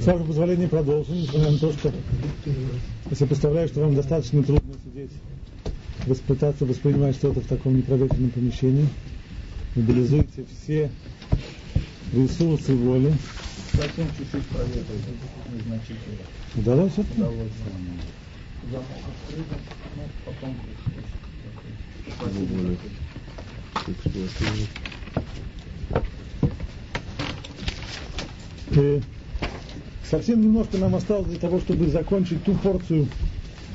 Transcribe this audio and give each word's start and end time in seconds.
С 0.00 0.06
вашего 0.06 0.24
позволения 0.24 0.68
продолжим, 0.68 1.14
несмотря 1.14 1.50
на 1.50 1.58
то, 1.58 1.72
что 1.72 1.92
если 3.10 3.24
представляю, 3.24 3.68
что 3.68 3.80
вам 3.80 3.94
достаточно 3.94 4.42
трудно 4.42 4.74
сидеть, 4.84 5.10
пытаться 6.26 6.64
воспринимать 6.64 7.16
что-то 7.16 7.40
в 7.40 7.46
таком 7.46 7.76
непроветренном 7.76 8.30
помещении, 8.30 8.88
мобилизуйте 9.74 10.44
все 10.62 10.90
ресурсы 12.12 12.74
воли. 12.74 13.12
Совсем 13.72 14.06
чуть-чуть 14.18 14.46
проветривать, 14.48 14.86
незначительно. 15.54 16.18
Удалось 16.56 16.92
это? 16.92 17.12
Удалось. 17.16 17.48
Замок 18.70 18.86
открыт, 19.28 19.46
ну, 19.96 20.02
потом 20.24 20.56
Спасибо. 22.16 22.76
Э, 28.74 29.00
совсем 30.08 30.40
немножко 30.40 30.78
нам 30.78 30.94
осталось 30.94 31.26
для 31.28 31.38
того, 31.38 31.60
чтобы 31.60 31.88
закончить 31.88 32.42
ту 32.44 32.54
порцию 32.54 33.06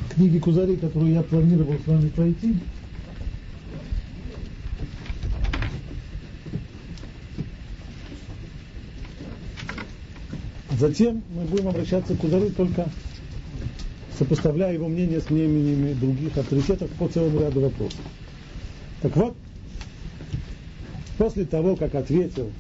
книги 0.10 0.40
Кузари, 0.40 0.76
которую 0.76 1.14
я 1.14 1.22
планировал 1.22 1.76
с 1.84 1.88
вами 1.88 2.10
пройти. 2.10 2.56
Затем 10.80 11.24
мы 11.30 11.44
будем 11.46 11.68
обращаться 11.68 12.16
к 12.16 12.20
Кузари 12.20 12.50
только 12.50 12.88
сопоставляя 14.18 14.74
его 14.74 14.88
мнение 14.88 15.22
с 15.22 15.30
мнениями 15.30 15.94
других 15.94 16.36
авторитетов 16.38 16.90
по 16.92 17.08
целому 17.08 17.40
ряду 17.40 17.62
вопросов. 17.62 18.00
Так 19.02 19.16
вот, 19.16 19.36
после 21.18 21.46
того, 21.46 21.76
как 21.76 21.94
ответил 21.94 22.52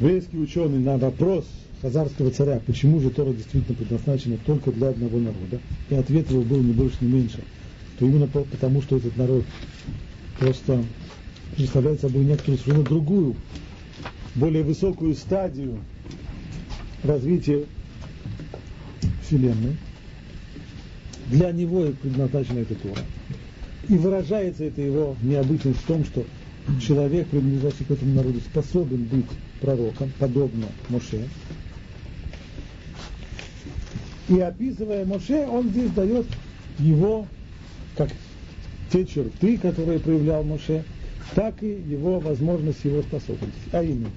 еврейский 0.00 0.38
ученый 0.38 0.78
на 0.78 0.98
вопрос 0.98 1.46
хазарского 1.82 2.30
царя, 2.30 2.60
почему 2.66 3.00
же 3.00 3.10
Тора 3.10 3.32
действительно 3.32 3.76
предназначена 3.76 4.38
только 4.44 4.72
для 4.72 4.88
одного 4.88 5.18
народа, 5.18 5.60
и 5.90 5.94
ответ 5.94 6.30
его 6.30 6.42
был 6.42 6.62
не 6.62 6.72
больше, 6.72 6.96
не 7.00 7.12
меньше, 7.12 7.40
то 7.98 8.06
именно 8.06 8.26
потому, 8.26 8.82
что 8.82 8.96
этот 8.96 9.16
народ 9.16 9.44
просто 10.38 10.82
представляет 11.56 12.00
собой 12.00 12.24
некоторую 12.24 12.58
совершенно 12.58 12.84
другую, 12.84 13.36
более 14.34 14.62
высокую 14.62 15.14
стадию 15.14 15.78
развития 17.02 17.64
Вселенной. 19.22 19.76
Для 21.30 21.50
него 21.50 21.86
и 21.86 21.92
предназначена 21.92 22.60
эта 22.60 22.76
Тора. 22.76 23.00
И 23.88 23.94
выражается 23.94 24.64
это 24.64 24.80
его 24.80 25.16
необычность 25.22 25.80
в 25.80 25.86
том, 25.86 26.04
что 26.04 26.24
человек, 26.80 27.28
принадлежащий 27.28 27.84
к 27.84 27.90
этому 27.90 28.14
народу, 28.14 28.40
способен 28.40 29.04
быть 29.04 29.26
пророком, 29.60 30.12
подобно 30.18 30.66
Моше. 30.88 31.28
И 34.28 34.40
описывая 34.40 35.04
Моше, 35.04 35.46
он 35.46 35.68
здесь 35.70 35.90
дает 35.90 36.26
его, 36.78 37.26
как 37.96 38.10
те 38.92 39.06
черты, 39.06 39.56
которые 39.58 39.98
проявлял 39.98 40.42
Моше, 40.42 40.84
так 41.34 41.62
и 41.62 41.68
его 41.88 42.18
возможность, 42.18 42.84
его 42.84 43.02
способность. 43.02 43.54
А 43.72 43.82
именно, 43.82 44.10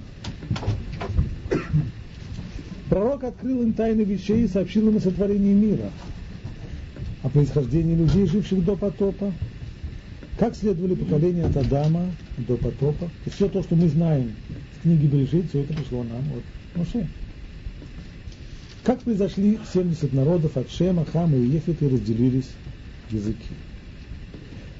пророк 2.88 3.24
открыл 3.24 3.62
им 3.62 3.72
тайны 3.72 4.02
вещей 4.02 4.44
и 4.44 4.48
сообщил 4.48 4.88
им 4.88 4.96
о 4.96 5.00
сотворении 5.00 5.54
мира, 5.54 5.90
о 7.22 7.28
происхождении 7.28 7.94
людей, 7.94 8.26
живших 8.26 8.64
до 8.64 8.76
потопа, 8.76 9.32
как 10.38 10.56
следовали 10.56 10.94
поколения 10.94 11.44
от 11.44 11.56
Адама 11.56 12.06
до 12.38 12.56
потопа. 12.56 13.10
И 13.26 13.30
все 13.30 13.48
то, 13.48 13.62
что 13.62 13.76
мы 13.76 13.88
знаем 13.88 14.32
в 14.78 14.82
книге 14.82 15.06
Бережит, 15.06 15.48
все 15.48 15.60
это 15.60 15.74
пришло 15.74 16.02
нам 16.02 16.22
от 16.32 16.78
Моше. 16.78 17.06
Как 18.84 19.00
произошли 19.02 19.58
70 19.72 20.12
народов 20.12 20.56
от 20.56 20.70
Шема, 20.70 21.04
Хама 21.04 21.36
и 21.36 21.46
Ефета 21.46 21.84
и 21.84 21.88
разделились 21.88 22.48
языки. 23.10 23.54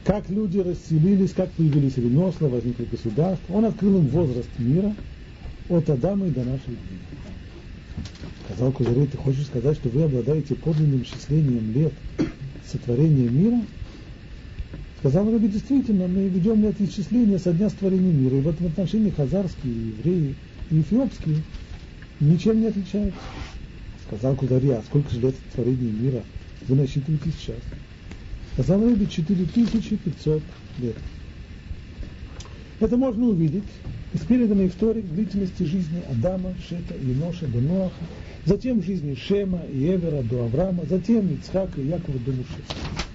Как 0.04 0.28
люди 0.30 0.58
расселились, 0.58 1.32
как 1.32 1.50
появились 1.52 1.96
ремесла, 1.98 2.48
возникли 2.48 2.84
государства. 2.84 3.52
Он 3.52 3.66
открыл 3.66 3.98
им 3.98 4.06
возраст 4.08 4.48
мира 4.58 4.94
от 5.68 5.90
Адама 5.90 6.26
и 6.26 6.30
до 6.30 6.42
наших 6.42 6.66
дней. 6.66 7.00
Сказал 8.46 8.72
Кузарей, 8.72 9.06
ты 9.06 9.16
хочешь 9.18 9.46
сказать, 9.46 9.76
что 9.76 9.90
вы 9.90 10.02
обладаете 10.04 10.54
подлинным 10.54 11.02
исчислением 11.02 11.72
лет 11.72 11.92
сотворения 12.66 13.28
мира? 13.28 13.60
Сказал 15.00 15.32
Раби, 15.32 15.48
действительно, 15.48 16.06
мы 16.08 16.28
ведем 16.28 16.62
это 16.66 16.84
исчисление 16.84 17.38
со 17.38 17.54
дня 17.54 17.70
створения 17.70 18.12
мира. 18.12 18.36
И 18.36 18.40
в 18.42 18.48
этом 18.48 18.66
отношении 18.66 19.08
хазарские, 19.08 19.72
евреи 19.96 20.34
и 20.70 20.80
эфиопские 20.82 21.38
ничем 22.20 22.60
не 22.60 22.66
отличаются. 22.66 23.18
Сказал 24.06 24.36
Кудари, 24.36 24.68
а 24.68 24.82
сколько 24.82 25.08
же 25.08 25.20
лет 25.20 25.34
творения 25.54 25.90
мира 25.90 26.22
вы 26.68 26.76
насчитываете 26.76 27.30
сейчас? 27.30 27.56
Сказал 28.52 28.84
Раби, 28.84 29.08
4500 29.08 30.42
лет. 30.80 30.96
Это 32.80 32.96
можно 32.98 33.24
увидеть 33.24 33.64
из 34.12 34.20
переданной 34.20 34.68
истории 34.68 35.00
длительности 35.00 35.62
жизни 35.62 36.02
Адама, 36.10 36.52
Шета 36.68 36.92
и 36.94 37.08
Еноша 37.08 37.46
до 37.46 37.58
Ноаха, 37.58 38.04
затем 38.44 38.82
жизни 38.82 39.14
Шема 39.14 39.62
и 39.72 39.86
Эвера 39.86 40.22
до 40.22 40.44
Авраама, 40.44 40.84
затем 40.86 41.32
Ицхака 41.32 41.80
и 41.80 41.86
Якова 41.86 42.18
до 42.18 42.32
Муше. 42.32 43.09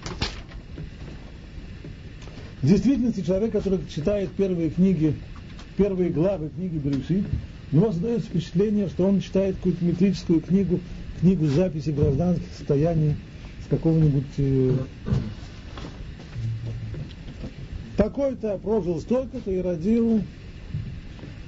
В 2.62 2.66
действительности 2.66 3.20
человек, 3.20 3.52
который 3.52 3.80
читает 3.86 4.30
первые 4.30 4.70
книги, 4.70 5.14
первые 5.76 6.10
главы 6.10 6.48
книги 6.48 6.78
Берешит, 6.78 7.24
у 7.70 7.76
него 7.76 7.92
создается 7.92 8.28
впечатление, 8.28 8.88
что 8.88 9.06
он 9.06 9.20
читает 9.20 9.56
какую-то 9.56 9.84
метрическую 9.84 10.40
книгу, 10.40 10.80
книгу 11.20 11.46
записи 11.46 11.90
гражданских 11.90 12.46
состояний 12.56 13.16
с 13.64 13.68
какого-нибудь 13.68 14.24
э, 14.38 14.76
такой-то 17.96 18.58
прожил 18.58 19.00
столько-то 19.00 19.50
и 19.50 19.60
родил 19.60 20.22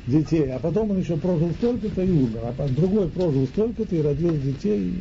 детей, 0.06 0.50
а 0.50 0.58
потом 0.58 0.90
он 0.90 0.98
еще 0.98 1.16
прожил 1.16 1.50
столько-то 1.52 2.02
и 2.02 2.10
умер, 2.10 2.40
а 2.58 2.68
другой 2.68 3.08
прожил 3.08 3.46
столько-то 3.46 3.94
и 3.94 4.02
родил 4.02 4.36
детей. 4.38 4.94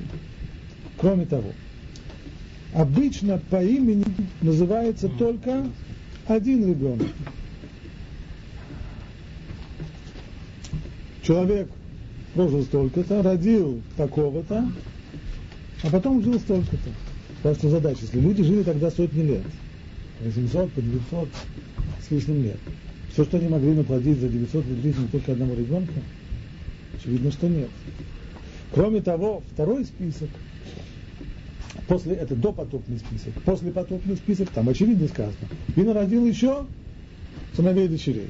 Кроме 0.98 1.26
того, 1.26 1.52
обычно 2.74 3.42
по 3.50 3.64
имени 3.64 4.06
называется 4.42 5.10
только 5.10 5.66
один 6.28 6.68
ребенок. 6.68 7.08
Человек 11.24 11.70
прожил 12.34 12.64
столько-то, 12.64 13.22
родил 13.22 13.82
такого-то, 13.96 14.70
а 15.84 15.90
потом 15.90 16.24
жил 16.24 16.40
столько-то. 16.40 17.54
Что 17.56 17.70
задача, 17.70 18.00
если 18.02 18.20
люди 18.20 18.44
жили 18.44 18.64
тогда 18.64 18.92
сотни 18.92 19.22
лет, 19.22 19.44
800, 20.22 20.72
по 20.72 20.82
900 20.82 21.30
с 22.06 22.12
лишним 22.12 22.44
лет, 22.44 22.58
все, 23.12 23.24
что 23.24 23.38
они 23.38 23.48
могли 23.48 23.74
наплодить 23.74 24.20
за 24.20 24.28
900 24.28 24.66
лет 24.66 24.82
жизни 24.82 25.08
только 25.12 25.34
одного 25.34 25.54
ребенка, 25.54 25.94
очевидно, 26.98 27.32
что 27.32 27.48
нет. 27.48 27.70
Кроме 28.74 29.02
того, 29.02 29.44
второй 29.54 29.86
список– 29.86 30.30
После, 31.88 32.16
это 32.16 32.36
допотопный 32.36 32.98
список. 33.00 33.34
После 33.44 33.72
потопный 33.72 34.18
список, 34.18 34.50
там 34.50 34.68
очевидно 34.68 35.08
сказано. 35.08 35.36
И 35.76 35.82
народил 35.82 36.26
еще 36.26 36.66
сыновей 37.56 37.86
и 37.86 37.90
дочерей. 37.90 38.30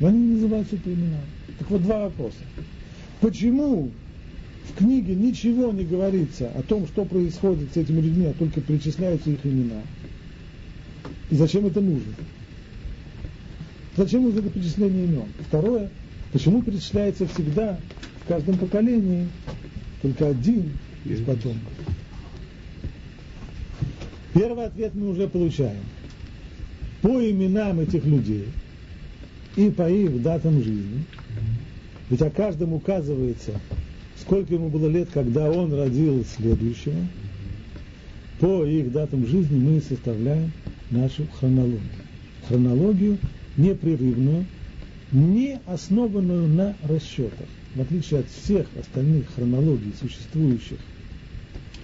Но 0.00 0.08
они 0.08 0.18
не 0.18 0.34
называются 0.34 0.76
по 0.76 0.88
именам. 0.88 1.20
Так 1.58 1.70
вот 1.70 1.82
два 1.82 2.00
вопроса. 2.00 2.36
Почему 3.20 3.90
в 4.68 4.76
книге 4.76 5.14
ничего 5.14 5.72
не 5.72 5.84
говорится 5.84 6.50
о 6.50 6.62
том, 6.62 6.86
что 6.86 7.04
происходит 7.04 7.72
с 7.72 7.76
этими 7.78 8.00
людьми, 8.00 8.26
а 8.26 8.34
только 8.34 8.60
перечисляются 8.60 9.30
их 9.30 9.44
имена? 9.44 9.80
И 11.30 11.36
зачем 11.36 11.66
это 11.66 11.80
нужно? 11.80 12.12
Зачем 13.96 14.24
нужно 14.24 14.40
это 14.40 14.50
перечисление 14.50 15.06
имен? 15.06 15.28
Второе, 15.48 15.90
почему 16.32 16.62
перечисляется 16.62 17.26
всегда 17.28 17.78
в 18.24 18.28
каждом 18.28 18.58
поколении 18.58 19.28
только 20.02 20.28
один 20.28 20.72
из 21.06 21.20
потомков? 21.20 21.72
Первый 24.34 24.66
ответ 24.66 24.94
мы 24.94 25.10
уже 25.10 25.28
получаем. 25.28 25.82
По 27.02 27.08
именам 27.08 27.80
этих 27.80 28.04
людей 28.04 28.46
и 29.56 29.70
по 29.70 29.90
их 29.90 30.22
датам 30.22 30.62
жизни, 30.62 31.04
ведь 32.08 32.22
о 32.22 32.30
каждом 32.30 32.72
указывается, 32.72 33.52
сколько 34.16 34.54
ему 34.54 34.68
было 34.68 34.88
лет, 34.88 35.08
когда 35.12 35.50
он 35.50 35.74
родил 35.74 36.24
следующего, 36.24 36.94
по 38.40 38.64
их 38.64 38.92
датам 38.92 39.26
жизни 39.26 39.58
мы 39.58 39.80
составляем 39.80 40.52
нашу 40.90 41.26
хронологию. 41.38 41.80
Хронологию 42.48 43.18
непрерывную, 43.56 44.46
не 45.10 45.58
основанную 45.66 46.48
на 46.48 46.76
расчетах, 46.84 47.48
в 47.74 47.80
отличие 47.80 48.20
от 48.20 48.26
всех 48.28 48.66
остальных 48.78 49.26
хронологий, 49.34 49.92
существующих 50.00 50.78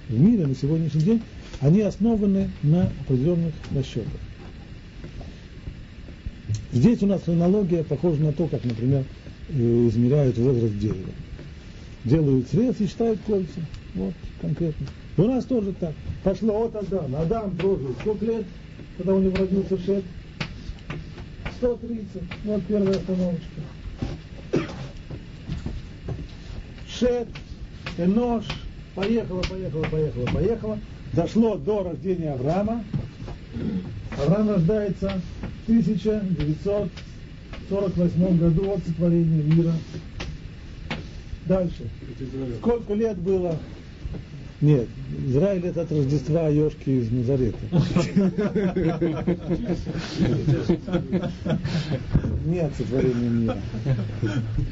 в 0.09 0.19
мире 0.19 0.47
на 0.47 0.55
сегодняшний 0.55 1.03
день, 1.03 1.23
они 1.61 1.81
основаны 1.81 2.51
на 2.63 2.91
определенных 3.01 3.55
расчетах. 3.75 4.21
Здесь 6.73 7.03
у 7.03 7.07
нас 7.07 7.23
хронология 7.23 7.83
похожа 7.83 8.23
на 8.23 8.33
то, 8.33 8.47
как, 8.47 8.65
например, 8.65 9.05
э, 9.49 9.89
измеряют 9.89 10.37
возраст 10.39 10.79
дерева. 10.79 11.11
Делают 12.05 12.49
срез 12.49 12.81
и 12.81 12.87
считают 12.87 13.21
кольца. 13.27 13.61
Вот, 13.95 14.15
конкретно. 14.41 14.87
И 15.17 15.21
у 15.21 15.27
нас 15.27 15.45
тоже 15.45 15.73
так. 15.73 15.95
Пошло 16.23 16.67
от 16.67 16.77
Адама. 16.77 17.23
Адам 17.23 17.57
прожил 17.57 17.95
сколько 18.01 18.25
лет, 18.25 18.45
когда 18.97 19.15
у 19.15 19.21
него 19.21 19.37
родился 19.37 19.79
Шет? 19.79 20.05
130. 21.57 22.07
Вот 22.45 22.63
первая 22.69 22.97
остановочка. 22.97 23.61
Шет, 26.89 27.29
Энош, 27.97 28.45
поехала, 28.95 29.43
поехала, 29.43 29.85
поехала, 29.85 30.27
поехала. 30.27 30.79
Дошло 31.13 31.57
до 31.57 31.85
рождения 31.85 32.33
Авраама. 32.33 32.85
Авраам 34.19 34.51
рождается 34.51 35.21
в 35.67 35.71
1948 35.71 38.39
году 38.39 38.73
от 38.73 38.85
сотворения 38.87 39.43
мира. 39.43 39.73
Дальше. 41.47 41.89
Сколько 42.61 42.95
лет 42.95 43.19
было? 43.19 43.57
Нет, 44.61 44.89
Израиль 45.29 45.65
это 45.67 45.83
от 45.83 45.93
Рождества 45.93 46.49
Йошки 46.49 46.91
из 46.91 47.13
Назарета. 47.13 47.59
Нет 52.45 52.73
сотворения 52.77 53.29
мира. 53.29 53.59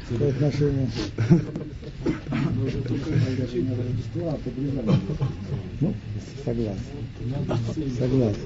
Какое 0.09 0.29
отношение? 0.31 0.89
Ну, 5.79 5.93
согласен. 6.43 6.77
Согласен. 7.97 8.41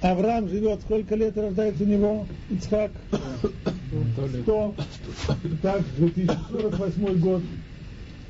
Авраам 0.00 0.48
живет, 0.48 0.80
сколько 0.82 1.14
лет 1.14 1.36
рождается 1.36 1.82
у 1.82 1.86
него? 1.86 2.26
Ицхак? 2.48 2.92
Сто. 4.42 4.74
Так, 5.62 5.82
2048 5.96 7.18
год. 7.18 7.42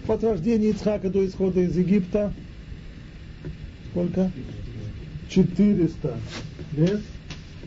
От 0.09 0.25
рождения 0.25 0.71
Ицхака 0.71 1.11
до 1.11 1.27
исхода 1.27 1.61
из 1.61 1.77
Египта. 1.77 2.33
Сколько? 3.91 4.31
400 5.29 6.17
лет. 6.77 7.01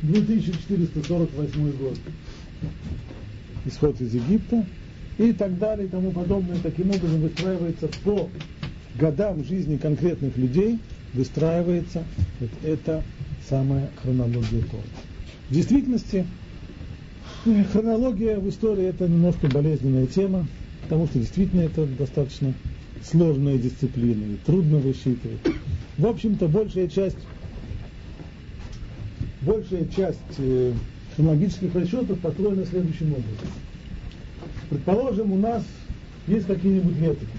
2448 0.01 1.71
год. 1.73 1.99
Исход 3.65 4.01
из 4.01 4.15
Египта. 4.15 4.65
И 5.17 5.33
так 5.33 5.57
далее, 5.59 5.87
и 5.87 5.89
тому 5.89 6.11
подобное. 6.11 6.57
Таким 6.63 6.89
образом 6.89 7.21
выстраивается 7.21 7.89
по 8.03 8.29
годам 8.95 9.43
жизни 9.43 9.77
конкретных 9.77 10.37
людей, 10.37 10.79
выстраивается 11.13 12.03
вот 12.39 12.49
это 12.63 13.03
самая 13.47 13.89
хронология 14.01 14.61
Торы. 14.61 14.83
В 15.49 15.53
действительности, 15.53 16.25
хронология 17.43 18.37
в 18.39 18.49
истории 18.49 18.85
это 18.85 19.07
немножко 19.07 19.47
болезненная 19.47 20.07
тема, 20.07 20.47
потому 20.83 21.07
что 21.07 21.19
действительно 21.19 21.61
это 21.61 21.85
достаточно 21.85 22.53
сложная 23.03 23.57
дисциплина 23.57 24.23
и 24.33 24.37
трудно 24.45 24.77
высчитывать. 24.77 25.39
В 25.97 26.05
общем-то, 26.05 26.47
большая 26.47 26.87
часть, 26.87 27.17
большая 29.41 29.85
часть 29.87 30.19
э, 30.37 30.73
хронологических 31.15 31.73
расчетов 31.75 32.19
построена 32.19 32.65
следующим 32.65 33.11
образом. 33.11 33.47
Предположим, 34.69 35.31
у 35.31 35.37
нас 35.37 35.63
есть 36.27 36.45
какие-нибудь 36.47 36.97
летописи. 36.97 37.29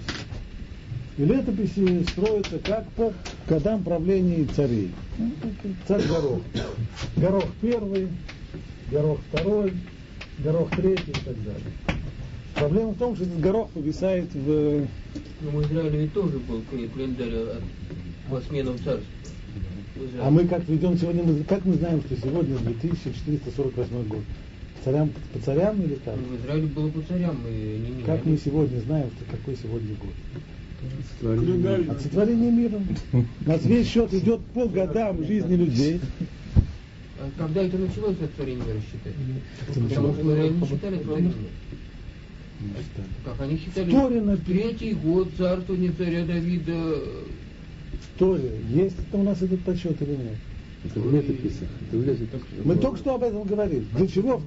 И 1.17 1.25
летописи 1.25 2.03
строятся 2.09 2.59
как 2.59 2.87
по 2.93 3.13
годам 3.47 3.83
правления 3.83 4.45
царей. 4.55 4.91
Ну, 5.17 5.31
царь 5.87 6.01
Горох. 6.07 6.41
Горох 7.17 7.45
первый, 7.61 8.07
Горох 8.91 9.19
второй, 9.29 9.73
Горох 10.43 10.69
третий 10.75 11.11
и 11.11 11.25
так 11.25 11.35
далее. 11.43 11.71
Проблема 12.55 12.91
в 12.91 12.97
том, 12.97 13.15
что 13.15 13.25
этот 13.25 13.39
горох 13.39 13.69
повисает 13.69 14.33
в... 14.33 14.85
Ну, 15.41 15.49
в 15.49 15.61
Израиле 15.63 16.01
ведь 16.01 16.13
тоже 16.13 16.37
был 16.39 16.61
календарь 16.69 17.61
по 18.29 18.41
сменам 18.41 18.77
царств. 18.79 19.07
А 20.21 20.29
мы 20.29 20.47
как 20.47 20.67
ведем 20.67 20.97
сегодня, 20.97 21.43
как 21.45 21.65
мы 21.65 21.75
знаем, 21.75 22.01
что 22.01 22.15
сегодня 22.15 22.57
2448 22.57 24.07
год? 24.07 24.21
Царям, 24.83 25.11
по 25.33 25.39
царям 25.39 25.81
или 25.81 25.95
как? 26.03 26.15
Ну, 26.15 26.35
в 26.35 26.41
Израиле 26.41 26.67
было 26.67 26.89
по 26.89 27.01
царям, 27.01 27.37
мы 27.43 27.49
не 27.49 27.89
меняли. 27.89 28.03
Как 28.03 28.25
мы 28.25 28.37
сегодня 28.37 28.79
знаем, 28.79 29.09
что 29.15 29.37
какой 29.37 29.55
сегодня 29.55 29.95
год? 29.95 31.89
От 31.89 32.01
сотворения 32.01 32.51
мира. 32.51 32.81
У 33.13 33.49
нас 33.49 33.63
весь 33.63 33.87
счет 33.87 34.13
идет 34.13 34.41
по 34.53 34.67
годам 34.67 35.23
жизни 35.23 35.55
людей. 35.55 36.01
Когда 37.37 37.63
это 37.63 37.77
началось 37.77 38.17
сотворение 38.17 38.65
мира 38.65 38.79
считать? 38.79 39.13
Потому 39.67 40.13
что 40.13 40.33
они 40.33 40.65
считали 40.65 40.97
сотворение 40.97 41.33
Как 43.25 43.41
они 43.41 43.57
считали? 43.57 43.91
Торе 43.91 44.37
Третий 44.45 44.93
год 44.93 45.29
царствования 45.37 45.91
царя 45.97 46.25
Давида. 46.25 46.73
В 46.73 48.19
Торе 48.19 48.51
есть 48.69 48.95
это 48.99 49.17
у 49.17 49.23
нас 49.23 49.41
этот 49.41 49.61
подсчет 49.61 50.01
или 50.01 50.11
нет? 50.11 50.37
Это 50.85 50.99
в 50.99 51.13
летописях. 51.13 51.69
Это 51.87 51.97
в 51.97 52.05
летописях. 52.05 52.65
Мы 52.65 52.75
только 52.75 52.97
что 52.97 53.15
об 53.15 53.23
этом 53.23 53.43
говорили. 53.43 53.85
Для 53.95 54.07
чего? 54.07 54.41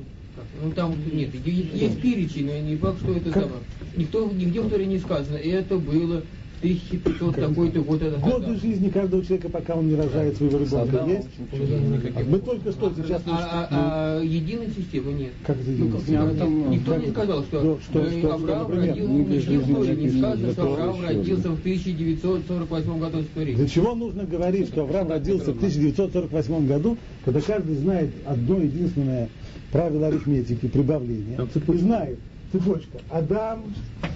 Ну 0.62 0.72
там 0.72 0.94
нет, 1.12 1.32
есть, 1.34 1.74
есть 1.74 2.00
перечень, 2.00 2.46
но 2.46 2.58
не 2.58 2.76
факт, 2.76 2.98
что 3.00 3.16
это 3.16 3.30
как? 3.30 3.44
самое. 3.44 3.60
Никто, 3.96 4.30
нигде 4.30 4.60
в 4.60 4.68
Торе 4.68 4.86
не 4.86 4.98
сказано. 4.98 5.36
И 5.36 5.48
это 5.48 5.78
было 5.78 6.22
1500 6.64 7.34
такой-то 7.36 7.80
год. 7.82 8.00
Это 8.02 8.18
Годы 8.18 8.46
тогда. 8.46 8.60
жизни 8.60 8.88
каждого 8.88 9.22
человека, 9.22 9.50
пока 9.50 9.74
он 9.74 9.88
не 9.88 9.94
рожает 9.96 10.36
своего 10.36 10.58
ребенка, 10.58 11.04
есть? 11.06 12.28
Мы 12.28 12.38
только 12.38 12.72
что 12.72 12.92
сейчас... 12.96 13.22
А, 13.26 13.68
а, 13.70 14.18
а 14.20 14.22
единой 14.22 14.68
системы 14.74 15.12
нет. 15.12 15.32
Как 15.46 15.56
это 15.60 15.68
Ну, 15.70 15.74
единая 15.74 15.92
как- 15.92 16.00
система? 16.00 16.68
никто 16.68 16.92
Как 16.92 17.04
не 17.04 17.10
сказал, 17.10 17.42
что, 17.44 17.60
Ну, 17.62 17.78
что- 17.80 18.00
э, 18.00 18.18
что- 18.18 18.34
Авраам 18.34 18.66
что, 18.72 18.74
ну, 18.74 19.24
в 19.24 19.74
Торе 19.74 19.96
не 19.96 20.10
сказано, 20.18 20.52
что 20.52 20.62
Авраам 20.72 21.02
родился 21.04 21.42
да. 21.42 21.50
в 21.50 21.60
1948 21.60 22.98
году 22.98 23.20
с 23.20 23.26
Парижа. 23.26 23.58
Для 23.58 23.68
чего 23.68 23.94
нужно 23.94 24.24
говорить, 24.24 24.68
что 24.68 24.82
Авраам 24.82 25.10
родился 25.10 25.52
в 25.52 25.56
1948 25.58 26.66
году, 26.66 26.96
когда 27.24 27.40
каждый 27.40 27.76
знает 27.76 28.10
одно 28.24 28.58
единственное 28.58 29.28
правило 29.70 30.06
арифметики, 30.06 30.66
прибавления, 30.66 31.36
Там 31.36 31.48
и 31.74 31.78
знает, 31.78 32.18
цепочка, 32.54 32.98
Адам 33.10 33.64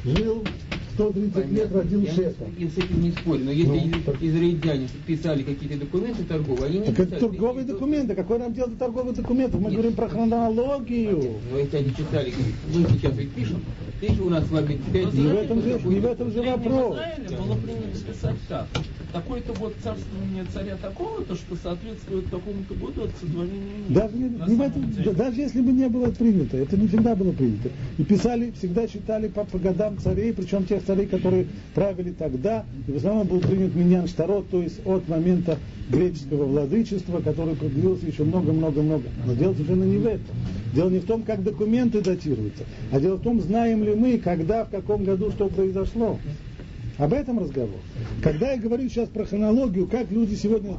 жил 0.04 0.44
130 0.94 1.50
лет, 1.50 1.72
родил 1.72 2.02
Я 2.02 2.12
Шета. 2.12 2.44
не- 2.56 2.68
с 2.68 2.78
этим 2.78 3.02
не 3.02 3.10
спорю, 3.12 3.44
но 3.44 3.50
если 3.50 3.78
Ну, 3.96 4.02
так- 4.04 4.22
израильтяне 4.22 4.88
писали 5.06 5.42
какие-то 5.42 5.78
документы 5.78 6.24
торговые, 6.24 6.66
они 6.66 6.78
не 6.80 6.84
Так 6.86 6.98
это 7.00 7.06
писали 7.06 7.20
торговые 7.20 7.64
1500. 7.64 7.74
документы. 7.78 8.14
Какой 8.14 8.38
нам 8.38 8.54
дело 8.54 8.68
до 8.68 8.76
торговых 8.76 9.14
документов? 9.16 9.60
Мы 9.60 9.66
Нет. 9.70 9.72
говорим 9.74 9.92
про 9.94 10.08
хронологию. 10.08 11.24
Но 11.52 11.58
если 11.58 11.76
они 11.78 11.90
читали, 11.96 12.32
мы 12.74 12.84
сейчас 12.90 13.16
ведь 13.16 13.30
пишем, 13.32 13.60
ты 14.00 14.22
у 14.22 14.28
нас 14.30 14.46
с 14.46 14.50
вами 14.50 14.80
пять 14.92 15.12
Не 15.14 15.20
в 15.20 15.32
лет, 15.32 15.44
этом 15.44 15.62
же, 15.62 15.68
не 15.84 16.00
в 16.00 16.04
этом 16.06 16.32
же 16.32 16.42
вопрос. 16.42 16.96
Было 16.96 17.54
принято 17.56 17.98
писать 18.12 18.36
так. 18.48 18.66
Такой-то 19.12 19.54
год 19.54 19.74
царствования 19.82 20.44
царя 20.52 20.76
такого-то, 20.76 21.34
что 21.34 21.56
соответствует 21.56 22.26
такому-то 22.30 22.74
году 22.74 23.04
от 23.04 23.10
сотворения 23.18 23.78
мира. 23.88 24.00
Даже, 24.02 24.16
не, 24.16 24.24
На 24.28 24.46
не 24.46 24.54
в 24.54 24.58
самом 24.58 24.62
этом, 24.62 24.90
деле. 24.90 25.12
даже 25.12 25.40
если 25.40 25.60
бы 25.62 25.72
не 25.72 25.88
было 25.88 26.10
принято, 26.10 26.56
это 26.58 26.76
не 26.76 26.88
всегда 26.88 27.16
было 27.16 27.32
принято. 27.32 27.70
И 27.96 28.04
писали, 28.04 28.52
всегда 28.58 28.86
читали 28.86 29.28
по, 29.28 29.44
по 29.44 29.58
годам 29.58 29.98
царей, 29.98 30.32
причем 30.34 30.66
тех 30.66 30.84
царей, 30.84 31.06
которые 31.06 31.46
правили 31.74 32.12
тогда. 32.12 32.66
И 32.86 32.92
в 32.92 32.96
основном 32.96 33.26
был 33.26 33.40
принят 33.40 33.74
Миньян 33.74 34.08
Штарот, 34.08 34.50
то 34.50 34.60
есть 34.60 34.80
от 34.84 35.08
момента 35.08 35.56
греческого 35.88 36.44
владычества, 36.44 37.20
который 37.20 37.56
продлился 37.56 38.06
еще 38.06 38.24
много-много-много. 38.24 39.04
Но 39.26 39.34
дело 39.34 39.54
совершенно 39.54 39.84
не 39.84 39.96
в 39.96 40.06
этом. 40.06 40.36
Дело 40.74 40.90
не 40.90 40.98
в 40.98 41.06
том, 41.06 41.22
как 41.22 41.42
документы 41.42 42.02
датируются, 42.02 42.64
а 42.92 43.00
дело 43.00 43.16
в 43.16 43.22
том, 43.22 43.40
знаем 43.40 43.82
ли 43.84 43.94
мы, 43.94 44.18
когда, 44.18 44.66
в 44.66 44.68
каком 44.68 45.04
году 45.04 45.30
что 45.30 45.48
произошло. 45.48 46.18
Об 46.98 47.12
этом 47.12 47.38
разговор. 47.38 47.78
Когда 48.22 48.52
я 48.52 48.58
говорю 48.58 48.88
сейчас 48.88 49.08
про 49.08 49.24
хронологию, 49.24 49.86
как 49.86 50.10
люди 50.10 50.34
сегодня 50.34 50.76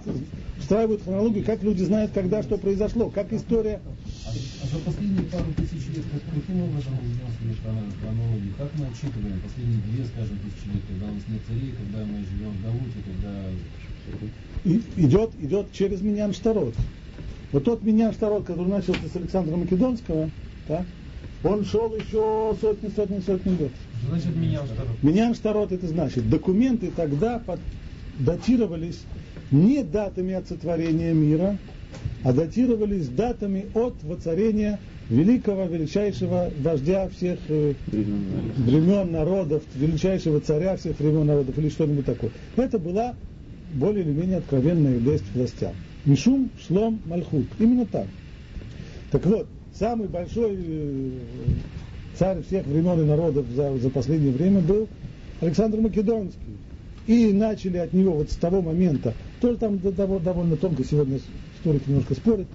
встраивают 0.60 1.02
хронологию, 1.04 1.46
как 1.46 1.64
люди 1.64 1.82
знают, 1.84 2.12
когда 2.12 2.44
что 2.44 2.58
произошло, 2.58 3.10
как 3.10 3.32
история 3.32 3.80
А 4.28 4.68
за 4.68 4.80
последние 4.84 5.24
пару 5.24 5.46
тысяч 5.56 5.88
лет 5.96 6.04
как- 6.12 6.36
каким 6.36 6.62
образом 6.62 6.94
изменилась 7.02 7.94
хронология? 8.02 8.54
Как 8.58 8.70
мы 8.78 8.86
отчитываем 8.88 9.40
последние 9.40 9.82
две, 9.82 10.06
скажем, 10.06 10.38
тысячи 10.40 10.68
лет, 10.76 10.84
когда 10.90 11.06
у 11.06 11.16
нас 11.16 11.24
нет 11.30 11.42
царей, 11.48 11.72
когда 11.72 12.06
мы 12.06 12.20
живем 12.26 12.52
в 12.52 12.64
Галуте, 12.64 13.00
когда... 13.06 13.46
и- 14.66 15.06
идет, 15.06 15.32
идет 15.40 15.72
через 15.72 16.02
Миньян 16.02 16.34
Штарот. 16.34 16.76
Вот 17.54 17.64
тот 17.64 17.82
Миньян 17.82 18.12
Штарот, 18.14 18.44
который 18.46 18.68
начался 18.68 19.08
с 19.08 19.16
Александра 19.16 19.56
Македонского, 19.56 20.30
так, 20.68 20.86
он 21.44 21.64
шел 21.64 21.96
еще 21.96 22.56
сотни, 22.60 22.90
сотни, 22.90 23.20
сотни 23.22 23.58
лет. 23.58 23.72
Значит 24.08 24.36
меня 24.36 24.64
второй? 24.64 24.96
Миньян 25.02 25.36
Штарот 25.36 25.72
это 25.72 25.88
значит, 25.88 26.30
документы 26.30 26.92
тогда 26.96 27.40
под- 27.40 27.60
датировались 28.18 29.04
не 29.52 29.84
датами 29.84 30.34
от 30.34 30.48
сотворения 30.48 31.14
мира, 31.14 31.58
а 32.24 32.34
датировались 32.34 33.08
датами 33.10 33.68
от 33.74 33.96
воцарения 34.04 34.80
великого, 35.10 35.66
величайшего 35.66 36.52
вождя 36.60 37.10
всех 37.10 37.40
э, 37.50 37.74
времен 37.92 39.12
народов, 39.12 39.64
величайшего 39.74 40.40
царя 40.40 40.78
всех 40.78 41.00
времен 41.00 41.26
народов 41.26 41.58
или 41.58 41.70
что-нибудь 41.70 42.06
такое. 42.06 42.32
Это 42.56 42.78
была 42.78 43.16
более 43.74 44.04
или 44.04 44.12
менее 44.12 44.38
откровенная 44.38 45.00
к 45.00 45.36
властям. 45.36 45.74
Мишум 46.06 46.52
Шлом 46.68 47.02
Мальхут. 47.06 47.48
Именно 47.60 47.86
так. 47.86 48.08
Так 49.12 49.26
вот, 49.26 49.48
самый 49.74 50.08
большой 50.08 50.56
э, 50.58 51.12
царь 52.20 52.44
всех 52.44 52.66
времен 52.66 53.02
и 53.02 53.06
народов 53.06 53.46
за, 53.56 53.76
за 53.78 53.90
последнее 53.90 54.34
время 54.34 54.60
был 54.60 54.88
Александр 55.40 55.80
Македонский. 55.80 56.58
И 57.08 57.32
начали 57.34 57.78
от 57.78 57.94
него 57.94 58.14
вот 58.14 58.30
с 58.30 58.36
того 58.36 58.62
момента, 58.62 59.14
тоже 59.42 59.58
там 59.58 59.80
довольно, 59.80 60.58
тонко 60.58 60.84
сегодня 60.84 61.20
историки 61.58 61.88
немножко 61.88 62.14
спорят, 62.14 62.48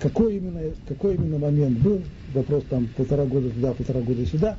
какой 0.00 0.36
именно, 0.36 0.60
какой 0.88 1.14
именно 1.14 1.38
момент 1.38 1.78
был, 1.78 2.02
вопрос 2.34 2.64
там 2.68 2.88
полтора 2.96 3.24
года 3.24 3.48
туда, 3.50 3.72
полтора 3.72 4.00
года 4.00 4.26
сюда, 4.26 4.56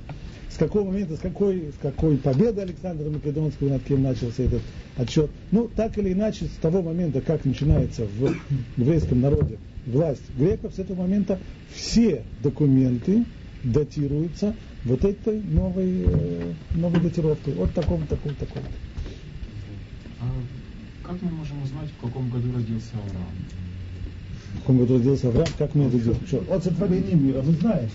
с 0.50 0.58
какого 0.58 0.86
момента, 0.86 1.18
с 1.18 1.20
какой, 1.20 1.72
с 1.78 1.82
какой 1.82 2.18
победы 2.18 2.62
Александра 2.62 3.10
Македонского, 3.10 3.70
над 3.70 3.84
кем 3.84 4.02
начался 4.02 4.44
этот 4.44 4.62
отчет. 4.98 5.30
Ну, 5.52 5.70
так 5.76 5.98
или 5.98 6.14
иначе, 6.14 6.46
с 6.46 6.62
того 6.62 6.82
момента, 6.82 7.22
как 7.22 7.46
начинается 7.46 8.06
в 8.06 8.34
еврейском 8.78 9.22
народе 9.22 9.58
власть 9.86 10.24
греков, 10.38 10.74
с 10.76 10.80
этого 10.80 11.02
момента 11.02 11.38
все 11.74 12.24
документы 12.42 13.26
датируются 13.64 14.56
вот 14.86 15.04
этой 15.04 15.42
новой, 15.42 16.04
э, 16.06 16.54
новой 16.76 17.00
датировкой, 17.00 17.54
от 17.56 17.74
такого, 17.74 18.06
такого, 18.08 18.34
такого. 18.36 18.66
А 20.20 21.08
как 21.08 21.22
мы 21.22 21.32
можем 21.32 21.62
узнать, 21.64 21.90
в 21.98 22.06
каком 22.06 22.30
году 22.30 22.54
родился 22.54 22.92
Авраам? 22.94 23.28
В 24.54 24.60
каком 24.60 24.78
году 24.80 24.98
родился 24.98 25.28
Авраам, 25.30 25.48
как 25.58 25.76
мы 25.76 25.86
это 25.86 26.00
делаем? 26.00 26.52
От 26.52 26.64
сотворения 26.64 27.16
мира, 27.16 27.42
вы 27.42 27.54
знаете. 27.54 27.92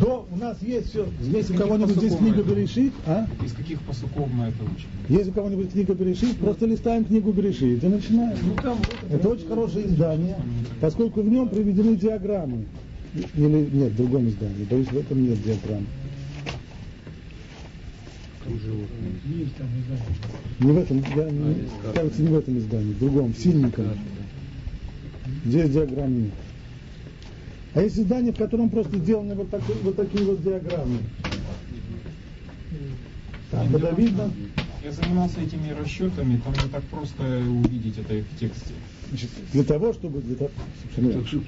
До, 0.00 0.26
у 0.30 0.36
нас 0.36 0.60
есть 0.62 0.90
все. 0.90 1.06
Есть 1.20 1.50
у 1.50 1.54
кого-нибудь 1.54 1.96
здесь 1.96 2.16
книга 2.16 2.42
Берешит? 2.42 2.92
А? 3.06 3.26
Из 3.44 3.52
каких 3.52 3.80
посуков 3.82 4.28
мы 4.32 4.46
это 4.46 4.64
учим? 4.64 4.88
Есть 5.08 5.30
у 5.30 5.32
кого-нибудь 5.32 5.72
книга 5.72 5.94
Берешит? 5.94 6.36
Просто 6.38 6.66
листаем 6.66 7.04
книгу 7.04 7.32
Берешит 7.32 7.82
и 7.82 7.86
начинаем. 7.86 8.36
Ну, 8.42 8.54
там, 8.62 8.78
это 9.10 9.28
очень 9.28 9.46
хорошее 9.46 9.86
издание, 9.86 10.36
поскольку 10.80 11.22
в 11.22 11.28
нем 11.28 11.48
приведены 11.48 11.96
диаграммы. 11.96 12.66
Или 13.14 13.68
нет, 13.72 13.92
в 13.92 13.96
другом 13.96 14.28
издании. 14.28 14.64
Боюсь, 14.64 14.88
в 14.88 14.96
этом 14.96 15.24
нет 15.24 15.42
диаграмм. 15.42 15.86
Не 20.60 20.72
в 20.72 20.78
этом, 20.78 21.04
я, 21.16 21.30
не, 21.30 21.68
кажется, 21.94 22.22
не 22.22 22.28
в 22.28 22.36
этом 22.36 22.58
издании, 22.58 22.92
в 22.92 22.98
другом, 22.98 23.32
в 23.32 23.38
сильником. 23.38 23.86
Здесь 25.44 25.70
диаграмм 25.70 26.24
нет. 26.24 26.32
А 27.74 27.82
есть 27.82 27.98
издание, 27.98 28.32
в 28.32 28.36
котором 28.36 28.68
просто 28.68 28.98
сделаны 28.98 29.34
вот, 29.34 29.50
такие 29.50 29.78
вот 29.82 29.96
такие 29.96 30.24
вот 30.24 30.42
диаграммы. 30.42 30.98
Так, 33.50 33.72
это 33.72 33.94
видно? 33.94 34.30
Я 34.84 34.92
занимался 34.92 35.40
этими 35.40 35.70
расчетами, 35.70 36.40
там 36.44 36.52
не 36.52 36.70
так 36.70 36.82
просто 36.84 37.22
увидеть 37.38 37.98
это 37.98 38.14
в 38.14 38.38
тексте. 38.38 38.74
Значит, 39.14 39.30
для 39.52 39.62
того, 39.62 39.92
чтобы 39.92 40.22
для 40.22 40.34
того, 40.34 40.50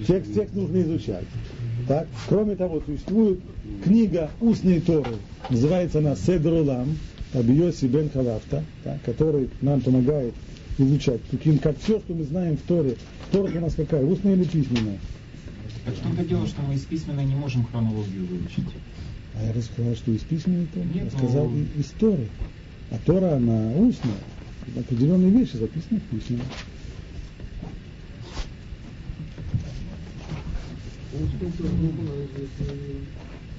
текст, 0.06 0.34
текст 0.34 0.54
нужно 0.54 0.82
изучать. 0.82 1.24
Так? 1.88 2.06
Кроме 2.28 2.54
того, 2.54 2.80
существует 2.86 3.40
книга 3.82 4.30
устной 4.40 4.80
Торы, 4.80 5.16
называется 5.50 5.98
она 5.98 6.14
Седрулам, 6.14 6.96
Абиоси 7.32 7.86
Бен 7.86 8.08
Халафта, 8.10 8.62
так, 8.84 9.02
который 9.02 9.50
нам 9.62 9.80
помогает 9.80 10.32
изучать. 10.78 11.20
Таким, 11.28 11.58
как 11.58 11.76
все, 11.80 11.98
что 11.98 12.14
мы 12.14 12.22
знаем 12.22 12.56
в 12.56 12.62
Торе. 12.62 12.94
Тора 13.32 13.50
у 13.52 13.60
нас 13.60 13.74
какая? 13.74 14.04
Устная 14.04 14.34
или 14.34 14.44
письменная? 14.44 15.00
Так 15.86 15.94
в 15.96 16.02
том-то 16.02 16.24
дело, 16.24 16.46
что 16.46 16.62
мы 16.62 16.74
из 16.74 16.84
письменной 16.84 17.24
не 17.24 17.34
можем 17.34 17.64
хронологию 17.64 18.26
выучить. 18.26 18.68
А 19.34 19.44
я 19.44 19.52
рассказал, 19.52 19.96
что 19.96 20.12
из 20.12 20.20
письменной 20.20 20.68
Торы. 20.72 20.86
Нет, 20.94 21.12
я 21.12 21.18
сказал 21.18 21.48
ну... 21.48 21.66
из 21.76 21.86
Торы. 21.98 22.28
А 22.92 22.98
Тора, 23.04 23.34
она 23.34 23.72
устная. 23.72 24.14
Определенные 24.76 25.30
вещи 25.30 25.56
записаны 25.56 25.98
в 25.98 26.16
письменной. 26.16 26.44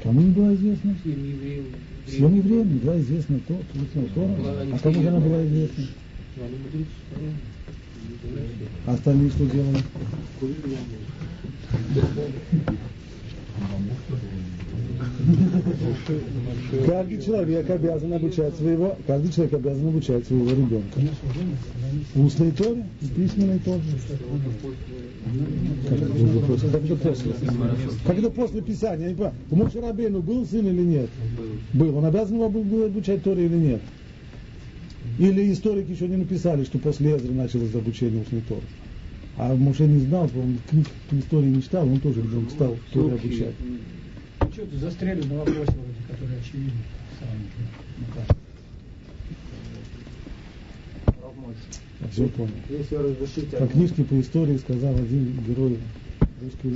Кому 0.03 0.21
не 0.21 0.31
было 0.31 0.53
известно? 0.55 0.95
Всем 2.05 2.35
евреям 2.37 2.73
не 2.73 2.79
была 2.79 2.99
известна 2.99 3.39
то, 3.47 3.53
устная 3.53 4.05
Тора. 4.15 4.35
А 4.71 4.79
кому 4.79 5.01
же 5.01 5.09
она 5.09 5.19
была 5.19 5.45
известна? 5.45 5.83
А 8.85 8.93
остальные 8.93 9.29
что 9.31 9.45
делали? 9.45 9.83
Каждый 16.86 17.21
человек 17.21 17.69
обязан 17.69 18.13
обучать 18.13 18.55
своего, 18.55 18.97
каждый 19.05 19.31
человек 19.31 19.53
обязан 19.53 19.88
обучать 19.88 20.25
своего 20.25 20.50
ребенка. 20.50 21.00
Устной 22.15 22.51
Торе 22.51 22.86
и 23.01 23.05
письменной 23.07 23.59
тоже. 23.59 23.83
Как 25.88 25.97
это, 25.97 26.39
после? 26.39 26.69
как 26.69 26.83
это 26.83 26.95
после? 26.95 27.33
Как 28.05 28.17
это 28.17 28.29
после 28.29 28.62
Писания? 28.62 29.05
Я 29.05 29.12
не 29.12 29.15
понимаю. 29.15 29.36
У 29.51 29.55
Моше 29.55 30.21
был 30.21 30.45
сын 30.45 30.65
или 30.65 30.81
нет? 30.81 31.09
Был. 31.74 31.97
Он 31.97 32.05
обязан 32.05 32.36
его 32.36 32.50
был 32.50 32.86
обучать 32.86 33.24
Торе 33.24 33.45
или 33.45 33.55
нет? 33.55 33.81
Или 35.19 35.51
историки 35.51 35.91
еще 35.91 36.07
не 36.07 36.17
написали, 36.17 36.63
что 36.63 36.79
после 36.79 37.15
Эзры 37.15 37.33
началось 37.33 37.74
обучение 37.74 38.21
устной 38.21 38.41
Торы. 38.41 38.63
А 39.38 39.56
Моше 39.56 39.86
не 39.86 40.00
знал, 40.00 40.29
он 40.36 40.58
книг 40.67 40.88
истории 41.12 41.50
не 41.50 41.62
читал, 41.62 41.88
он 41.88 42.00
тоже 42.00 42.22
ребенок 42.22 42.50
стал 42.50 42.75
Торе 42.91 43.13
обучать. 43.13 43.53
Что 44.51 44.65
ты 44.65 44.77
застряли 44.77 45.22
на 45.27 45.36
вопросе, 45.38 45.60
вроде, 45.60 46.01
который 46.10 46.39
очевиден. 46.39 46.74
Я 52.01 52.08
все 52.12 52.27
понял. 52.29 52.51
Если 52.70 52.96
разрешите... 52.96 53.58
По 53.58 53.67
книжке 53.67 54.03
по 54.03 54.20
истории 54.20 54.58
сказал 54.58 54.96
один 54.96 55.39
герой 55.48 55.77
русской 56.41 56.74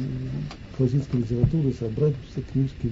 классической 0.77 1.21
литературы 1.21 1.73
собрать 1.73 2.13
все 2.29 2.41
книжки 2.41 2.87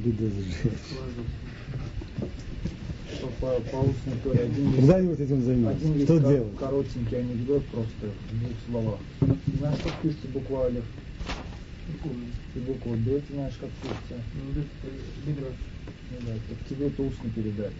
БДСЖ. 3.19 3.39
По, 3.39 3.47
по 3.71 3.77
устной 3.77 4.13
торе 4.23 4.39
один 4.41 4.73
Когда-нибудь 4.75 5.19
этим 5.19 5.43
займемся. 5.43 5.77
Один 5.77 6.03
Что 6.05 6.13
есть 6.13 6.27
делать? 6.27 6.57
коротенький 6.59 7.17
анекдот 7.19 7.65
просто 7.67 8.05
в 8.07 8.39
двух 8.39 8.51
словах. 8.67 8.99
Знаешь, 9.59 9.79
как 9.83 9.93
пишется 10.01 10.27
буква 10.33 10.65
Алиф? 10.65 10.83
И 12.55 12.59
буква 12.59 12.91
Б, 12.95 13.19
ты 13.27 13.33
знаешь, 13.33 13.53
как 13.59 13.69
пишется? 13.81 14.23
Ну 14.35 15.35
да, 16.25 16.31
так 16.49 16.69
тебе 16.69 16.87
это 16.87 17.03
устно 17.03 17.29
передали. 17.35 17.73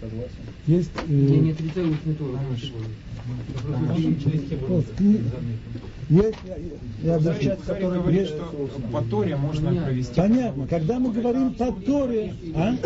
Согласен? 0.00 0.44
Есть, 0.66 0.90
Я 1.08 1.38
не 1.40 1.50
э, 1.50 1.52
отрицаю 1.54 1.90
устную 1.92 2.16
Тору. 2.18 2.38
вот, 4.68 4.84
кни- 4.98 5.20
есть, 6.08 6.38
я, 7.02 7.18
который 7.56 8.00
говорит, 8.00 8.20
есть- 8.20 8.32
что 8.34 8.68
по 8.92 9.02
Торе 9.02 9.36
можно 9.36 9.68
Понятно. 9.68 9.86
провести. 9.88 10.14
Понятно, 10.14 10.66
когда 10.68 10.98
мы 10.98 11.12
говорим 11.12 11.54
по 11.54 11.72
Торе, 11.72 12.34
а? 12.54 12.76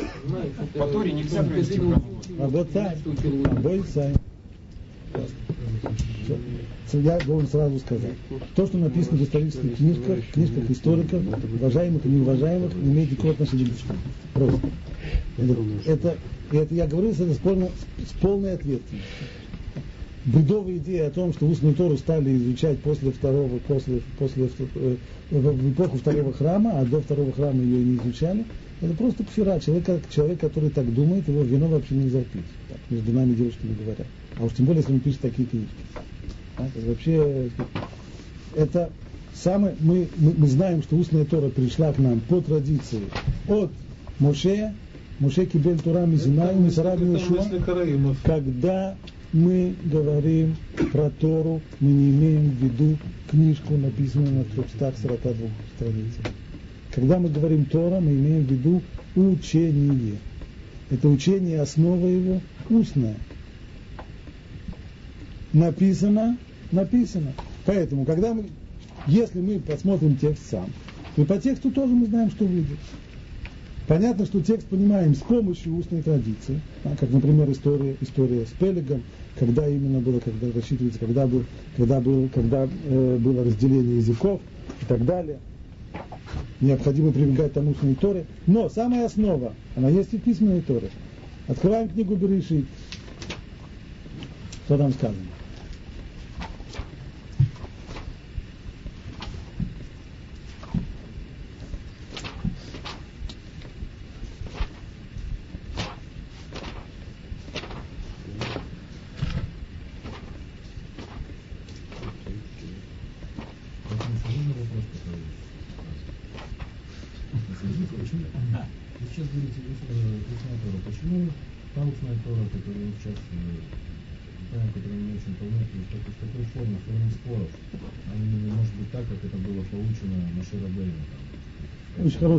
По 0.74 0.86
Торе 0.86 1.12
нельзя 1.12 1.42
провести. 1.42 1.80
Работай, 2.38 2.86
обойцай. 3.44 4.14
Я 6.92 7.18
должен 7.20 7.48
сразу 7.48 7.78
сказать, 7.78 8.14
то, 8.56 8.66
что 8.66 8.78
написано 8.78 9.18
в 9.18 9.22
исторических 9.22 9.76
книжках, 9.76 10.18
книжках 10.32 10.70
историков, 10.70 11.22
уважаемых 11.60 12.04
и 12.04 12.08
неуважаемых, 12.08 12.74
не 12.74 12.92
имеет 12.92 13.10
никакого 13.12 13.34
отношения 13.34 13.66
к. 13.66 14.34
Просто. 14.34 14.60
Это, 15.36 15.54
это, 15.86 16.16
это 16.52 16.74
я 16.74 16.86
говорю 16.86 17.10
это 17.10 17.32
с 17.32 17.38
полной, 17.38 17.68
с 17.98 18.12
полной 18.20 18.54
ответственностью. 18.54 18.98
Бредовая 20.24 20.76
идея 20.76 21.06
о 21.06 21.10
том, 21.10 21.32
что 21.32 21.46
устную 21.46 21.74
Тору 21.74 21.96
стали 21.96 22.36
изучать 22.36 22.78
после 22.80 23.10
второго, 23.10 23.58
после, 23.58 24.02
после, 24.18 24.50
э, 24.74 24.96
в 25.30 25.72
эпоху 25.72 25.96
второго 25.96 26.32
храма, 26.32 26.78
а 26.78 26.84
до 26.84 27.00
второго 27.00 27.32
храма 27.32 27.62
ее 27.62 27.82
не 27.82 27.96
изучали, 27.96 28.44
это 28.82 28.94
просто 28.94 29.24
пфера. 29.24 29.58
Человек, 29.60 29.86
как- 29.86 30.10
человек, 30.10 30.40
который 30.40 30.68
так 30.68 30.92
думает, 30.92 31.26
его 31.26 31.42
вино 31.42 31.68
вообще 31.68 31.94
нельзя 31.94 32.20
пить. 32.20 32.44
Так, 32.68 32.78
между 32.90 33.12
нами 33.12 33.32
девушками 33.32 33.74
говорят. 33.82 34.06
А 34.38 34.44
уж 34.44 34.52
тем 34.52 34.66
более, 34.66 34.80
если 34.82 34.92
он 34.92 35.00
пишет 35.00 35.20
такие 35.20 35.48
книжки. 35.48 35.74
А, 36.58 36.66
это 36.66 36.86
вообще, 36.86 37.50
это 38.54 38.90
самое, 39.32 39.74
мы, 39.80 40.06
мы, 40.18 40.34
мы 40.36 40.46
знаем, 40.48 40.82
что 40.82 40.96
устная 40.96 41.24
Тора 41.24 41.48
пришла 41.48 41.94
к 41.94 41.98
нам 41.98 42.20
по 42.20 42.42
традиции 42.42 43.00
от 43.48 43.70
Моше, 44.18 44.74
Моше 45.18 45.46
Кибель 45.46 45.78
Тура 45.78 46.04
Мизинай, 46.04 46.54
Мисараб 46.56 46.98
когда 48.22 48.96
мы 49.32 49.74
говорим 49.84 50.56
про 50.92 51.10
Тору, 51.10 51.60
мы 51.78 51.90
не 51.90 52.10
имеем 52.10 52.50
в 52.50 52.62
виду 52.62 52.98
книжку, 53.28 53.76
написанную 53.76 54.38
на 54.38 54.44
342 54.44 55.48
страницах. 55.76 56.32
Когда 56.92 57.18
мы 57.18 57.28
говорим 57.28 57.64
Тора, 57.66 58.00
мы 58.00 58.10
имеем 58.10 58.44
в 58.44 58.50
виду 58.50 58.82
учение. 59.14 60.18
Это 60.90 61.08
учение, 61.08 61.60
основа 61.60 62.06
его 62.06 62.40
устная. 62.68 63.16
Написано, 65.52 66.36
написано. 66.72 67.32
Поэтому, 67.64 68.04
когда 68.04 68.34
мы, 68.34 68.46
если 69.06 69.40
мы 69.40 69.60
посмотрим 69.60 70.16
текст 70.16 70.50
сам, 70.50 70.66
то 71.14 71.24
по 71.24 71.38
тексту 71.38 71.70
тоже 71.70 71.92
мы 71.92 72.06
знаем, 72.06 72.30
что 72.30 72.44
выйдет. 72.44 72.78
Понятно, 73.86 74.24
что 74.24 74.40
текст 74.40 74.68
понимаем 74.68 75.14
с 75.14 75.18
помощью 75.18 75.76
устной 75.76 76.02
традиции, 76.02 76.60
как, 76.84 77.10
например, 77.10 77.50
история, 77.50 77.96
история 78.00 78.46
с 78.46 78.50
Пелегом, 78.50 79.02
когда 79.40 79.66
именно 79.66 80.00
было, 80.00 80.20
когда 80.20 80.52
рассчитывается, 80.52 81.00
когда, 81.00 81.26
был, 81.26 81.44
когда, 81.74 81.98
был, 81.98 82.28
когда 82.28 82.68
э, 82.84 83.16
было 83.18 83.42
разделение 83.42 83.96
языков 83.96 84.38
и 84.82 84.84
так 84.84 85.04
далее. 85.06 85.38
Необходимо 86.60 87.10
прибегать 87.10 87.54
тому 87.54 87.70
устной 87.70 87.94
Торе. 87.94 88.26
Но 88.46 88.68
самая 88.68 89.06
основа, 89.06 89.54
она 89.76 89.88
есть 89.88 90.12
и 90.12 90.18
в 90.18 90.22
письменной 90.22 90.60
Торе. 90.60 90.90
Открываем 91.48 91.88
книгу 91.88 92.16
Берешит. 92.16 92.66
Что 94.66 94.76
там 94.76 94.92
сказано? 94.92 95.16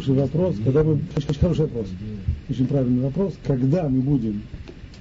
хороший 0.01 0.15
вопрос, 0.15 0.57
когда 0.65 0.83
мы, 0.83 1.01
очень 1.17 1.41
хороший 1.41 1.61
вопрос, 1.63 1.87
очень 2.49 2.67
правильный 2.67 3.03
вопрос, 3.03 3.35
когда 3.47 3.89
мы 3.89 4.01
будем 4.01 4.43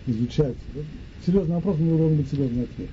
изучать, 0.08 0.56
серьезный 1.26 1.56
вопрос, 1.56 1.78
у 1.80 1.84
него 1.84 1.98
должен 1.98 2.18
быть 2.18 2.30
серьезный 2.30 2.64
ответ. 2.64 2.90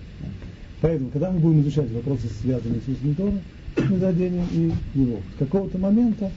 Поэтому, 0.81 1.11
когда 1.11 1.31
мы 1.31 1.39
будем 1.39 1.61
изучать 1.63 1.91
вопросы, 1.93 2.29
связанные 2.41 2.81
с 2.81 2.89
устным 2.89 3.15
Тором, 3.15 3.41
мы 3.89 3.99
заденем 3.99 4.47
и 4.53 4.73
его. 4.99 5.19
С 5.37 5.39
какого-то 5.39 5.79
момента, 5.79 6.31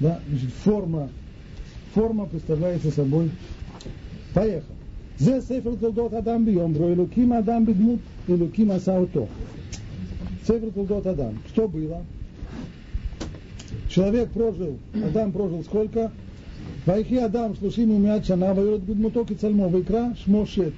да, 0.00 0.20
значит, 0.28 0.50
форма, 0.64 1.08
форма 1.94 2.26
представляется 2.26 2.90
собой. 2.90 3.30
Поехал. 4.34 4.74
זה 5.18 5.40
ספר 5.40 5.74
תולדות 5.80 6.14
אדם 6.14 6.44
ביומרו, 6.44 6.88
אלוקים 6.88 7.32
אדם 7.32 7.66
בדמות 7.66 7.98
אלוקים 8.30 8.70
עשה 8.70 8.98
אותו. 8.98 9.26
ספר 10.44 10.68
תולדות 10.74 11.06
אדם. 11.06 11.32
Что 11.52 11.68
было? 11.68 12.02
Человек 13.97 14.29
прожил, 14.29 14.77
Адам 14.93 15.31
прожил 15.31 15.63
сколько? 15.63 16.11
Вайхи 16.85 17.15
Адам 17.15 17.55
шлушим 17.55 17.89
умят 17.89 18.27
шана, 18.27 18.53
вайрод 18.53 18.81
бедмуто 18.81 19.25
кицальмо, 19.25 19.69
вайкра 19.69 20.15
шмо 20.23 20.45
шет. 20.45 20.75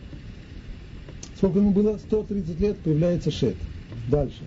Сколько 1.35 1.59
ему 1.59 1.71
было? 1.71 1.97
130 1.97 2.57
лет, 2.61 2.77
появляется 2.77 3.29
шет. 3.29 3.57
Дальше. 4.09 4.39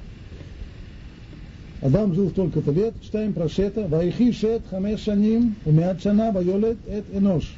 Адам 1.82 2.14
жил 2.14 2.30
столько-то 2.30 2.72
лет, 2.72 2.94
читаем 3.02 3.34
про 3.34 3.46
Шета, 3.50 3.88
Вайхи 3.88 4.32
Шет 4.32 4.62
Хамеш 4.70 5.00
Шаним, 5.00 5.54
Умят 5.66 6.02
Шана, 6.02 6.32
Вайолет 6.32 6.78
Эт 6.88 7.04
Энош. 7.12 7.54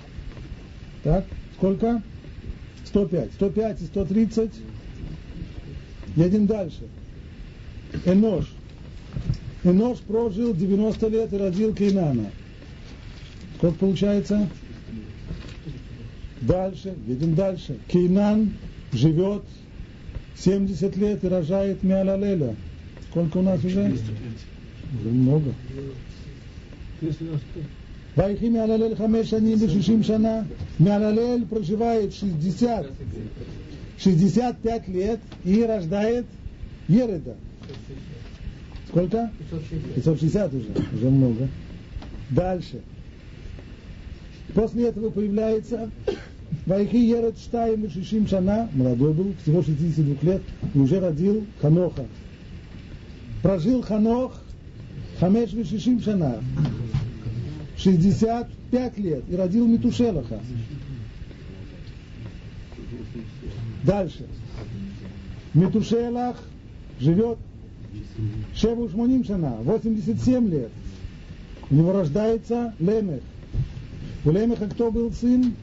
Так, 1.05 1.27
сколько? 1.57 2.03
105. 2.87 3.35
105 3.35 3.83
и 3.83 3.85
130. 3.85 4.51
Едем 6.17 6.47
дальше. 6.47 6.89
Энош. 8.05 8.47
Энош 9.64 10.00
прожил 10.00 10.54
90 10.54 11.08
лет 11.08 11.34
и 11.34 11.38
родил 11.38 11.74
Кейнана. 11.74 12.32
Сколько 13.58 13.78
получается? 13.80 14.48
Дальше, 16.42 16.96
едем 17.08 17.36
дальше. 17.36 17.78
Кейнан 17.88 18.54
живет 18.94 19.44
70 20.38 20.96
лет 20.96 21.24
и 21.24 21.28
рожает 21.28 21.84
Миалалеля. 21.84 22.56
Сколько 23.10 23.38
у 23.40 23.42
нас 23.42 23.64
уже? 23.64 23.94
Уже 25.00 25.10
много. 25.10 25.54
ויחי 28.18 28.50
מהללל 28.50 28.96
חמש 28.96 29.30
שנים 29.30 29.58
ושישים 29.62 30.04
שנה, 30.04 30.42
מהללל 30.80 31.44
проживает 31.50 32.14
60, 32.14 32.86
65 33.98 34.88
лет 34.88 35.20
и 35.46 35.64
рождает 35.64 36.26
Ереда. 36.90 37.36
Сколько? 38.95 39.29
560 39.97 40.55
уже, 40.55 40.69
уже 40.95 41.11
много. 41.11 41.49
Дальше. 42.31 42.81
После 44.55 44.87
этого 44.87 45.11
появляется 45.11 45.91
Вайхи 46.65 46.95
Еред 46.95 47.37
Штайм 47.37 47.91
Шишим 47.91 48.29
Шана, 48.29 48.69
молодой 48.73 49.13
был, 49.13 49.35
всего 49.43 49.65
62 49.65 50.31
лет, 50.31 50.43
и 50.73 50.79
уже 50.79 51.01
родил 51.01 51.45
Ханоха. 51.61 52.07
Прожил 53.43 53.83
Ханох 53.83 54.41
Хамеш 55.19 55.53
Вишишим 55.53 56.01
Шана, 56.01 56.37
65 57.77 58.99
лет, 58.99 59.25
и 59.29 59.35
родил 59.35 59.67
Митушелаха. 59.67 60.39
Дальше. 63.83 64.25
Митушелах 65.53 66.37
живет 67.01 67.39
Шеву 68.55 68.89
Шмоним 68.89 69.25
Шана, 69.25 69.57
87 69.63 70.49
лет. 70.49 70.71
У 71.71 71.75
него 71.75 71.93
рождается 71.93 72.75
Лемех. 72.79 73.21
У 74.25 74.31
Лемеха 74.31 74.69
кто 74.69 74.91
был 74.91 75.13
сын? 75.13 75.55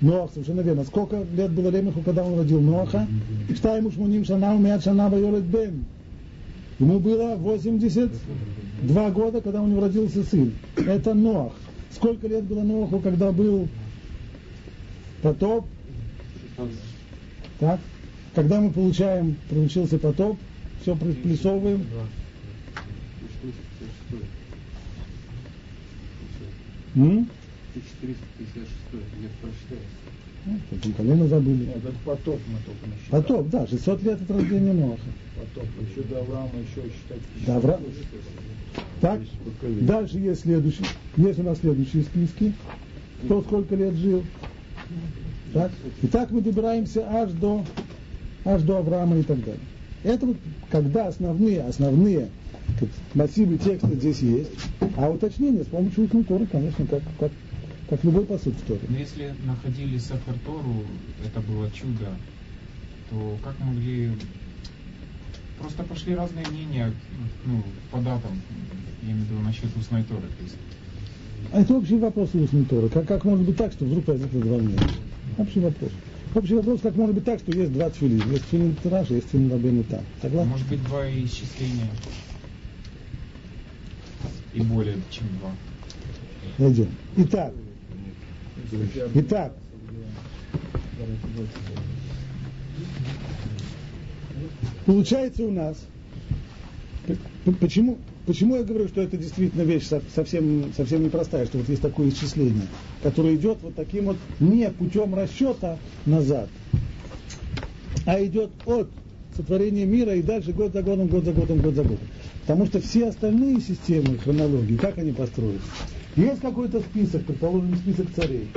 Ноах, 0.00 0.30
совершенно 0.32 0.62
верно. 0.62 0.84
Сколько 0.84 1.24
лет 1.34 1.52
было 1.52 1.68
Лемеху, 1.68 2.00
когда 2.02 2.24
он 2.24 2.38
родил 2.38 2.60
Ноаха? 2.60 3.06
Штайму 3.54 3.90
Шмоним 3.92 4.24
Шана, 4.24 4.54
умят 4.54 4.82
Шана, 4.82 5.08
Вайолет 5.08 5.44
Бен. 5.44 5.84
Ему 6.78 6.98
было 6.98 7.36
82 7.36 9.10
года, 9.10 9.40
когда 9.40 9.62
у 9.62 9.68
него 9.68 9.82
родился 9.82 10.24
сын. 10.24 10.52
Это 10.76 11.14
Ноах. 11.14 11.52
Сколько 11.92 12.26
лет 12.26 12.44
было 12.44 12.62
Ноаху, 12.62 12.98
когда 12.98 13.30
был 13.30 13.68
потоп? 15.22 15.66
Так? 17.60 17.78
Когда 18.34 18.60
мы 18.60 18.70
получаем, 18.70 19.36
получился 19.48 19.98
потоп, 19.98 20.36
все 20.82 20.96
приплюсовываем. 20.96 21.86
М? 26.94 27.28
456 27.74 28.68
лет 29.22 29.30
прочитаем. 29.40 29.82
Ну, 30.44 30.92
колено 30.96 31.28
забыли. 31.28 31.66
Нет, 31.66 31.76
это 31.76 31.94
потоп 32.04 32.40
мы 32.48 32.58
только 32.66 32.86
насчитали. 32.86 33.22
Потоп, 33.22 33.48
да, 33.48 33.66
600 33.66 34.02
лет 34.02 34.20
от 34.20 34.30
рождения 34.30 34.72
Ноаха. 34.72 35.00
Потоп. 35.36 35.68
Еще 35.88 36.02
до 36.08 36.20
Авраама 36.20 36.50
еще 36.58 36.88
считать. 36.90 37.46
До 37.46 37.56
Авраама. 37.56 37.84
Так, 39.00 39.20
дальше 39.82 40.18
есть 40.18 40.42
следующий. 40.42 40.84
Есть 41.16 41.38
у 41.38 41.44
нас 41.44 41.58
следующие 41.58 42.02
списки. 42.02 42.52
Кто 43.24 43.40
сколько 43.42 43.76
лет 43.76 43.94
жил. 43.94 44.24
Так? 45.54 45.70
И 46.02 46.06
так 46.08 46.30
мы 46.30 46.40
добираемся 46.40 47.06
аж 47.08 47.30
до, 47.30 47.64
аж 48.44 48.62
до 48.62 48.78
Авраама 48.78 49.18
и 49.18 49.22
так 49.22 49.38
далее. 49.38 49.60
Это 50.04 50.26
вот 50.26 50.36
когда 50.70 51.06
основные, 51.08 51.62
основные 51.62 52.28
как, 52.78 52.88
мотивы 53.14 53.58
текста 53.58 53.88
здесь 53.94 54.18
есть, 54.18 54.50
а 54.96 55.10
уточнение 55.10 55.62
с 55.62 55.68
помощью 55.68 56.04
устной 56.04 56.24
Торы, 56.24 56.46
конечно, 56.46 56.86
как, 56.86 57.02
как, 57.20 57.30
как 57.88 58.04
любой 58.04 58.24
посуд 58.24 58.54
в 58.54 58.62
Торе. 58.62 58.80
Но 58.88 58.98
если 58.98 59.34
находили 59.44 59.98
Сефер 59.98 60.34
Тору, 60.44 60.84
это 61.24 61.40
было 61.40 61.70
чудо, 61.70 62.08
то 63.10 63.36
как 63.44 63.58
могли... 63.60 64.10
Просто 65.60 65.84
пошли 65.84 66.16
разные 66.16 66.44
мнения 66.48 66.92
ну, 67.46 67.62
по 67.92 67.98
датам, 67.98 68.42
я 69.02 69.12
имею 69.12 69.24
в 69.24 69.30
виду 69.30 69.40
насчет 69.42 69.76
устной 69.76 70.02
Торы. 70.02 70.22
То 70.22 70.42
есть, 70.42 70.56
А 71.52 71.60
это 71.60 71.74
общий 71.74 71.98
вопрос 71.98 72.34
устной 72.34 72.64
Торы. 72.64 72.88
Как, 72.88 73.06
как 73.06 73.24
может 73.24 73.46
быть 73.46 73.56
так, 73.56 73.72
что 73.72 73.84
вдруг 73.84 74.08
возникло 74.08 74.40
два 74.40 74.56
мнения? 74.56 74.80
Общий 75.38 75.60
вопрос. 75.60 75.92
Общий 76.34 76.54
вопрос, 76.54 76.80
как 76.80 76.96
может 76.96 77.14
быть 77.14 77.24
так, 77.24 77.40
что 77.40 77.52
есть 77.52 77.72
два 77.72 77.90
тфилин. 77.90 78.30
Есть 78.30 78.46
тфилин 78.46 78.76
Раша, 78.84 79.14
есть 79.14 79.28
тфилин 79.28 79.52
Рабейну 79.52 79.84
Там. 79.84 80.00
Согласен? 80.22 80.48
может 80.48 80.66
быть, 80.68 80.82
два 80.84 81.10
исчисления. 81.10 81.88
И 84.54 84.60
более 84.62 84.96
чем 85.10 85.26
два. 85.40 85.50
Найдем. 86.58 86.88
Итак, 87.16 87.52
итак, 89.14 89.54
получается 94.86 95.44
у 95.44 95.50
нас, 95.50 95.76
почему, 97.60 97.98
почему 98.26 98.56
я 98.56 98.62
говорю, 98.62 98.88
что 98.88 99.02
это 99.02 99.16
действительно 99.16 99.62
вещь 99.62 99.86
со- 99.86 100.02
совсем, 100.14 100.72
совсем 100.76 101.04
непростая, 101.04 101.46
что 101.46 101.58
вот 101.58 101.68
есть 101.68 101.82
такое 101.82 102.08
исчисление, 102.08 102.66
которое 103.02 103.34
идет 103.34 103.58
вот 103.62 103.74
таким 103.74 104.06
вот 104.06 104.16
не 104.40 104.70
путем 104.70 105.14
расчета 105.14 105.78
назад, 106.06 106.48
а 108.06 108.22
идет 108.24 108.50
от 108.66 108.88
сотворения 109.36 109.86
мира 109.86 110.14
и 110.14 110.22
дальше 110.22 110.52
год 110.52 110.72
за 110.72 110.82
годом, 110.82 111.06
год 111.08 111.24
за 111.24 111.32
годом, 111.32 111.58
год 111.60 111.74
за 111.74 111.82
годом. 111.82 112.06
Потому 112.42 112.66
что 112.66 112.80
все 112.80 113.08
остальные 113.08 113.60
системы 113.60 114.18
хронологии, 114.18 114.76
как 114.76 114.98
они 114.98 115.12
построены? 115.12 115.60
Есть 116.16 116.40
какой-то 116.40 116.80
список, 116.80 117.24
предположим, 117.24 117.74
список 117.76 118.08
царей. 118.14 118.48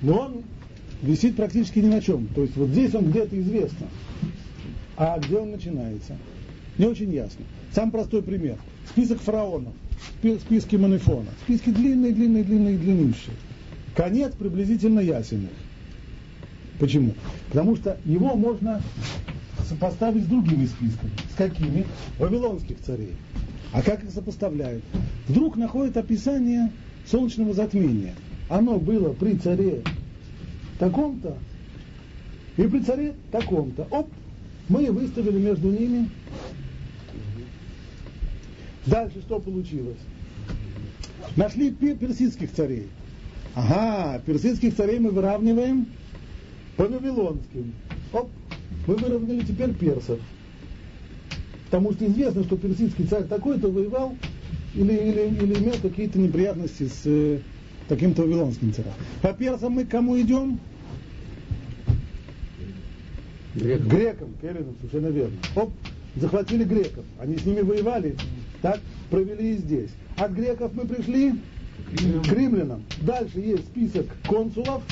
Но 0.00 0.18
он 0.18 0.42
висит 1.02 1.36
практически 1.36 1.80
ни 1.80 1.88
на 1.88 2.00
чем. 2.00 2.26
То 2.34 2.42
есть 2.42 2.56
вот 2.56 2.68
здесь 2.70 2.94
он 2.94 3.10
где-то 3.10 3.38
известно. 3.38 3.88
А 4.96 5.18
где 5.18 5.38
он 5.38 5.50
начинается? 5.50 6.16
Не 6.80 6.86
очень 6.86 7.12
ясно. 7.12 7.44
Самый 7.74 7.90
простой 7.90 8.22
пример. 8.22 8.56
Список 8.88 9.20
фараонов, 9.20 9.74
списки 10.22 10.76
Манефона. 10.76 11.28
Списки 11.42 11.68
длинные, 11.68 12.10
длинные, 12.10 12.42
длинные, 12.42 12.78
длиннющие. 12.78 13.34
Конец 13.94 14.32
приблизительно 14.32 15.00
ясен 15.00 15.50
Почему? 16.78 17.12
Потому 17.48 17.76
что 17.76 17.98
его 18.06 18.34
можно 18.34 18.80
сопоставить 19.68 20.24
с 20.24 20.26
другими 20.26 20.64
списками. 20.64 21.12
С 21.30 21.36
какими? 21.36 21.84
Вавилонских 22.18 22.78
царей. 22.80 23.12
А 23.74 23.82
как 23.82 24.02
их 24.02 24.10
сопоставляют? 24.10 24.82
Вдруг 25.28 25.56
находят 25.56 25.98
описание 25.98 26.72
солнечного 27.06 27.52
затмения. 27.52 28.14
Оно 28.48 28.78
было 28.78 29.12
при 29.12 29.34
царе 29.34 29.82
таком-то 30.78 31.36
и 32.56 32.62
при 32.62 32.80
царе 32.80 33.16
таком-то. 33.30 33.86
Оп, 33.90 34.08
мы 34.70 34.90
выставили 34.90 35.38
между 35.38 35.70
ними. 35.70 36.08
Дальше 38.86 39.20
что 39.20 39.38
получилось? 39.38 39.98
Нашли 41.36 41.70
персидских 41.70 42.52
царей. 42.52 42.88
Ага, 43.54 44.20
персидских 44.24 44.74
царей 44.74 44.98
мы 44.98 45.10
выравниваем 45.10 45.86
по 46.76 46.86
вавилонским. 46.86 47.74
Оп, 48.12 48.30
мы 48.86 48.96
выровняли 48.96 49.44
теперь 49.44 49.74
персов. 49.74 50.18
Потому 51.66 51.92
что 51.92 52.06
известно, 52.06 52.42
что 52.44 52.56
персидский 52.56 53.06
царь 53.06 53.24
такой-то 53.24 53.68
воевал 53.68 54.16
или, 54.74 54.92
или, 54.92 55.44
или 55.44 55.58
имел 55.58 55.74
какие-то 55.82 56.18
неприятности 56.18 56.88
с 56.88 57.02
э, 57.04 57.40
таким-то 57.88 58.22
вавилонским 58.22 58.72
царем. 58.72 58.92
По 59.22 59.32
персам 59.32 59.74
мы 59.74 59.84
к 59.84 59.90
кому 59.90 60.20
идем? 60.20 60.58
Грекам. 63.54 63.88
Грекам, 63.88 64.34
Келлинам, 64.40 64.74
совершенно 64.80 65.08
верно. 65.08 65.36
Оп, 65.56 65.72
захватили 66.16 66.64
греков. 66.64 67.04
Они 67.18 67.36
с 67.36 67.44
ними 67.44 67.60
воевали, 67.60 68.16
так, 68.62 68.80
провели 69.10 69.54
и 69.54 69.58
здесь. 69.58 69.90
От 70.16 70.32
греков 70.32 70.72
мы 70.74 70.86
пришли 70.86 71.34
к 71.94 72.32
римлянам. 72.32 72.84
Дальше 73.00 73.40
есть 73.40 73.64
список 73.64 74.06
консулов, 74.26 74.82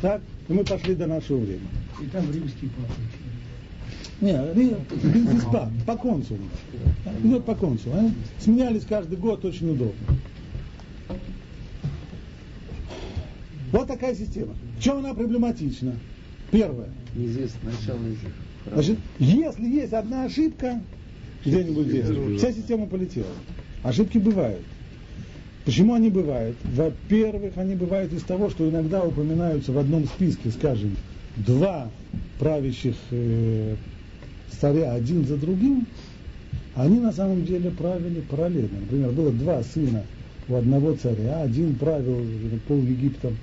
так, 0.00 0.22
и 0.48 0.52
мы 0.52 0.64
пошли 0.64 0.94
до 0.94 1.06
нашего 1.06 1.38
времени. 1.38 1.68
И 2.02 2.06
там 2.06 2.30
римский 2.32 2.68
папа. 2.68 2.92
Не, 4.20 4.32
без 4.54 5.44
по, 5.44 5.70
по 5.86 5.96
консулу. 5.96 6.40
Идет 7.22 7.44
по 7.44 7.54
консулу. 7.54 7.94
А? 7.96 8.10
Сменялись 8.40 8.84
каждый 8.84 9.16
год, 9.16 9.44
очень 9.44 9.70
удобно. 9.70 9.94
Вот 13.70 13.86
такая 13.86 14.14
система. 14.14 14.54
В 14.78 14.82
чем 14.82 14.98
она 14.98 15.14
проблематична? 15.14 15.94
Первое. 16.50 16.88
Неизвестно 17.14 17.70
начало. 17.70 17.98
Значит, 18.72 18.98
если 19.18 19.66
есть 19.66 19.92
одна 19.92 20.24
ошибка, 20.24 20.80
где-нибудь 21.44 21.86
здесь, 21.86 22.06
вся 22.38 22.52
система 22.52 22.86
полетела. 22.86 23.26
Ошибки 23.82 24.18
бывают. 24.18 24.62
Почему 25.64 25.94
они 25.94 26.08
бывают? 26.08 26.56
Во-первых, 26.64 27.56
они 27.56 27.74
бывают 27.74 28.12
из 28.12 28.22
того, 28.22 28.48
что 28.48 28.68
иногда 28.68 29.04
упоминаются 29.04 29.70
в 29.72 29.78
одном 29.78 30.06
списке, 30.06 30.50
скажем, 30.50 30.96
два 31.36 31.90
правящих 32.38 32.94
э, 33.10 33.76
царя 34.60 34.92
один 34.94 35.26
за 35.26 35.36
другим, 35.36 35.86
они 36.74 37.00
на 37.00 37.12
самом 37.12 37.44
деле 37.44 37.70
правили 37.70 38.20
параллельно. 38.20 38.80
Например, 38.80 39.10
было 39.10 39.32
два 39.32 39.62
сына 39.62 40.04
у 40.48 40.54
одного 40.54 40.94
царя, 40.94 41.42
один 41.42 41.74
правил 41.74 42.24
пол 42.66 42.78
Египтом 42.78 43.36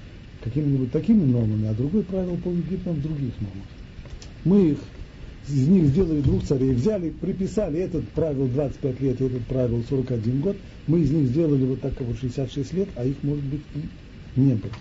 какими-нибудь 0.43 0.91
такими 0.91 1.23
нормами, 1.23 1.67
а 1.67 1.73
другой 1.73 2.03
правил 2.03 2.37
пол 2.37 2.53
Египтом 2.53 2.93
в 2.93 3.01
других 3.01 3.33
нормах. 3.39 3.67
Мы 4.43 4.71
их 4.71 4.77
из 5.47 5.67
них 5.67 5.85
сделали 5.87 6.21
двух 6.21 6.43
царей, 6.43 6.71
взяли, 6.73 7.09
приписали, 7.09 7.79
этот 7.79 8.07
правил 8.09 8.47
25 8.47 9.01
лет, 9.01 9.21
этот 9.21 9.45
правил 9.45 9.83
41 9.87 10.41
год, 10.41 10.57
мы 10.87 11.01
из 11.01 11.11
них 11.11 11.27
сделали 11.27 11.65
вот 11.65 11.81
так 11.81 11.93
вот 12.01 12.17
66 12.19 12.73
лет, 12.73 12.89
а 12.95 13.05
их, 13.05 13.15
может 13.23 13.43
быть, 13.43 13.61
и 13.75 14.39
не 14.39 14.53
было. 14.53 14.71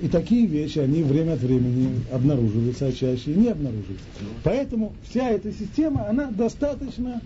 И 0.00 0.08
такие 0.08 0.46
вещи, 0.46 0.80
они 0.80 1.02
время 1.02 1.34
от 1.34 1.40
времени 1.42 2.00
обнаруживаются, 2.10 2.86
а 2.86 2.92
чаще 2.92 3.34
не 3.34 3.48
обнаруживаются. 3.48 4.04
Поэтому 4.42 4.92
вся 5.08 5.30
эта 5.30 5.52
система, 5.52 6.08
она 6.08 6.30
достаточно 6.30 7.20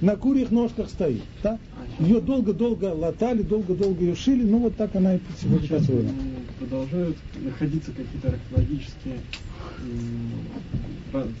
на 0.00 0.16
курьих 0.16 0.50
ножках 0.50 0.88
стоит. 0.88 1.22
Да? 1.42 1.58
Ее 2.00 2.20
долго-долго 2.20 2.86
латали, 2.86 3.42
долго-долго 3.42 4.04
ее 4.04 4.16
шили, 4.16 4.42
ну 4.42 4.58
вот 4.58 4.76
так 4.76 4.94
она 4.96 5.14
и 5.14 5.20
сегодня 5.40 5.68
построена. 5.68 6.10
Продолжают 6.58 7.16
находиться 7.42 7.92
какие-то 7.92 8.28
археологические 8.28 9.16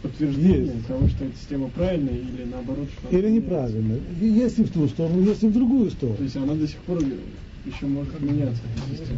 подтверждение 0.02 0.74
есть. 0.74 0.86
того, 0.86 1.08
что 1.08 1.24
эта 1.24 1.36
система 1.38 1.68
правильная 1.68 2.12
или 2.12 2.44
наоборот, 2.44 2.88
что 2.98 3.16
Или 3.16 3.30
неправильная. 3.30 4.00
Если 4.20 4.64
в 4.64 4.70
ту 4.70 4.86
сторону, 4.88 5.22
если 5.22 5.48
в 5.48 5.54
другую 5.54 5.90
сторону. 5.90 6.18
То 6.18 6.24
есть 6.24 6.36
она 6.36 6.54
до 6.54 6.68
сих 6.68 6.76
пор 6.78 6.98
еще 7.64 7.86
может 7.86 8.20
меняться. 8.20 8.60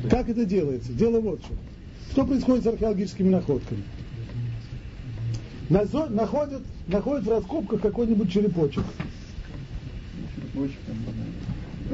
Как 0.08 0.28
это 0.28 0.44
делается? 0.44 0.92
Дело 0.92 1.20
вот 1.20 1.40
что. 1.40 1.54
Что 2.12 2.26
происходит 2.26 2.64
с 2.64 2.66
археологическими 2.68 3.28
находками? 3.28 3.82
Находят, 5.68 6.62
находят 6.86 7.24
в 7.24 7.28
раскопках 7.28 7.80
какой-нибудь 7.80 8.32
черепочек. 8.32 8.84
Черепочек, 10.36 10.78
там, 10.86 10.96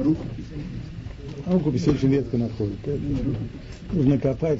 рукопись. 0.05 0.45
Рукопись 1.45 1.87
очень 1.87 2.11
редко 2.11 2.37
находят. 2.37 2.77
Нужно 3.95 4.19
копать. 4.19 4.59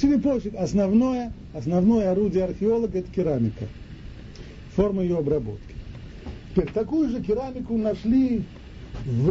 Черепочек, 0.00 0.56
основное, 0.56 1.32
основное 1.54 2.10
орудие 2.10 2.44
археолога 2.44 2.98
это 2.98 3.10
керамика. 3.12 3.66
Форма 4.74 5.02
ее 5.02 5.18
обработки. 5.18 5.74
Теперь 6.50 6.72
такую 6.72 7.10
же 7.10 7.22
керамику 7.22 7.78
нашли 7.78 8.42
в 9.04 9.30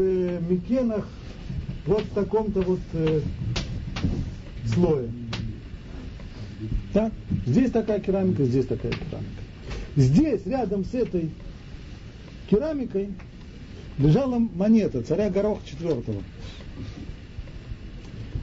Микенах 0.49 1.05
вот 1.85 2.03
в 2.03 2.13
таком-то 2.13 2.61
вот 2.61 2.79
э, 2.93 3.19
слое. 4.73 5.09
Так? 6.93 7.11
Здесь 7.45 7.71
такая 7.71 7.99
керамика, 7.99 8.45
здесь 8.45 8.67
такая 8.67 8.93
керамика. 8.93 9.43
Здесь, 9.97 10.45
рядом 10.45 10.85
с 10.85 10.93
этой 10.93 11.29
керамикой, 12.49 13.09
лежала 13.97 14.39
монета 14.39 15.03
царя 15.03 15.29
Горох 15.29 15.59
IV. 15.65 16.23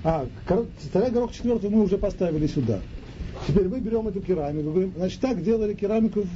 А, 0.03 0.27
царя 0.93 1.11
Горох 1.11 1.33
IV 1.33 1.69
мы 1.69 1.83
уже 1.83 1.99
поставили 1.99 2.47
сюда. 2.47 2.81
Теперь 3.47 3.69
мы 3.69 3.81
берем 3.81 4.09
эту 4.09 4.21
керамику, 4.21 4.71
говорим, 4.71 4.93
значит, 4.97 5.21
так 5.21 5.43
делали 5.43 5.75
керамику 5.75 6.27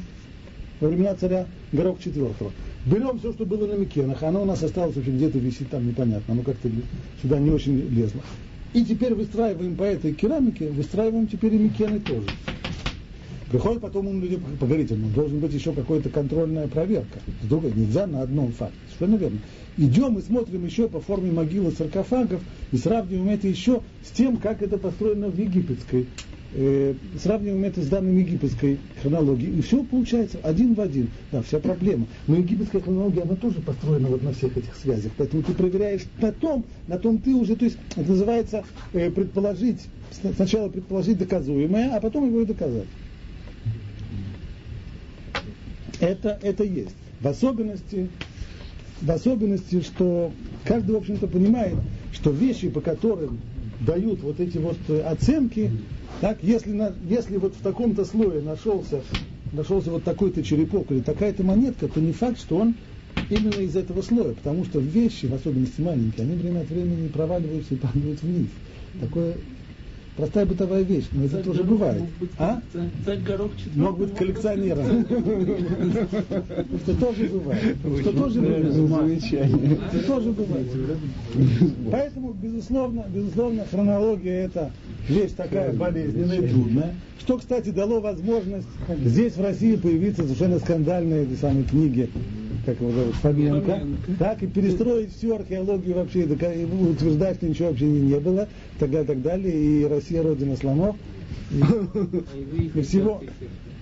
во 0.80 0.88
времена 0.88 1.14
царя 1.14 1.46
Горох 1.72 1.98
IV. 1.98 2.50
Берем 2.86 3.18
все, 3.18 3.32
что 3.32 3.46
было 3.46 3.66
на 3.66 3.74
Микенах, 3.74 4.22
оно 4.22 4.42
у 4.42 4.44
нас 4.44 4.62
осталось 4.62 4.96
очень 4.96 5.16
где-то 5.16 5.38
висит 5.38 5.70
там 5.70 5.86
непонятно, 5.86 6.34
оно 6.34 6.42
как-то 6.42 6.68
сюда 7.22 7.38
не 7.38 7.50
очень 7.50 7.78
лезло. 7.88 8.20
И 8.74 8.84
теперь 8.84 9.14
выстраиваем 9.14 9.76
по 9.76 9.84
этой 9.84 10.12
керамике, 10.12 10.68
выстраиваем 10.68 11.26
теперь 11.26 11.54
и 11.54 11.58
Микены 11.58 12.00
тоже. 12.00 12.26
Приходит 13.54 13.82
потом 13.82 14.08
ум 14.08 14.20
люди 14.20 14.36
поговорить, 14.58 14.90
ну, 14.90 15.06
должен 15.14 15.38
быть 15.38 15.54
еще 15.54 15.70
какая-то 15.72 16.08
контрольная 16.08 16.66
проверка. 16.66 17.20
С 17.40 17.46
другой, 17.46 17.70
нельзя 17.72 18.04
на 18.04 18.22
одном 18.22 18.50
факте. 18.50 18.74
Совершенно 18.88 19.16
верно. 19.16 19.38
Идем 19.76 20.18
и 20.18 20.22
смотрим 20.22 20.64
еще 20.66 20.88
по 20.88 21.00
форме 21.00 21.30
могилы 21.30 21.70
саркофагов 21.70 22.40
и 22.72 22.76
сравниваем 22.76 23.28
это 23.28 23.46
еще 23.46 23.80
с 24.04 24.10
тем, 24.10 24.38
как 24.38 24.60
это 24.60 24.76
построено 24.76 25.28
в 25.28 25.38
египетской 25.38 26.08
э, 26.52 26.94
сравниваем 27.22 27.62
это 27.62 27.80
с 27.80 27.86
данными 27.86 28.22
египетской 28.22 28.76
хронологии, 29.00 29.50
и 29.50 29.60
все 29.60 29.84
получается 29.84 30.38
один 30.42 30.74
в 30.74 30.80
один. 30.80 31.10
Да, 31.30 31.40
вся 31.42 31.60
проблема. 31.60 32.08
Но 32.26 32.34
египетская 32.34 32.82
хронология, 32.82 33.22
она 33.22 33.36
тоже 33.36 33.60
построена 33.60 34.08
вот 34.08 34.24
на 34.24 34.32
всех 34.32 34.56
этих 34.56 34.74
связях. 34.74 35.12
Поэтому 35.16 35.44
ты 35.44 35.54
проверяешь 35.54 36.02
на 36.20 36.32
том, 36.32 36.64
на 36.88 36.98
том 36.98 37.18
ты 37.18 37.32
уже, 37.32 37.54
то 37.54 37.66
есть 37.66 37.78
это 37.94 38.10
называется 38.10 38.64
э, 38.94 39.12
предположить, 39.12 39.82
сначала 40.34 40.68
предположить 40.70 41.18
доказуемое, 41.18 41.94
а 41.94 42.00
потом 42.00 42.26
его 42.26 42.40
и 42.40 42.46
доказать. 42.46 42.88
Это, 46.00 46.38
это 46.42 46.64
есть. 46.64 46.94
В 47.20 47.28
особенности, 47.28 48.08
в 49.00 49.10
особенности, 49.10 49.80
что 49.80 50.32
каждый, 50.64 50.92
в 50.92 50.98
общем-то, 50.98 51.26
понимает, 51.26 51.76
что 52.12 52.30
вещи, 52.30 52.68
по 52.68 52.80
которым 52.80 53.38
дают 53.80 54.22
вот 54.22 54.40
эти 54.40 54.58
вот 54.58 54.78
оценки, 55.04 55.70
так, 56.20 56.38
если, 56.42 56.72
на, 56.72 56.92
если 57.08 57.36
вот 57.36 57.54
в 57.54 57.62
таком-то 57.62 58.04
слое 58.04 58.40
нашелся, 58.40 59.02
нашелся 59.52 59.90
вот 59.90 60.04
такой-то 60.04 60.42
черепок 60.42 60.90
или 60.90 61.00
такая-то 61.00 61.42
монетка, 61.42 61.88
то 61.88 62.00
не 62.00 62.12
факт, 62.12 62.38
что 62.38 62.56
он 62.56 62.74
именно 63.30 63.60
из 63.60 63.74
этого 63.76 64.02
слоя, 64.02 64.32
потому 64.34 64.64
что 64.64 64.80
вещи, 64.80 65.26
в 65.26 65.34
особенности 65.34 65.80
маленькие, 65.80 66.26
они 66.26 66.36
время 66.36 66.60
от 66.60 66.68
времени 66.68 67.08
проваливаются 67.08 67.74
и 67.74 67.76
падают 67.76 68.22
вниз. 68.22 68.48
Такое 69.00 69.34
простая 70.16 70.46
бытовая 70.46 70.82
вещь, 70.82 71.06
но 71.12 71.24
это 71.24 71.34
Царь 71.36 71.44
тоже 71.44 71.62
Горох 71.62 71.78
бывает. 71.78 72.00
мог 72.00 72.10
быть- 72.20 72.30
А? 72.38 72.60
Царь, 72.72 72.88
царь 73.04 73.18
Горох 73.20 73.50
четвертый 73.56 73.78
Мог 73.80 73.98
быть 73.98 74.14
коллекционером. 74.14 75.04
Что 76.84 76.94
тоже 76.94 77.24
бывает. 77.28 77.76
Что 78.00 78.12
тоже 78.12 78.40
бывает. 78.40 78.72
Что 78.72 80.06
тоже 80.06 80.32
бывает. 80.32 80.66
Поэтому, 81.90 82.32
безусловно, 82.32 83.04
безусловно, 83.08 83.64
хронология 83.70 84.44
это 84.46 84.70
вещь 85.08 85.32
такая 85.36 85.72
болезненная 85.72 86.40
и 86.40 86.48
трудная. 86.48 86.94
Что, 87.20 87.38
кстати, 87.38 87.70
дало 87.70 88.00
возможность 88.00 88.68
здесь 89.04 89.36
в 89.36 89.42
России 89.42 89.76
появиться 89.76 90.22
совершенно 90.24 90.58
скандальные 90.58 91.24
эти 91.24 91.34
самые 91.40 91.64
книги, 91.64 92.10
как 92.64 92.80
его 92.80 92.90
зовут, 92.90 93.14
Фоменко, 93.16 93.86
так, 94.18 94.42
и 94.42 94.46
перестроить 94.46 95.14
всю 95.16 95.34
археологию 95.34 95.94
вообще, 95.96 96.22
и 96.22 96.64
утверждать, 96.64 97.36
что 97.36 97.46
ничего 97.48 97.68
вообще 97.68 97.86
не, 97.86 98.00
не 98.00 98.18
было, 98.20 98.42
и 98.76 98.78
так 98.80 98.90
далее, 98.90 99.04
и 99.04 99.06
так 99.06 99.22
далее, 99.22 99.54
и 99.54 99.84
Россия 99.84 100.22
родина 100.22 100.56
слонов, 100.56 100.96
и- 101.50 101.60
А 101.62 102.78
и 102.78 102.82
всего, 102.82 103.22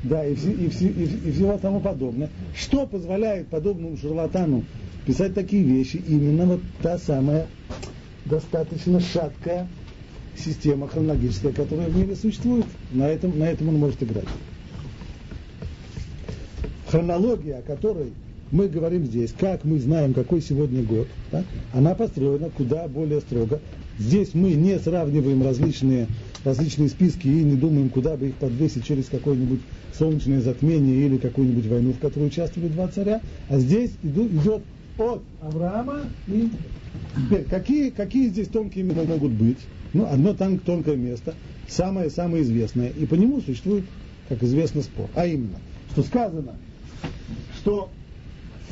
да, 0.03 0.27
и, 0.27 0.35
все- 0.35 0.53
и, 0.53 0.69
все- 0.69 0.89
и, 0.89 1.05
и 1.29 1.33
всего 1.33 1.57
тому 1.59 1.81
подобное. 1.81 2.29
Что 2.55 2.87
позволяет 2.87 3.49
подобному 3.49 3.97
шарлатану 3.97 4.65
писать 5.07 5.35
такие 5.35 5.63
вещи? 5.63 6.03
Именно 6.07 6.47
вот 6.47 6.61
та 6.83 6.99
самая 6.99 7.47
достаточно 8.25 9.01
шаткая 9.01 9.69
система 10.37 10.89
хронологическая, 10.89 11.53
которая 11.53 11.89
в 11.89 11.97
мире 11.97 12.17
существует. 12.17 12.67
На 12.91 13.09
этом, 13.09 13.39
на 13.39 13.45
этом 13.45 13.69
он 13.69 13.77
может 13.77 14.03
играть. 14.03 14.25
Хронология, 16.89 17.59
о 17.59 17.63
которой 17.63 18.13
мы 18.53 18.69
говорим 18.69 19.07
здесь, 19.07 19.33
как 19.37 19.65
мы 19.65 19.79
знаем, 19.81 20.13
какой 20.13 20.43
сегодня 20.43 20.83
год, 20.83 21.09
да, 21.33 21.43
она 21.73 21.95
построена 21.95 22.51
куда 22.51 22.87
более 22.87 23.21
строго. 23.23 23.61
Здесь 23.99 24.35
мы 24.35 24.53
не 24.53 24.79
сравниваем 24.79 25.43
различные, 25.43 26.07
различные 26.45 26.91
списки 26.91 27.27
и 27.27 27.45
не 27.45 27.57
думаем, 27.57 27.89
куда 27.89 28.17
бы 28.17 28.29
их 28.29 28.35
подвесить 28.35 28.85
через 28.85 29.07
какое-нибудь 29.07 29.61
солнечное 29.99 30.43
затмение 30.43 31.07
или 31.07 31.17
какую-нибудь 31.17 31.67
войну, 31.67 31.93
в 31.93 31.99
которой 31.99 32.27
участвовали 32.27 32.69
два 32.69 32.89
царя. 32.89 33.23
А 33.49 33.59
здесь 33.59 33.93
иду- 34.03 34.29
идет 34.29 34.63
от 34.99 35.23
Авраама 35.41 36.01
и 36.29 36.51
теперь 37.17 37.45
какие, 37.45 37.89
какие 37.89 38.29
здесь 38.29 38.49
тонкие 38.49 38.85
места 38.85 39.05
могут 39.05 39.33
быть? 39.33 39.59
Ну, 39.95 40.07
одно 40.07 40.35
там 40.35 40.59
тонкое 40.59 40.97
место, 40.97 41.35
самое-самое 41.69 42.43
известное, 42.43 42.91
и 42.91 43.07
по 43.07 43.15
нему 43.15 43.41
существует, 43.41 43.85
как 44.29 44.43
известно, 44.43 44.83
спор. 44.83 45.09
А 45.15 45.27
именно, 45.27 45.59
что 45.93 46.03
сказано, 46.03 46.55
что 47.61 47.91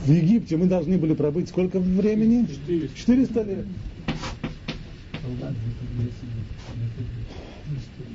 в 0.04 0.10
Египте 0.10 0.56
мы 0.56 0.66
должны 0.66 0.98
были 0.98 1.14
пробыть 1.14 1.48
сколько 1.48 1.78
времени? 1.78 2.46
400 2.94 3.42
лет. 3.42 3.66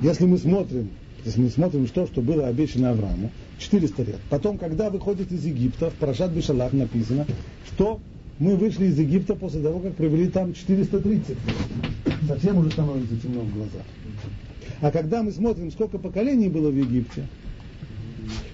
Если 0.02 0.26
мы 0.26 0.38
смотрим, 0.38 0.90
если 1.24 1.40
мы 1.40 1.50
смотрим 1.50 1.86
то, 1.86 2.06
что 2.06 2.20
было 2.20 2.48
обещано 2.48 2.90
Аврааму, 2.90 3.30
400 3.58 4.02
лет. 4.02 4.18
Потом, 4.28 4.58
когда 4.58 4.90
выходит 4.90 5.32
из 5.32 5.44
Египта, 5.44 5.90
в 5.90 5.94
Парашат 5.94 6.30
Бешалах 6.32 6.72
написано, 6.72 7.26
что 7.72 8.00
мы 8.38 8.56
вышли 8.56 8.86
из 8.86 8.98
Египта 8.98 9.34
после 9.34 9.62
того, 9.62 9.80
как 9.80 9.94
провели 9.94 10.28
там 10.28 10.52
430 10.52 11.28
лет. 11.28 11.38
Совсем 12.28 12.58
уже 12.58 12.70
становится 12.70 13.16
темно 13.16 13.40
в 13.40 13.54
глазах. 13.54 13.82
А 14.80 14.90
когда 14.90 15.22
мы 15.22 15.32
смотрим, 15.32 15.70
сколько 15.70 15.98
поколений 15.98 16.48
было 16.48 16.70
в 16.70 16.76
Египте, 16.76 17.26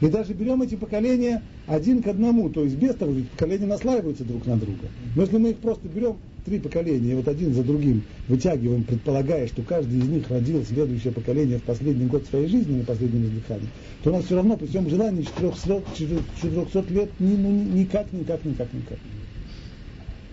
и 0.01 0.09
даже 0.09 0.35
берем 0.35 0.63
эти 0.63 0.75
поколения 0.75 1.43
один 1.67 2.03
к 2.03 2.09
одному, 2.09 2.51
то 2.51 2.65
есть 2.65 2.77
без 2.77 2.95
того, 2.95 3.15
поколения 3.31 3.67
наслаиваются 3.67 4.25
друг 4.25 4.47
на 4.47 4.57
друга. 4.57 4.89
Но 5.15 5.23
если 5.23 5.37
мы 5.39 5.51
их 5.51 5.59
просто 5.59 5.89
берем, 5.89 6.17
три 6.45 6.59
поколения, 6.59 7.13
и 7.13 7.15
вот 7.15 7.29
один 7.29 7.55
за 7.55 7.63
другим 7.63 8.03
вытягиваем, 8.29 8.83
предполагая, 8.83 9.47
что 9.47 9.63
каждый 9.63 10.01
из 10.01 10.09
них 10.09 10.29
родил 10.29 10.65
следующее 10.65 11.13
поколение 11.13 11.59
в 11.59 11.63
последний 11.63 12.07
год 12.07 12.27
своей 12.27 12.49
жизни, 12.49 12.79
на 12.79 12.85
последнем 12.85 13.25
издыхании, 13.27 13.69
то 14.03 14.11
у 14.11 14.13
нас 14.13 14.25
все 14.25 14.35
равно 14.37 14.57
при 14.57 14.67
всем 14.67 14.89
желании 14.91 15.23
400, 15.23 15.83
400 15.97 16.85
лет 16.93 17.11
ни- 17.21 17.37
ну, 17.37 17.51
ни- 17.51 17.81
никак, 17.81 18.13
никак, 18.13 18.45
никак, 18.45 18.73
никак. 18.73 18.99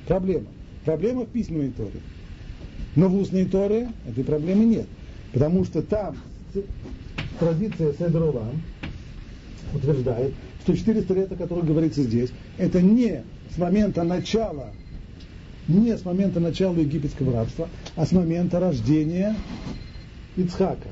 Проблема. 0.07 0.47
Проблема 0.83 1.25
в 1.25 1.27
письменной 1.27 1.69
Торе. 1.69 1.99
Но 2.95 3.07
в 3.07 3.15
устной 3.15 3.45
Торе 3.45 3.89
этой 4.09 4.23
проблемы 4.23 4.65
нет. 4.65 4.87
Потому 5.31 5.63
что 5.63 5.83
там 5.83 6.17
традиция 7.39 7.93
Седролам 7.93 8.61
утверждает, 9.73 10.33
что 10.63 10.75
400 10.75 11.13
лет, 11.13 11.31
о 11.31 11.35
которых 11.35 11.65
говорится 11.65 12.03
здесь, 12.03 12.31
это 12.57 12.81
не 12.81 13.23
с 13.53 13.57
момента 13.57 14.03
начала, 14.03 14.71
не 15.67 15.95
с 15.97 16.05
момента 16.05 16.39
начала 16.39 16.75
египетского 16.75 17.33
рабства, 17.33 17.69
а 17.95 18.05
с 18.05 18.11
момента 18.11 18.59
рождения 18.59 19.35
Ицхака. 20.35 20.89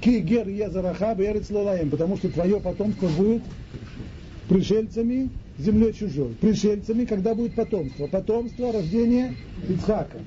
Кигер 0.00 0.48
Езараха 0.48 1.16
Лолаем, 1.50 1.90
потому 1.90 2.16
что 2.16 2.28
твое 2.28 2.60
потомство 2.60 3.08
будет 3.08 3.42
пришельцами 4.48 5.30
землей 5.58 5.92
чужой. 5.92 6.34
Пришельцами, 6.40 7.04
когда 7.04 7.34
будет 7.34 7.54
потомство. 7.54 8.06
Потомство 8.06 8.72
рождения 8.72 9.34
Ицхака. 9.68 10.18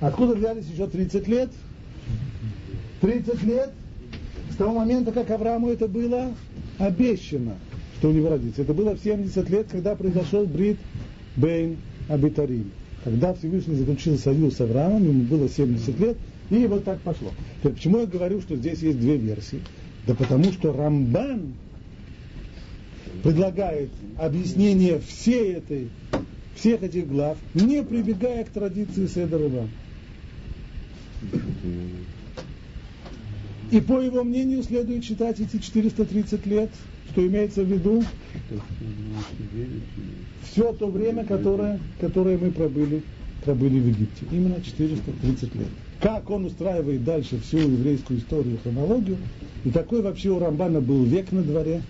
Откуда 0.00 0.34
взялись 0.34 0.66
еще 0.66 0.86
30 0.86 1.28
лет? 1.28 1.50
30 3.04 3.42
лет 3.42 3.70
с 4.50 4.56
того 4.56 4.72
момента, 4.78 5.12
как 5.12 5.30
Аврааму 5.30 5.68
это 5.68 5.86
было 5.86 6.32
обещано, 6.78 7.56
что 7.98 8.08
у 8.08 8.12
него 8.12 8.30
родится. 8.30 8.62
Это 8.62 8.72
было 8.72 8.94
в 8.94 9.00
70 9.00 9.50
лет, 9.50 9.66
когда 9.70 9.94
произошел 9.94 10.46
Брит 10.46 10.78
Бейн 11.36 11.76
Абитарим. 12.08 12.70
Когда 13.04 13.34
Всевышний 13.34 13.74
заключил 13.74 14.16
союз 14.16 14.56
с 14.56 14.62
Авраамом, 14.62 15.06
ему 15.06 15.22
было 15.24 15.50
70 15.50 16.00
лет, 16.00 16.16
и 16.48 16.66
вот 16.66 16.84
так 16.84 16.98
пошло. 17.00 17.30
Почему 17.62 17.98
я 17.98 18.06
говорю, 18.06 18.40
что 18.40 18.56
здесь 18.56 18.78
есть 18.78 18.98
две 18.98 19.18
версии? 19.18 19.60
Да 20.06 20.14
потому 20.14 20.44
что 20.44 20.72
Рамбан 20.72 21.52
предлагает 23.22 23.90
объяснение 24.16 24.98
всей 25.00 25.56
этой, 25.56 25.90
всех 26.56 26.82
этих 26.82 27.06
глав, 27.06 27.36
не 27.52 27.82
прибегая 27.82 28.44
к 28.44 28.48
традиции 28.48 29.06
Седорова. 29.06 29.68
И 33.70 33.80
по 33.80 34.00
его 34.00 34.24
мнению 34.24 34.62
следует 34.62 35.04
считать 35.04 35.40
эти 35.40 35.58
430 35.58 36.46
лет, 36.46 36.70
что 37.10 37.26
имеется 37.26 37.62
в 37.62 37.66
виду 37.66 38.02
все 40.42 40.72
то 40.72 40.88
время, 40.88 41.24
которое, 41.24 41.80
которое 42.00 42.38
мы 42.38 42.50
пробыли, 42.50 43.02
пробыли 43.44 43.80
в 43.80 43.88
Египте. 43.88 44.26
Именно 44.30 44.60
430 44.62 45.54
лет. 45.54 45.68
Как 46.00 46.28
он 46.30 46.44
устраивает 46.44 47.04
дальше 47.04 47.40
всю 47.40 47.58
еврейскую 47.58 48.18
историю 48.18 48.58
хронологию, 48.62 49.16
и 49.64 49.70
такой 49.70 50.02
вообще 50.02 50.30
у 50.30 50.38
Рамбана 50.38 50.80
был 50.80 51.04
век 51.04 51.32
на 51.32 51.42
дворе, 51.42 51.82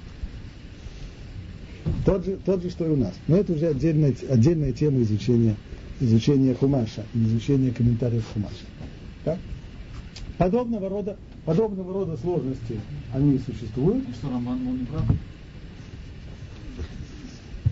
тот 2.05 2.25
же, 2.25 2.39
тот 2.45 2.63
же, 2.63 2.71
что 2.71 2.87
и 2.87 2.91
у 2.91 2.97
нас. 2.97 3.15
Но 3.29 3.37
это 3.37 3.53
уже 3.53 3.67
отдельная, 3.69 4.15
отдельная 4.29 4.73
тема 4.73 5.03
изучения, 5.03 5.57
изучения 6.01 6.55
Хумаша, 6.55 7.05
изучения 7.15 7.71
комментариев 7.73 8.25
Хумаша. 8.33 8.55
Так? 9.25 9.39
Подобного 10.39 10.89
рода, 10.89 11.17
подобного 11.45 11.93
рода 11.93 12.17
сложности 12.17 12.81
они 13.13 13.39
существуют. 13.39 14.05
Что, 14.17 14.29
Роман 14.31 14.59
был 14.65 14.73
не 14.73 14.87
прав? 14.87 15.05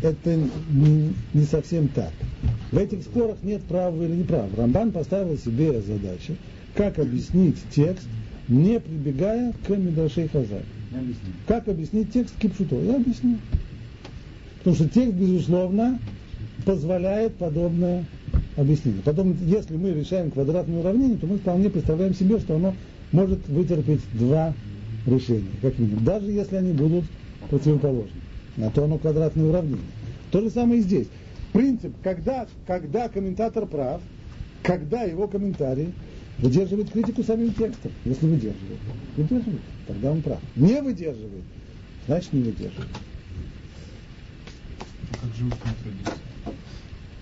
Это 0.02 0.36
не, 0.70 1.14
не 1.32 1.44
совсем 1.44 1.88
так. 1.88 2.12
В 2.72 2.78
этих 2.78 3.02
спорах 3.02 3.36
нет 3.42 3.62
права 3.62 4.02
или 4.02 4.16
неправа. 4.16 4.48
Рамбан 4.56 4.90
поставил 4.90 5.38
себе 5.38 5.80
задачу, 5.80 6.36
как 6.74 6.98
объяснить 6.98 7.56
текст, 7.70 8.06
не 8.48 8.80
прибегая 8.80 9.52
к 9.66 9.68
Мидрашей 9.70 10.28
Хазар. 10.28 10.62
Как 11.46 11.68
объяснить 11.68 12.12
текст 12.12 12.36
Кипшуто? 12.38 12.76
Я 12.76 12.96
объясню. 12.96 13.38
Потому 14.58 14.76
что 14.76 14.88
текст, 14.88 15.14
безусловно, 15.14 15.98
позволяет 16.64 17.34
подобное 17.36 18.04
объяснение. 18.56 19.02
Потом, 19.04 19.36
если 19.46 19.76
мы 19.76 19.90
решаем 19.90 20.30
квадратное 20.30 20.80
уравнение, 20.80 21.16
то 21.16 21.26
мы 21.26 21.38
вполне 21.38 21.70
представляем 21.70 22.14
себе, 22.14 22.38
что 22.40 22.56
оно 22.56 22.74
может 23.12 23.46
вытерпеть 23.48 24.00
два 24.14 24.54
решения, 25.06 25.52
как 25.60 25.78
минимум. 25.78 26.04
Даже 26.04 26.30
если 26.30 26.56
они 26.56 26.72
будут 26.72 27.04
противоположны. 27.48 28.20
На 28.56 28.70
то 28.70 28.84
оно 28.84 28.98
квадратное 28.98 29.46
уравнение. 29.46 29.84
То 30.30 30.40
же 30.40 30.50
самое 30.50 30.80
и 30.80 30.82
здесь. 30.82 31.06
Принцип, 31.52 31.92
когда, 32.02 32.46
когда 32.66 33.08
комментатор 33.08 33.66
прав, 33.66 34.00
когда 34.62 35.02
его 35.02 35.28
комментарий 35.28 35.92
выдерживает 36.38 36.90
критику 36.90 37.22
самим 37.22 37.52
текстом. 37.52 37.92
Если 38.04 38.26
выдерживает. 38.26 38.78
Выдерживает, 39.16 39.60
тогда 39.86 40.12
он 40.12 40.22
прав. 40.22 40.40
Не 40.56 40.80
выдерживает, 40.80 41.44
значит 42.06 42.32
не 42.32 42.42
выдерживает. 42.42 42.88
Как 45.20 45.34
же 45.34 45.44
устная 45.46 45.74
традиция. 45.82 46.22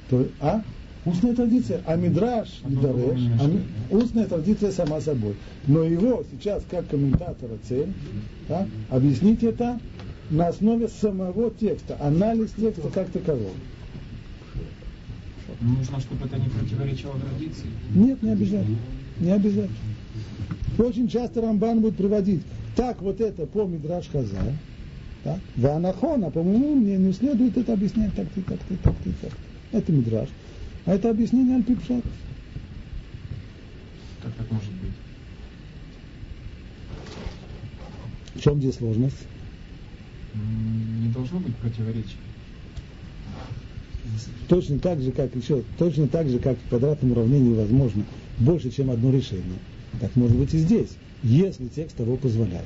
То, 0.09 0.29
а? 0.40 0.62
Устная 1.07 1.35
традиция, 1.35 1.81
а 1.87 1.97
мидраш, 1.97 2.61
Одно 2.63 2.93
мидареш, 2.93 3.21
а 3.41 3.47
мешает. 3.47 3.63
устная 3.91 4.27
традиция 4.27 4.71
сама 4.71 5.01
собой. 5.01 5.35
Но 5.67 5.83
его 5.83 6.23
сейчас, 6.31 6.63
как 6.71 6.89
комментатора 6.89 7.57
цель, 7.67 7.89
да, 8.49 8.67
объяснить 8.91 9.43
это 9.43 9.81
на 10.31 10.49
основе 10.49 10.89
самого 10.89 11.51
текста, 11.53 11.97
анализ 12.01 12.51
текста 12.53 12.89
как 12.91 13.09
такового. 13.11 13.55
Но 15.63 15.73
нужно, 15.79 16.01
чтобы 16.01 16.27
это 16.27 16.37
не 16.39 16.49
противоречило 16.49 17.15
традиции. 17.19 17.67
Нет, 17.95 18.23
не 18.23 18.31
обязательно. 18.33 18.79
Не 19.21 19.31
обязательно. 19.33 19.77
Очень 20.79 21.09
часто 21.09 21.41
Рамбан 21.41 21.81
будет 21.81 21.97
приводить, 21.97 22.43
так 22.77 23.01
вот 23.03 23.21
это 23.21 23.47
по 23.47 23.65
Мидраш 23.67 24.09
Хазар, 24.09 24.53
так, 25.25 25.39
Ванахон, 25.57 26.25
а 26.25 26.31
по 26.31 26.43
моему 26.43 26.75
мнению, 26.77 27.13
следует 27.13 27.57
это 27.57 27.73
объяснять 27.73 28.15
так-то, 28.15 28.41
так-то, 28.43 28.75
так-то, 28.83 29.11
так 29.23 29.33
Это 29.73 29.93
Мидраш. 29.93 30.29
А 30.90 30.94
это 30.94 31.09
объяснение 31.09 31.55
Альпипшат. 31.55 32.03
Как 34.20 34.33
так 34.33 34.50
может 34.50 34.72
быть? 34.72 34.90
В 38.35 38.40
чем 38.40 38.59
здесь 38.59 38.74
сложность? 38.74 39.14
Не 40.35 41.12
должно 41.12 41.38
быть 41.38 41.55
противоречия. 41.55 42.16
Точно 44.48 44.81
так 44.81 45.00
же, 45.00 45.12
как 45.12 45.33
еще, 45.37 45.62
точно 45.79 46.09
так 46.09 46.29
же, 46.29 46.40
как 46.40 46.59
в 46.59 46.68
квадратном 46.68 47.12
уравнении 47.12 47.55
возможно 47.55 48.03
больше, 48.40 48.72
чем 48.72 48.90
одно 48.90 49.12
решение. 49.12 49.61
Так 50.00 50.16
может 50.16 50.37
быть 50.37 50.53
и 50.55 50.59
здесь, 50.59 50.96
если 51.22 51.68
текст 51.68 51.98
того 51.98 52.16
позволяет. 52.16 52.64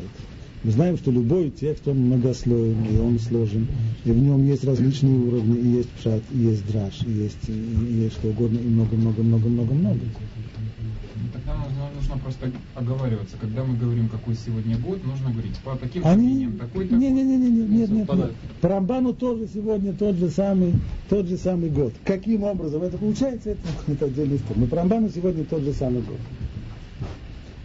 Мы 0.64 0.70
знаем, 0.70 0.96
что 0.96 1.11
любой 1.11 1.50
текст, 1.50 1.87
он 1.87 1.98
многослойный, 1.98 2.98
он 2.98 3.18
сложен, 3.18 3.68
и 4.07 4.11
в 4.11 4.16
нем 4.16 4.46
есть 4.46 4.64
различные 4.64 5.14
уровни, 5.14 5.59
и 5.59 5.68
есть 5.77 5.90
пшат, 5.90 6.22
и 6.33 6.38
есть 6.38 6.66
драж, 6.72 7.03
и 7.07 7.11
есть, 7.11 7.48
и, 7.48 7.53
и 7.53 7.92
есть 8.05 8.14
что 8.14 8.29
угодно, 8.29 8.57
и 8.57 8.66
много-много-много-много-много. 8.68 10.00
Ну, 10.00 11.29
тогда 11.35 11.55
нужно, 11.57 11.90
нужно 11.94 12.16
просто 12.16 12.50
оговариваться. 12.74 13.37
Когда 13.38 13.62
мы 13.62 13.77
говорим, 13.77 14.09
какой 14.09 14.37
сегодня 14.37 14.79
год, 14.79 15.05
нужно 15.05 15.31
говорить 15.33 15.55
по 15.62 15.77
таким 15.77 16.07
Они... 16.07 16.46
такой 16.46 16.87
такой. 16.87 16.98
Не, 16.98 17.11
не, 17.11 17.22
не, 17.24 17.37
не, 17.37 17.50
не, 17.50 17.66
нет, 17.66 17.90
нет, 17.90 18.14
нет. 18.14 18.33
По 18.62 18.68
Рамбану 18.68 19.12
тоже 19.12 19.46
сегодня 19.53 19.92
тот 19.92 20.16
же 20.16 20.31
самый, 20.31 20.72
тот 21.11 21.27
же 21.27 21.37
самый 21.37 21.68
год. 21.68 21.92
Каким 22.07 22.42
образом 22.42 22.83
это 22.83 22.96
получается, 22.96 23.50
это, 23.50 23.61
это 23.92 24.07
отдельная 24.07 24.38
история. 24.38 24.61
Но 24.62 24.66
по 24.66 24.77
Рамбану 24.77 25.11
сегодня 25.14 25.44
тот 25.44 25.62
же 25.62 25.74
самый 25.74 26.00
год. 26.00 26.18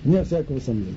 Нет 0.04 0.28
всякого 0.28 0.60
сомнения. 0.60 0.96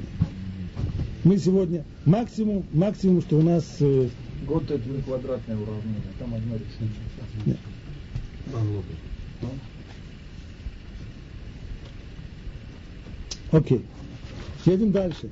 Мы 1.24 1.38
сегодня 1.38 1.84
максимум, 2.04 2.64
максимум, 2.72 3.22
что 3.22 3.38
у 3.38 3.42
нас... 3.42 3.64
Э, 3.80 4.08
Год 4.46 4.68
это 4.68 4.88
не 4.88 5.00
квадратное 5.02 5.56
уравнение, 5.56 6.02
там 6.18 6.34
одно 6.34 6.56
решение. 6.56 6.96
Нет. 7.46 7.58
Окей. 13.52 13.84
Едем 14.64 14.90
дальше. 14.90 15.30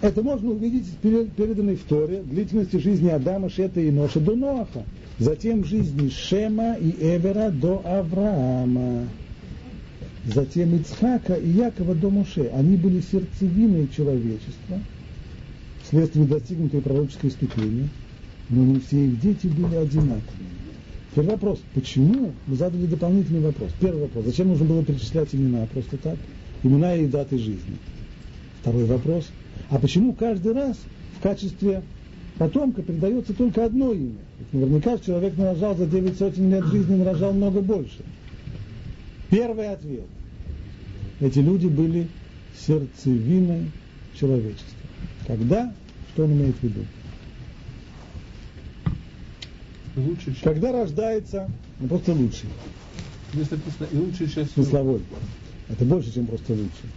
Это 0.00 0.22
можно 0.22 0.50
увидеть 0.50 0.86
в 0.86 0.96
переданной 0.96 1.76
в 1.76 1.84
Торе 1.84 2.22
длительности 2.22 2.76
жизни 2.76 3.08
Адама, 3.08 3.50
Шета 3.50 3.80
и 3.80 3.90
Ноша 3.90 4.20
до 4.20 4.34
Ноаха. 4.34 4.84
Затем 5.22 5.64
жизни 5.64 6.08
Шема 6.08 6.74
и 6.74 6.90
Эвера 6.98 7.50
до 7.50 7.80
Авраама. 7.84 9.06
Затем 10.24 10.74
Ицхака 10.74 11.34
и 11.34 11.48
Якова 11.48 11.94
до 11.94 12.10
Моше. 12.10 12.50
Они 12.52 12.76
были 12.76 13.00
сердцевиной 13.00 13.86
человечества, 13.94 14.80
вследствие 15.84 16.26
достигнутой 16.26 16.80
пророческой 16.80 17.30
ступени, 17.30 17.88
но 18.50 18.64
не 18.64 18.80
все 18.80 19.06
их 19.06 19.20
дети 19.20 19.46
были 19.46 19.76
одинаковыми. 19.76 20.22
Теперь 21.12 21.26
вопрос, 21.26 21.60
почему? 21.72 22.32
Мы 22.48 22.56
задали 22.56 22.86
дополнительный 22.86 23.42
вопрос. 23.42 23.70
Первый 23.80 24.02
вопрос, 24.02 24.24
зачем 24.24 24.48
нужно 24.48 24.64
было 24.64 24.84
перечислять 24.84 25.32
имена 25.36 25.66
просто 25.66 25.98
так? 25.98 26.16
Имена 26.64 26.96
и 26.96 27.06
даты 27.06 27.38
жизни. 27.38 27.76
Второй 28.60 28.86
вопрос, 28.86 29.28
а 29.70 29.78
почему 29.78 30.14
каждый 30.14 30.52
раз 30.52 30.78
в 31.16 31.22
качестве 31.22 31.82
потомка 32.42 32.82
передается 32.82 33.32
только 33.34 33.64
одно 33.64 33.92
имя? 33.92 34.18
Ведь 34.40 34.52
наверняка 34.52 34.98
человек 34.98 35.36
нарожал 35.36 35.76
за 35.76 35.86
9 35.86 36.18
сотен 36.18 36.50
лет 36.50 36.64
жизни, 36.64 36.96
нарожал 36.96 37.32
много 37.32 37.60
больше. 37.60 38.02
Первый 39.30 39.68
ответ. 39.68 40.06
Эти 41.20 41.38
люди 41.38 41.68
были 41.68 42.08
сердцевиной 42.58 43.70
человечества. 44.18 44.66
Когда? 45.28 45.72
Что 46.12 46.24
он 46.24 46.32
имеет 46.32 46.56
в 46.56 46.62
виду? 46.64 46.80
Лучший 49.94 50.32
часть. 50.32 50.42
Когда 50.42 50.72
рождается, 50.72 51.48
ну 51.78 51.86
просто 51.86 52.12
лучший, 52.12 52.48
Здесь 53.32 53.50
написано 53.52 53.86
и 53.92 53.96
лучшая 53.96 54.28
часть 54.28 54.52
смысловой. 54.52 55.00
Это 55.68 55.84
больше, 55.84 56.12
чем 56.12 56.26
просто 56.26 56.54
лучший. 56.54 56.90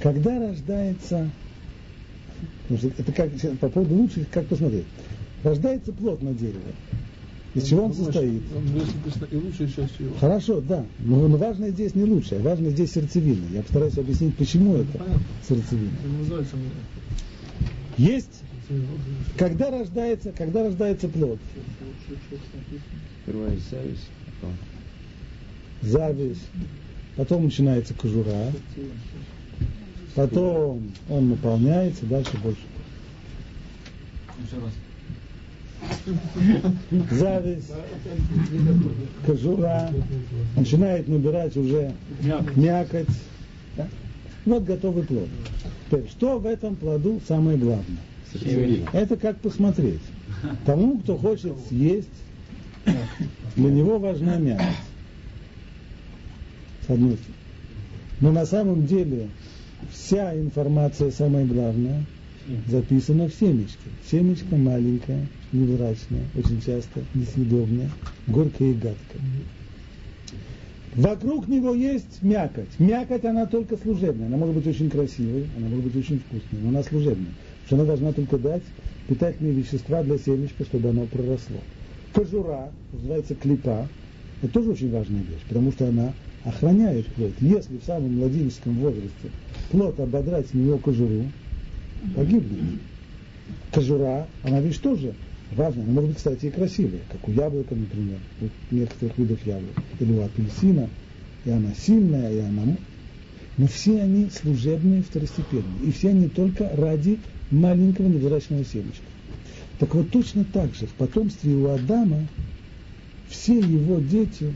Когда 0.00 0.38
рождается, 0.38 1.28
потому 2.62 2.78
что 2.78 3.02
это 3.02 3.12
как, 3.12 3.58
по 3.58 3.68
поводу 3.68 3.94
лучших, 3.94 4.28
как 4.30 4.46
посмотреть. 4.46 4.86
Рождается 5.42 5.92
плод 5.92 6.22
на 6.22 6.32
дереве. 6.32 6.74
Из 7.54 7.64
чего 7.64 7.84
он 7.84 7.92
Думаешь, 7.92 8.06
состоит? 8.06 8.42
Написано 8.52 9.28
и 9.30 9.36
лучшая 9.36 9.68
часть 9.68 10.00
его. 10.00 10.16
Хорошо, 10.18 10.60
да. 10.60 10.84
Но, 10.98 11.28
но 11.28 11.36
важное 11.36 11.70
здесь 11.70 11.94
не 11.94 12.04
лучшее, 12.04 12.40
важное 12.40 12.70
здесь 12.70 12.92
сердцевина. 12.92 13.44
Я 13.52 13.62
постараюсь 13.62 13.96
объяснить, 13.96 14.36
почему 14.36 14.76
это 14.76 14.98
Понятно. 14.98 15.22
сердцевина. 15.48 15.92
Есть, 17.96 18.42
когда 19.36 19.70
рождается, 19.70 20.32
когда 20.32 20.64
рождается 20.64 21.08
плод? 21.08 21.38
Первая 23.24 23.56
зависть, 23.70 24.08
потом 24.40 24.56
Зависть, 25.82 26.48
потом 27.16 27.44
начинается 27.44 27.94
кожура, 27.94 28.52
потом 30.14 30.92
он 31.08 31.30
наполняется, 31.30 32.06
дальше 32.06 32.36
больше. 32.38 32.60
Еще 34.44 34.56
раз. 34.56 34.72
Зависть, 37.10 37.72
кожура, 39.26 39.90
начинает 40.56 41.08
набирать 41.08 41.56
уже 41.56 41.92
мякоть. 42.56 43.06
Да? 43.76 43.86
Вот 44.46 44.64
готовый 44.64 45.04
плод. 45.04 45.28
Теперь, 45.86 46.08
что 46.08 46.38
в 46.38 46.46
этом 46.46 46.76
плоду 46.76 47.20
самое 47.26 47.58
главное? 47.58 47.98
Это 48.92 49.16
как 49.16 49.38
посмотреть. 49.40 50.00
Тому, 50.64 50.98
кто 50.98 51.16
хочет 51.16 51.54
съесть, 51.68 52.08
для 53.56 53.70
него 53.70 53.98
важна 53.98 54.36
мякоть. 54.36 54.66
С 56.86 56.90
одной 56.90 57.14
стороны. 57.14 57.34
Но 58.20 58.32
на 58.32 58.46
самом 58.46 58.86
деле 58.86 59.28
вся 59.90 60.38
информация, 60.38 61.10
самое 61.10 61.46
главное, 61.46 62.04
записана 62.68 63.28
в 63.28 63.34
семечке. 63.34 63.90
Семечко 64.10 64.56
маленькое, 64.56 65.26
невзрачное, 65.52 66.24
очень 66.36 66.60
часто 66.60 67.00
несъедобное, 67.14 67.90
горькое 68.26 68.72
и 68.72 68.74
гадкое. 68.74 69.22
Вокруг 70.94 71.48
него 71.48 71.74
есть 71.74 72.22
мякоть. 72.22 72.78
Мякоть, 72.78 73.24
она 73.24 73.46
только 73.46 73.76
служебная. 73.76 74.28
Она 74.28 74.36
может 74.36 74.54
быть 74.54 74.66
очень 74.66 74.88
красивой, 74.90 75.46
она 75.56 75.68
может 75.68 75.84
быть 75.84 75.96
очень 75.96 76.20
вкусной, 76.20 76.60
но 76.62 76.68
она 76.68 76.82
служебная. 76.84 77.32
Потому 77.34 77.66
что 77.66 77.76
она 77.76 77.84
должна 77.84 78.12
только 78.12 78.38
дать 78.38 78.62
питательные 79.08 79.54
вещества 79.54 80.02
для 80.04 80.18
семечка, 80.18 80.64
чтобы 80.64 80.90
оно 80.90 81.06
проросло. 81.06 81.56
Кожура, 82.12 82.70
называется 82.92 83.34
клипа, 83.34 83.88
это 84.40 84.52
тоже 84.52 84.70
очень 84.70 84.92
важная 84.92 85.18
вещь, 85.18 85.42
потому 85.48 85.72
что 85.72 85.88
она 85.88 86.12
охраняет 86.44 87.06
плод. 87.06 87.32
Если 87.40 87.76
в 87.78 87.84
самом 87.84 88.18
младенческом 88.18 88.74
возрасте 88.74 89.30
плод 89.70 89.98
ободрать 90.00 90.48
с 90.48 90.54
него 90.54 90.78
кожуру, 90.78 91.24
погибнет. 92.14 92.80
Кожура, 93.72 94.26
она 94.42 94.60
вещь 94.60 94.78
тоже 94.78 95.14
важная. 95.52 95.84
Она 95.84 95.92
может 95.92 96.10
быть, 96.10 96.18
кстати, 96.18 96.46
и 96.46 96.50
красивая, 96.50 97.00
как 97.10 97.28
у 97.28 97.32
яблока, 97.32 97.74
например, 97.74 98.18
у 98.40 98.74
некоторых 98.74 99.18
видов 99.18 99.46
яблок, 99.46 99.74
или 100.00 100.12
у 100.12 100.22
апельсина, 100.22 100.88
и 101.44 101.50
она 101.50 101.74
сильная, 101.74 102.32
и 102.32 102.38
она... 102.40 102.76
Но 103.56 103.68
все 103.68 104.02
они 104.02 104.30
служебные, 104.30 105.02
второстепенные. 105.02 105.86
И 105.86 105.92
все 105.92 106.10
они 106.10 106.28
только 106.28 106.70
ради 106.74 107.20
маленького 107.52 108.08
невзрачного 108.08 108.64
семечка. 108.64 109.04
Так 109.78 109.94
вот, 109.94 110.10
точно 110.10 110.44
так 110.44 110.74
же 110.74 110.86
в 110.86 110.92
потомстве 110.94 111.54
у 111.54 111.68
Адама 111.68 112.26
все 113.28 113.58
его 113.58 114.00
дети, 114.00 114.52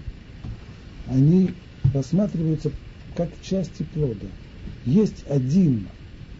они 1.08 1.50
рассматриваются 1.94 2.70
как 3.16 3.28
части 3.42 3.84
плода. 3.94 4.26
Есть 4.84 5.24
один 5.28 5.88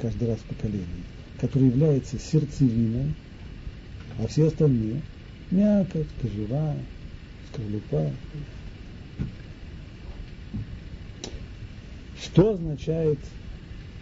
каждый 0.01 0.29
раз 0.29 0.39
в 0.39 0.45
поколении, 0.45 1.05
который 1.41 1.69
является 1.69 2.19
сердцевиной, 2.19 3.15
а 4.19 4.27
все 4.27 4.47
остальные– 4.47 5.03
мякоть, 5.51 6.07
кожура, 6.21 6.75
скорлупа. 7.53 8.11
Что 12.23 12.55
означает 12.55 13.19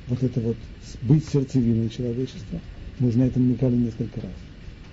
вот 0.08 0.22
это 0.22 0.40
вот 0.40 0.56
быть 1.02 1.26
сердцевиной 1.28 1.88
человечества? 1.90 2.60
Мы 2.98 3.08
уже 3.08 3.18
на 3.18 3.24
это 3.24 3.38
намекали 3.38 3.76
несколько 3.76 4.20
раз. 4.20 4.32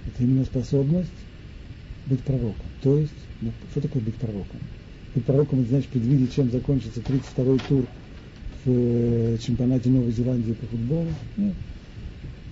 Это 0.08 0.24
именно 0.24 0.46
способность 0.46 1.10
быть 2.06 2.20
пророком. 2.22 2.66
То 2.82 2.98
есть, 2.98 3.14
ну, 3.42 3.52
что 3.72 3.82
такое 3.82 4.02
быть 4.02 4.16
пророком? 4.16 4.60
Быть 5.16 5.26
пророком, 5.26 5.62
это 5.62 5.70
значит 5.70 5.90
предвидеть, 5.90 6.34
чем 6.34 6.52
закончится 6.52 7.00
32-й 7.00 7.60
тур 7.68 7.86
в 8.66 8.70
э, 8.70 9.38
чемпионате 9.40 9.90
Новой 9.90 10.12
Зеландии 10.12 10.54
по 10.54 10.66
футболу. 10.68 11.10
Нет. 11.38 11.54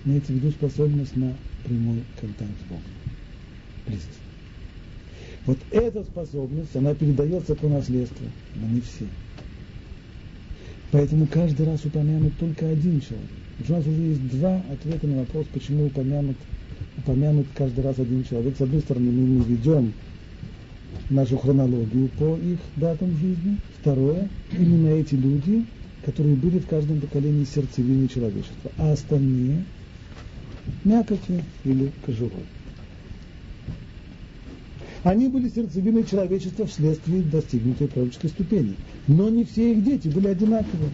имеется 0.04 0.32
в 0.32 0.36
виду 0.36 0.50
способность 0.50 1.16
на 1.16 1.32
прямой 1.64 2.02
контакт 2.20 2.50
с 2.60 2.68
Богом. 2.68 2.84
Близость. 3.86 4.08
Вот 5.46 5.58
эта 5.70 6.04
способность, 6.04 6.76
она 6.76 6.94
передается 6.94 7.54
по 7.54 7.68
наследству, 7.68 8.26
но 8.56 8.68
не 8.68 8.80
все. 8.80 9.06
Поэтому 10.92 11.26
каждый 11.26 11.66
раз 11.66 11.84
упомянут 11.84 12.36
только 12.38 12.68
один 12.68 13.00
человек. 13.00 13.30
У 13.66 13.72
нас 13.72 13.86
уже 13.86 14.00
есть 14.00 14.28
два 14.28 14.62
ответа 14.70 15.06
на 15.06 15.18
вопрос, 15.20 15.46
почему 15.52 15.86
упомянут, 15.86 16.36
упомянут 16.98 17.46
каждый 17.56 17.82
раз 17.82 17.98
один 17.98 18.24
человек. 18.24 18.56
С 18.56 18.60
одной 18.60 18.80
стороны, 18.80 19.10
мы 19.10 19.44
ведем 19.44 19.92
нашу 21.10 21.38
хронологию 21.38 22.08
по 22.18 22.36
их 22.36 22.58
датам 22.76 23.16
жизни. 23.18 23.56
Второе, 23.80 24.28
именно 24.52 24.88
эти 24.88 25.14
люди, 25.14 25.64
которые 26.04 26.36
были 26.36 26.58
в 26.58 26.66
каждом 26.66 27.00
поколении 27.00 27.44
сердцевиной 27.44 28.08
человечества, 28.08 28.70
а 28.78 28.92
остальные 28.92 29.64
мякоти 30.84 31.44
или 31.64 31.90
кожурой. 32.04 32.44
Они 35.04 35.28
были 35.28 35.48
сердцевиной 35.48 36.04
человечества 36.04 36.66
вследствие 36.66 37.22
достигнутой 37.22 37.88
пророческой 37.88 38.30
ступени. 38.30 38.74
Но 39.08 39.28
не 39.28 39.44
все 39.44 39.72
их 39.72 39.84
дети 39.84 40.06
были 40.08 40.28
одинаковы. 40.28 40.90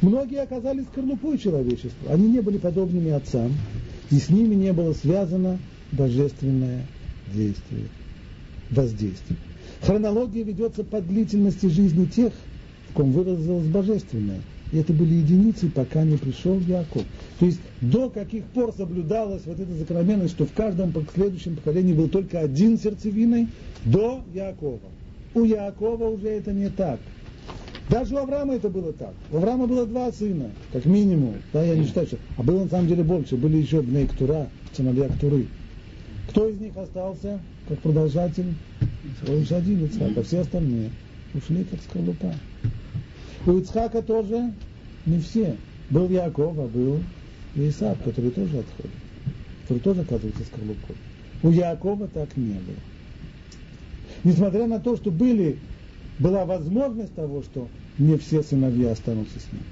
Многие 0.00 0.42
оказались 0.42 0.84
скорлупой 0.92 1.38
человечества. 1.38 2.12
Они 2.12 2.28
не 2.28 2.40
были 2.40 2.58
подобными 2.58 3.10
отцам, 3.10 3.52
и 4.10 4.18
с 4.18 4.28
ними 4.28 4.54
не 4.54 4.72
было 4.72 4.92
связано 4.92 5.58
божественное 5.90 6.86
действие, 7.34 7.86
воздействие. 8.70 9.38
Хронология 9.82 10.44
ведется 10.44 10.84
по 10.84 11.00
длительности 11.00 11.66
жизни 11.66 12.04
тех, 12.04 12.32
ком 12.92 13.12
выразилось 13.12 13.66
божественное. 13.66 14.40
И 14.70 14.78
это 14.78 14.92
были 14.92 15.14
единицы, 15.14 15.70
пока 15.70 16.04
не 16.04 16.16
пришел 16.16 16.58
Яков. 16.60 17.02
То 17.38 17.46
есть 17.46 17.60
до 17.80 18.10
каких 18.10 18.44
пор 18.44 18.74
соблюдалась 18.76 19.42
вот 19.46 19.58
эта 19.58 19.72
закономерность, 19.72 20.34
что 20.34 20.44
в 20.44 20.52
каждом 20.52 20.92
следующем 21.14 21.56
поколении 21.56 21.94
был 21.94 22.08
только 22.08 22.40
один 22.40 22.78
сердцевиной, 22.78 23.48
до 23.84 24.20
Якова. 24.34 24.80
У 25.34 25.44
Якова 25.44 26.08
уже 26.08 26.28
это 26.28 26.52
не 26.52 26.68
так. 26.68 27.00
Даже 27.88 28.14
у 28.14 28.18
Авраама 28.18 28.56
это 28.56 28.68
было 28.68 28.92
так. 28.92 29.14
У 29.32 29.38
Авраама 29.38 29.66
было 29.66 29.86
два 29.86 30.12
сына, 30.12 30.50
как 30.72 30.84
минимум. 30.84 31.36
Да, 31.54 31.64
я 31.64 31.74
не 31.74 31.86
считаю, 31.86 32.06
что... 32.06 32.18
А 32.36 32.42
было 32.42 32.64
на 32.64 32.68
самом 32.68 32.88
деле 32.88 33.02
больше. 33.02 33.36
Были 33.36 33.56
еще 33.56 33.80
Бней 33.80 34.06
Ктура, 34.06 34.48
сыновья 34.76 35.08
Ктуры. 35.08 35.46
Кто 36.28 36.46
из 36.46 36.60
них 36.60 36.76
остался 36.76 37.40
как 37.66 37.78
продолжатель? 37.78 38.52
Лишь 39.26 39.50
один 39.50 39.88
а 40.16 40.22
все 40.22 40.40
остальные 40.40 40.90
ушли 41.34 41.64
как 41.64 41.80
скорлупа. 41.80 42.34
У 43.46 43.58
Ицхака 43.58 44.02
тоже 44.02 44.52
не 45.06 45.20
все. 45.20 45.56
Был 45.90 46.08
Яков, 46.08 46.58
а 46.58 46.66
был 46.66 47.00
Исаак, 47.54 48.02
который 48.04 48.30
тоже 48.30 48.58
отходит, 48.58 48.96
который 49.62 49.80
тоже 49.80 50.00
оказывается 50.02 50.44
скорлупой. 50.44 50.96
У 51.42 51.50
Якова 51.50 52.08
так 52.08 52.36
не 52.36 52.52
было. 52.52 52.76
Несмотря 54.24 54.66
на 54.66 54.80
то, 54.80 54.96
что 54.96 55.10
были, 55.10 55.58
была 56.18 56.44
возможность 56.44 57.14
того, 57.14 57.42
что 57.42 57.68
не 57.98 58.16
все 58.18 58.42
сыновья 58.42 58.92
останутся 58.92 59.38
с 59.38 59.52
ним. 59.52 59.62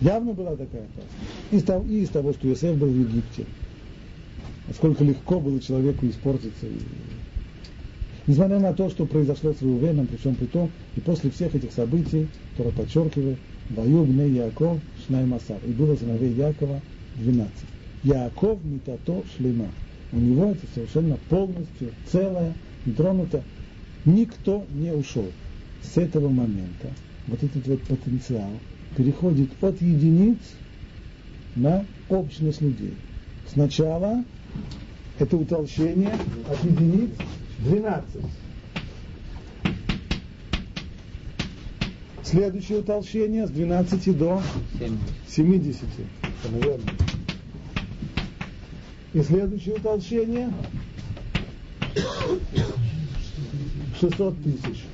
Явно 0.00 0.32
была 0.32 0.56
такая 0.56 0.82
опасность. 0.82 1.52
И 1.52 1.56
из 1.56 1.62
того, 1.62 1.86
и 1.86 2.00
из 2.00 2.08
того 2.08 2.32
что 2.32 2.48
Иосиф 2.48 2.76
был 2.76 2.88
в 2.88 2.98
Египте. 2.98 3.46
Насколько 4.66 5.04
легко 5.04 5.38
было 5.38 5.60
человеку 5.60 6.06
испортиться 6.06 6.66
Несмотря 8.26 8.60
на 8.60 8.72
то, 8.72 8.88
что 8.88 9.06
произошло 9.06 9.52
с 9.52 9.62
Рувеном, 9.62 10.06
причем 10.06 10.36
при 10.36 10.46
том, 10.46 10.70
и 10.96 11.00
после 11.00 11.30
всех 11.30 11.54
этих 11.54 11.72
событий, 11.72 12.28
которые 12.52 12.72
подчеркивают, 12.74 13.38
Ваю 13.70 14.04
бне 14.04 14.28
Яков 14.28 14.80
Шнай 15.06 15.24
Масар. 15.24 15.58
И 15.66 15.72
было 15.72 15.96
сыновей 15.96 16.32
Якова 16.34 16.80
12. 17.16 17.52
Яков 18.04 18.62
Митато 18.64 19.22
Шлема. 19.36 19.68
У 20.12 20.18
него 20.18 20.50
это 20.50 20.66
совершенно 20.74 21.16
полностью 21.28 21.90
целое, 22.10 22.52
не 22.84 22.92
тронуто. 22.92 23.42
Никто 24.04 24.64
не 24.74 24.92
ушел. 24.92 25.26
С 25.82 25.96
этого 25.96 26.28
момента 26.28 26.90
вот 27.28 27.42
этот 27.42 27.66
вот 27.66 27.82
потенциал 27.82 28.50
переходит 28.96 29.50
от 29.62 29.80
единиц 29.80 30.38
на 31.56 31.84
общность 32.08 32.60
людей. 32.60 32.94
Сначала 33.48 34.24
это 35.18 35.36
утолщение 35.36 36.14
от 36.48 36.64
единиц 36.64 37.10
12. 37.62 38.04
Следующее 42.24 42.78
утолщение 42.80 43.46
с 43.46 43.50
12 43.50 44.18
до 44.18 44.42
70. 45.28 45.84
Наверное. 46.50 46.94
И 49.12 49.22
следующее 49.22 49.76
утолщение 49.76 50.52
600 54.00 54.42
тысяч. 54.42 54.84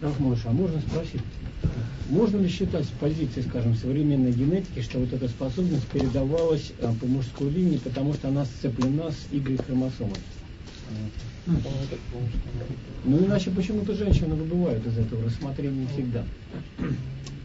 Рахмош, 0.00 0.38
а 0.46 0.52
можно 0.52 0.80
спросить, 0.80 1.20
можно 2.10 2.38
ли 2.38 2.48
считать 2.48 2.84
с 2.84 2.88
позиции, 2.88 3.40
скажем, 3.40 3.74
современной 3.74 4.32
генетики, 4.32 4.80
что 4.80 4.98
вот 4.98 5.12
эта 5.12 5.28
способность 5.28 5.86
передавалась 5.88 6.72
а, 6.82 6.92
по 6.92 7.06
мужской 7.06 7.50
линии, 7.50 7.78
потому 7.78 8.12
что 8.14 8.28
она 8.28 8.44
сцеплена 8.44 9.10
с 9.10 9.32
Y-хромосомой? 9.32 10.16
Ну 13.04 13.24
иначе 13.24 13.50
почему-то 13.50 13.94
женщины 13.94 14.34
выбывают 14.34 14.84
из 14.86 14.98
этого 14.98 15.24
рассмотрения 15.24 15.86
всегда. 15.88 16.24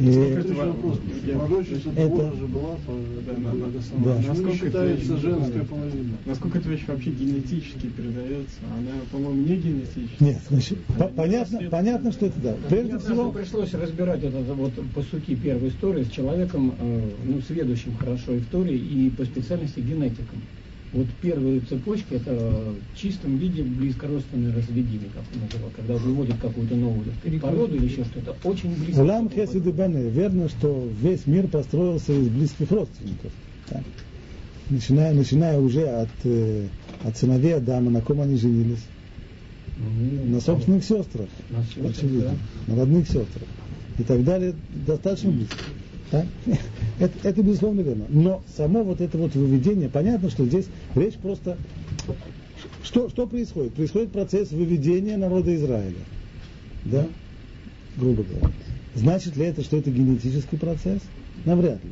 И 0.00 0.06
Это 0.08 0.54
вопрос. 0.54 0.98
это- 1.24 2.00
Это 2.00 2.36
же 2.36 2.46
была, 2.48 2.76
Да. 4.04 4.20
насколько 4.26 4.56
считается 4.56 5.16
женская 5.18 5.64
половина. 5.64 6.16
Насколько 6.26 6.58
эта 6.58 6.68
вещь 6.68 6.82
вообще 6.88 7.10
генетически 7.10 7.86
передается? 7.86 8.58
Она, 8.76 8.90
по-моему, 9.12 9.42
не 9.42 9.56
генетически. 9.56 10.16
нет, 10.22 10.40
значит, 10.48 10.78
по- 10.98 11.04
понятно, 11.08 11.60
понятно, 11.70 12.10
что 12.12 12.26
это 12.26 12.40
да. 12.40 12.56
Прежде 12.68 12.98
всего, 12.98 13.30
пришлось 13.30 13.72
разбирать 13.74 14.24
это 14.24 14.38
вот 14.54 14.72
по 14.94 15.02
сути 15.02 15.36
первой 15.36 15.68
истории 15.68 16.02
с 16.02 16.10
человеком, 16.10 16.74
э, 16.78 17.10
ну, 17.24 17.40
сведущим 17.40 17.94
хорошо 17.96 18.36
историей 18.38 19.06
и 19.06 19.10
по 19.10 19.24
специальности 19.24 19.78
генетиком. 19.80 20.42
Вот 20.94 21.08
первые 21.20 21.58
цепочки 21.60 22.14
это 22.14 22.30
в 22.32 22.96
чистом 22.96 23.36
виде 23.36 23.64
близкородственное 23.64 24.54
разведение, 24.54 25.08
как 25.12 25.24
он 25.34 25.42
называл, 25.42 25.70
когда 25.74 25.94
выводят 25.96 26.36
какую-то 26.40 26.76
новую 26.76 27.06
породу 27.42 27.74
или 27.74 27.86
еще 27.86 28.04
что-то, 28.04 28.36
очень 28.44 28.76
близко. 28.76 29.00
Улам 29.00 29.28
Хесед 29.28 29.66
и 29.66 29.72
Бане, 29.72 30.08
верно, 30.08 30.48
что 30.48 30.88
весь 31.02 31.26
мир 31.26 31.48
построился 31.48 32.12
из 32.12 32.28
близких 32.28 32.70
родственников. 32.70 33.32
так? 33.68 33.82
Начиная, 34.70 35.12
начиная 35.12 35.58
уже 35.58 35.82
от, 35.82 36.10
э, 36.22 36.68
от 37.02 37.16
сыновей 37.16 37.56
Адама, 37.56 37.90
на 37.90 38.00
ком 38.00 38.20
они 38.20 38.36
женились? 38.36 38.84
Ну, 39.76 40.34
На 40.36 40.40
собственных 40.40 40.84
сестрах, 40.84 41.26
На 41.50 41.64
сестрах, 41.64 41.90
очевидно, 41.90 42.38
на 42.68 42.76
родных 42.76 43.06
сестрах. 43.08 43.48
И 43.98 44.04
так 44.04 44.22
далее, 44.22 44.54
достаточно 44.86 45.32
близко. 45.32 45.56
Так? 46.12 46.26
Это, 46.98 47.28
это 47.28 47.42
безусловно 47.42 47.80
верно. 47.80 48.04
Но 48.08 48.42
само 48.56 48.82
вот 48.82 49.00
это 49.00 49.18
вот 49.18 49.34
выведение, 49.34 49.88
понятно, 49.88 50.30
что 50.30 50.44
здесь 50.44 50.66
речь 50.94 51.14
просто... 51.14 51.56
Что, 52.82 53.08
что 53.08 53.26
происходит? 53.26 53.74
Происходит 53.74 54.12
процесс 54.12 54.50
выведения 54.50 55.16
народа 55.16 55.54
Израиля. 55.54 55.98
Да? 56.84 57.06
Грубо 57.96 58.22
говоря. 58.22 58.50
Значит 58.94 59.36
ли 59.36 59.46
это, 59.46 59.62
что 59.62 59.76
это 59.76 59.90
генетический 59.90 60.58
процесс? 60.58 61.00
Навряд 61.44 61.82
ли. 61.82 61.90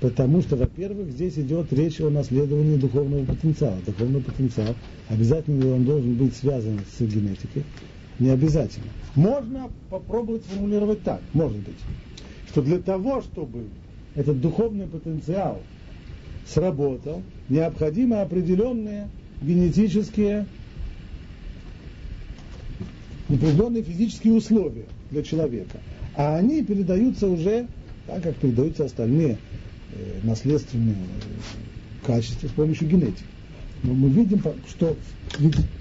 Потому 0.00 0.42
что, 0.42 0.56
во-первых, 0.56 1.10
здесь 1.10 1.38
идет 1.38 1.72
речь 1.72 2.00
о 2.00 2.10
наследовании 2.10 2.76
духовного 2.76 3.24
потенциала. 3.24 3.78
Духовный 3.86 4.20
потенциал, 4.20 4.74
обязательно 5.08 5.74
он 5.74 5.84
должен 5.84 6.14
быть 6.14 6.36
связан 6.36 6.80
с 6.98 7.00
генетикой? 7.00 7.64
Не 8.18 8.30
обязательно. 8.30 8.88
Можно 9.14 9.70
попробовать 9.88 10.44
сформулировать 10.44 11.02
так, 11.02 11.20
может 11.32 11.58
быть, 11.58 11.76
что 12.50 12.62
для 12.62 12.78
того, 12.78 13.22
чтобы 13.22 13.64
этот 14.16 14.40
духовный 14.40 14.86
потенциал 14.86 15.58
сработал, 16.46 17.22
необходимы 17.48 18.16
определенные 18.16 19.08
генетические, 19.42 20.46
определенные 23.28 23.82
физические 23.82 24.34
условия 24.34 24.86
для 25.10 25.22
человека. 25.22 25.80
А 26.16 26.36
они 26.36 26.62
передаются 26.64 27.28
уже 27.28 27.68
так, 28.06 28.22
как 28.22 28.34
передаются 28.36 28.86
остальные 28.86 29.36
э, 29.92 30.20
наследственные 30.22 30.94
э, 30.94 32.06
качества 32.06 32.48
с 32.48 32.52
помощью 32.52 32.88
генетики. 32.88 33.24
Но 33.82 33.92
мы 33.92 34.08
видим, 34.08 34.40
что, 34.66 34.96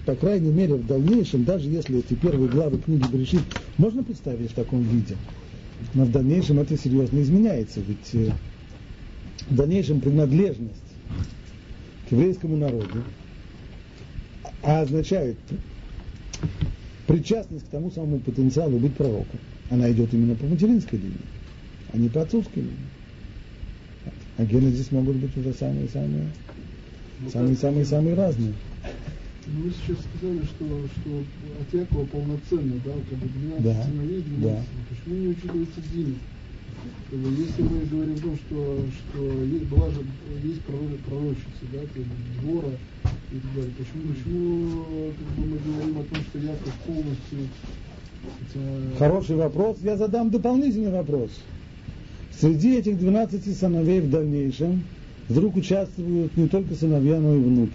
по 0.05 0.15
крайней 0.15 0.51
мере, 0.51 0.75
в 0.75 0.85
дальнейшем, 0.85 1.45
даже 1.45 1.69
если 1.69 1.99
эти 1.99 2.15
первые 2.15 2.49
главы 2.49 2.79
книги 2.79 3.03
Берешит 3.07 3.41
можно 3.77 4.03
представить 4.03 4.51
в 4.51 4.55
таком 4.55 4.81
виде, 4.81 5.15
но 5.93 6.05
в 6.05 6.11
дальнейшем 6.11 6.59
это 6.59 6.77
серьезно 6.77 7.21
изменяется, 7.21 7.79
ведь 7.81 8.13
э, 8.13 8.31
в 9.49 9.55
дальнейшем 9.55 10.01
принадлежность 10.01 10.73
к 12.07 12.11
еврейскому 12.11 12.57
народу 12.57 13.03
а 14.63 14.81
означает 14.81 15.37
причастность 17.07 17.65
к 17.65 17.69
тому 17.69 17.91
самому 17.91 18.19
потенциалу 18.19 18.79
быть 18.79 18.95
пророком. 18.95 19.39
Она 19.69 19.91
идет 19.91 20.13
именно 20.13 20.35
по 20.35 20.45
материнской 20.45 20.99
линии, 20.99 21.17
а 21.93 21.97
не 21.97 22.09
по 22.09 22.21
отцовской 22.21 22.59
линии. 22.59 22.75
А 24.37 24.43
гены 24.43 24.69
здесь 24.69 24.91
могут 24.91 25.15
быть 25.17 25.35
уже 25.37 25.53
самые-самые, 25.53 26.27
самые-самые-самые 27.31 28.15
разные. 28.15 28.53
Вы 29.45 29.69
сейчас 29.69 29.97
сказали, 30.01 30.41
что, 30.43 30.65
что 30.65 31.21
от 31.61 31.73
Якова 31.73 32.05
полноценно, 32.05 32.81
да, 32.83 32.91
как 33.09 33.19
бы 33.19 33.27
12 33.29 33.63
Да, 33.63 33.83
сыновей, 33.85 34.21
12. 34.21 34.41
да. 34.41 34.63
Почему 34.89 35.21
не 35.21 35.27
учитывается 35.27 35.81
бы, 35.81 36.15
Если 37.37 37.61
мы 37.61 37.85
говорим 37.85 38.15
о 38.15 38.19
том, 38.19 38.35
что, 38.37 38.79
что 38.89 39.43
есть, 39.43 39.65
была 39.65 39.89
же, 39.91 40.01
есть 40.43 40.61
пророчица, 40.61 41.63
да, 41.71 41.79
двора 42.41 42.73
и 43.05 43.37
так 43.37 43.53
далее, 43.53 43.71
почему, 43.77 44.13
почему 44.13 45.13
как 45.13 45.27
бы, 45.37 45.45
мы 45.45 45.57
говорим 45.61 45.97
о 45.99 46.03
том, 46.03 46.19
что 46.29 46.39
Яков 46.39 46.73
полностью 46.87 47.39
хотя, 48.49 48.97
Хороший 48.97 49.35
вопрос. 49.35 49.77
Я 49.83 49.95
задам 49.95 50.31
дополнительный 50.31 50.91
вопрос. 50.91 51.29
Среди 52.39 52.77
этих 52.77 52.97
12 52.97 53.57
сыновей 53.57 54.01
в 54.01 54.09
дальнейшем 54.09 54.81
вдруг 55.29 55.55
участвуют 55.55 56.35
не 56.35 56.47
только 56.47 56.73
сыновья, 56.73 57.19
но 57.19 57.35
и 57.35 57.39
внуки. 57.39 57.71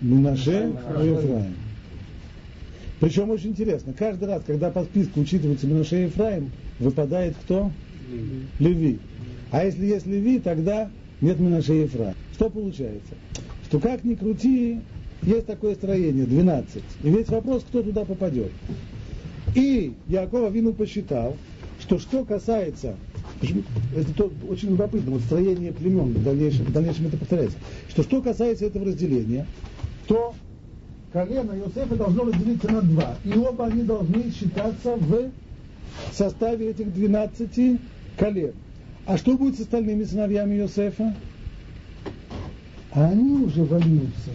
Минаше 0.00 0.72
и 1.02 1.06
Ефраим. 1.06 1.54
Причем 3.00 3.30
очень 3.30 3.50
интересно, 3.50 3.92
каждый 3.92 4.28
раз, 4.28 4.42
когда 4.46 4.70
по 4.70 4.84
списку 4.84 5.20
учитывается 5.20 5.66
Минаше 5.66 6.00
и 6.00 6.04
Ефраим, 6.04 6.50
выпадает 6.78 7.34
кто? 7.42 7.70
Леви. 8.58 8.98
А 9.50 9.64
если 9.64 9.86
есть 9.86 10.06
Леви, 10.06 10.38
тогда 10.38 10.90
нет 11.20 11.38
Минаше 11.40 11.74
и 11.74 11.82
Ефраим. 11.82 12.14
Что 12.34 12.50
получается? 12.50 13.14
Что 13.66 13.80
как 13.80 14.04
ни 14.04 14.14
крути, 14.14 14.80
есть 15.22 15.46
такое 15.46 15.74
строение, 15.74 16.26
12. 16.26 16.82
И 17.04 17.10
весь 17.10 17.28
вопрос, 17.28 17.64
кто 17.68 17.82
туда 17.82 18.04
попадет. 18.04 18.50
И 19.54 19.92
Якова 20.08 20.50
Вину 20.50 20.72
посчитал, 20.72 21.36
что 21.80 21.98
что 21.98 22.24
касается, 22.24 22.96
почему- 23.40 23.62
это 23.96 24.12
то, 24.14 24.30
очень 24.48 24.70
любопытно, 24.70 25.12
вот 25.12 25.22
строение 25.22 25.72
племен, 25.72 26.12
в 26.12 26.22
дальнейшем, 26.22 26.66
в 26.66 26.72
дальнейшем 26.72 27.06
это 27.06 27.16
повторяется, 27.16 27.58
что 27.88 28.02
что 28.02 28.22
касается 28.22 28.66
этого 28.66 28.86
разделения, 28.86 29.46
то 30.06 30.34
колено 31.12 31.52
Иосифа 31.52 31.96
должно 31.96 32.24
разделиться 32.24 32.68
на 32.70 32.82
два. 32.82 33.16
И 33.24 33.32
оба 33.32 33.66
они 33.66 33.82
должны 33.82 34.30
считаться 34.30 34.96
в 34.96 35.30
составе 36.12 36.70
этих 36.70 36.92
12 36.92 37.80
колен. 38.16 38.52
А 39.06 39.16
что 39.16 39.36
будет 39.36 39.56
с 39.56 39.60
остальными 39.60 40.04
сыновьями 40.04 40.56
Иосифа? 40.56 41.14
Они 42.92 43.44
уже 43.44 43.64
вольются 43.64 44.30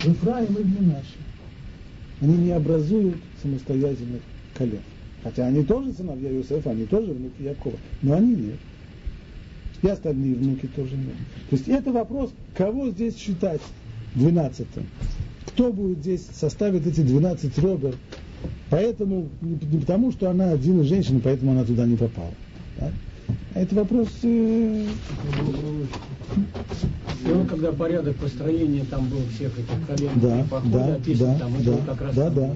в 0.00 0.06
Ифраим 0.06 0.54
и 0.54 0.62
в 0.62 0.80
Минаше. 0.80 1.18
Они 2.20 2.36
не 2.36 2.52
образуют 2.52 3.16
самостоятельных 3.42 4.22
колен. 4.56 4.80
Хотя 5.24 5.46
они 5.46 5.64
тоже 5.64 5.92
сыновья 5.92 6.30
Иосифа, 6.30 6.70
они 6.70 6.84
тоже 6.84 7.12
внуки 7.12 7.42
Якова. 7.42 7.76
Но 8.02 8.14
они 8.14 8.36
нет. 8.36 8.58
И 9.82 9.88
остальные 9.88 10.34
внуки 10.34 10.66
тоже 10.66 10.96
нет. 10.96 11.16
То 11.50 11.56
есть 11.56 11.68
это 11.68 11.92
вопрос, 11.92 12.30
кого 12.54 12.90
здесь 12.90 13.16
считать 13.16 13.60
двенадцатым. 14.14 14.86
Кто 15.46 15.72
будет 15.72 15.98
здесь 15.98 16.26
составить 16.32 16.86
эти 16.86 17.00
12 17.00 17.58
ребер. 17.58 17.94
Поэтому, 18.70 19.28
не 19.40 19.78
потому, 19.78 20.12
что 20.12 20.28
она 20.28 20.50
один 20.50 20.80
из 20.80 20.86
женщин, 20.86 21.20
поэтому 21.20 21.52
она 21.52 21.64
туда 21.64 21.86
не 21.86 21.96
попала. 21.96 22.32
Да? 22.78 22.90
А 23.54 23.60
Это 23.60 23.74
вопрос 23.76 24.08
э, 24.24 24.86
И 27.24 27.30
он, 27.30 27.46
когда 27.46 27.72
порядок 27.72 28.16
построения 28.16 28.84
там 28.90 29.08
был 29.08 29.20
всех 29.34 29.52
этих 29.58 29.86
колен 29.86 30.10
Да, 30.16 30.44
похода 30.50 30.78
да, 30.78 30.94
описан, 30.96 31.32
да, 31.34 31.38
там 31.38 31.52
да, 31.62 31.76
как 31.86 32.00
раз 32.00 32.14
да, 32.16 32.30
да. 32.30 32.50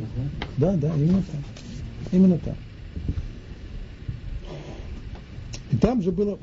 Да, 0.57 0.73
да, 0.73 0.95
именно 0.97 1.23
так. 1.23 1.41
Именно 2.13 2.39
так. 2.39 2.55
И 5.71 5.77
там 5.77 6.03
же 6.03 6.11
было, 6.13 6.39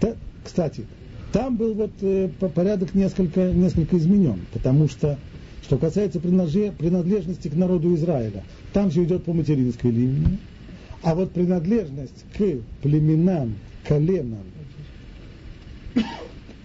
та- 0.00 0.16
кстати, 0.44 0.84
там 1.32 1.56
был 1.56 1.74
вот 1.74 1.92
э, 2.02 2.28
по- 2.38 2.48
порядок 2.48 2.94
несколько, 2.94 3.52
несколько 3.52 3.96
изменен, 3.96 4.40
потому 4.52 4.88
что, 4.88 5.18
что 5.62 5.78
касается 5.78 6.18
принадлеж- 6.18 6.72
принадлежности 6.72 7.48
к 7.48 7.54
народу 7.54 7.94
Израиля, 7.94 8.42
там 8.72 8.90
все 8.90 9.04
идет 9.04 9.24
по 9.24 9.32
материнской 9.32 9.90
линии, 9.90 10.38
а 11.02 11.14
вот 11.14 11.32
принадлежность 11.32 12.24
к 12.36 12.42
племенам, 12.82 13.54
коленам 13.88 14.44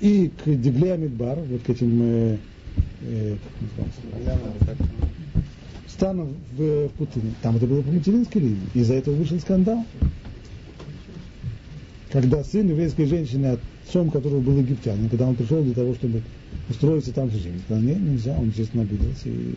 и 0.02 0.30
к 0.44 0.46
Дегле 0.62 0.94
Амидбар, 0.94 1.40
вот 1.40 1.64
к 1.64 1.70
этим, 1.70 2.02
э, 2.02 2.38
э, 3.04 3.36
как 4.66 5.09
называется, 6.00 6.10
станом 6.10 6.36
в, 6.58 6.88
пустыне. 6.98 7.34
Там 7.42 7.58
это 7.58 7.68
было 7.68 7.82
по 7.82 7.92
материнской 7.92 8.42
линии. 8.42 8.70
Из-за 8.74 8.96
этого 8.96 9.16
вышел 9.16 9.40
скандал. 9.40 9.86
Когда 12.12 12.44
сын 12.44 12.68
еврейской 12.68 13.06
женщины, 13.06 13.58
отцом 13.86 14.10
которого 14.10 14.40
был 14.40 14.58
египтянин, 14.58 15.10
когда 15.10 15.28
он 15.28 15.36
пришел 15.36 15.62
для 15.62 15.74
того, 15.74 15.94
чтобы 15.94 16.24
устроиться 16.70 17.14
там 17.14 17.28
в 17.28 17.34
жизнь, 17.34 17.62
сказал, 17.66 17.84
нет, 17.84 18.00
нельзя, 18.00 18.36
он, 18.36 18.48
естественно, 18.48 18.84
обиделся, 18.84 19.30
и 19.30 19.54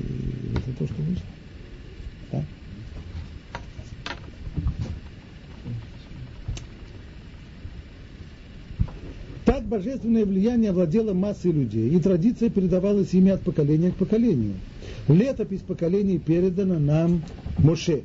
это 0.55 0.78
то, 0.78 0.86
что 0.86 1.03
вышло. 1.03 1.24
Да? 2.32 2.45
Так 9.47 9.64
божественное 9.64 10.26
влияние 10.26 10.70
овладело 10.70 11.14
массой 11.14 11.53
людей, 11.53 11.88
и 11.88 11.99
традиция 11.99 12.51
передавалась 12.51 13.14
ими 13.14 13.30
от 13.30 13.40
поколения 13.40 13.93
к 13.93 13.97
поколению. 13.97 14.57
Летопись 15.09 15.61
поколений 15.61 16.18
передана 16.18 16.78
нам 16.78 17.22
Моше. 17.59 18.03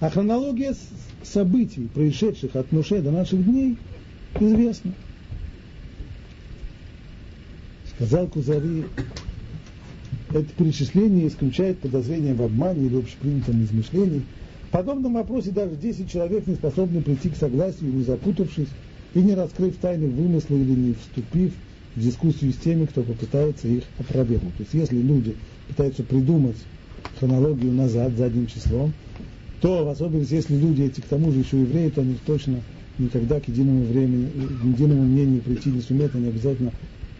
А 0.00 0.08
хронология 0.08 0.74
событий, 1.22 1.88
происшедших 1.92 2.56
от 2.56 2.72
Моше 2.72 3.02
до 3.02 3.10
наших 3.10 3.44
дней, 3.44 3.76
известна. 4.40 4.92
Сказал 7.94 8.26
Кузари, 8.28 8.84
это 10.30 10.46
перечисление 10.56 11.28
исключает 11.28 11.78
подозрение 11.80 12.34
в 12.34 12.42
обмане 12.42 12.86
или 12.86 12.96
общепринятом 12.96 13.62
измышлении. 13.62 14.22
В 14.68 14.72
подобном 14.72 15.14
вопросе 15.14 15.50
даже 15.50 15.76
10 15.76 16.10
человек 16.10 16.46
не 16.46 16.54
способны 16.54 17.02
прийти 17.02 17.28
к 17.28 17.36
согласию, 17.36 17.92
не 17.92 18.04
запутавшись 18.04 18.68
и 19.14 19.18
не 19.18 19.34
раскрыв 19.34 19.76
тайны 19.76 20.06
вымысла 20.06 20.54
или 20.54 20.70
не 20.70 20.94
вступив 20.94 21.52
в 21.94 22.00
дискуссию 22.00 22.52
с 22.52 22.56
теми, 22.56 22.86
кто 22.86 23.02
попытается 23.02 23.68
их 23.68 23.82
опровергнуть. 23.98 24.56
То 24.56 24.62
есть 24.62 24.72
если 24.72 24.96
люди 24.96 25.34
пытаются 25.70 26.02
придумать 26.04 26.56
хронологию 27.18 27.72
назад, 27.72 28.16
задним 28.16 28.46
числом, 28.46 28.92
то 29.60 29.84
в 29.84 29.88
особенности, 29.88 30.34
если 30.34 30.56
люди 30.56 30.82
эти 30.82 31.00
к 31.00 31.06
тому 31.06 31.30
же 31.32 31.38
еще 31.40 31.60
евреи, 31.60 31.90
то 31.90 32.00
они 32.00 32.16
точно 32.26 32.62
никогда 32.98 33.40
к 33.40 33.48
единому 33.48 33.84
времени, 33.84 34.26
к 34.26 34.64
единому 34.64 35.04
мнению 35.04 35.42
прийти 35.42 35.70
не 35.70 35.80
сумеют, 35.80 36.14
они 36.14 36.28
обязательно 36.28 36.72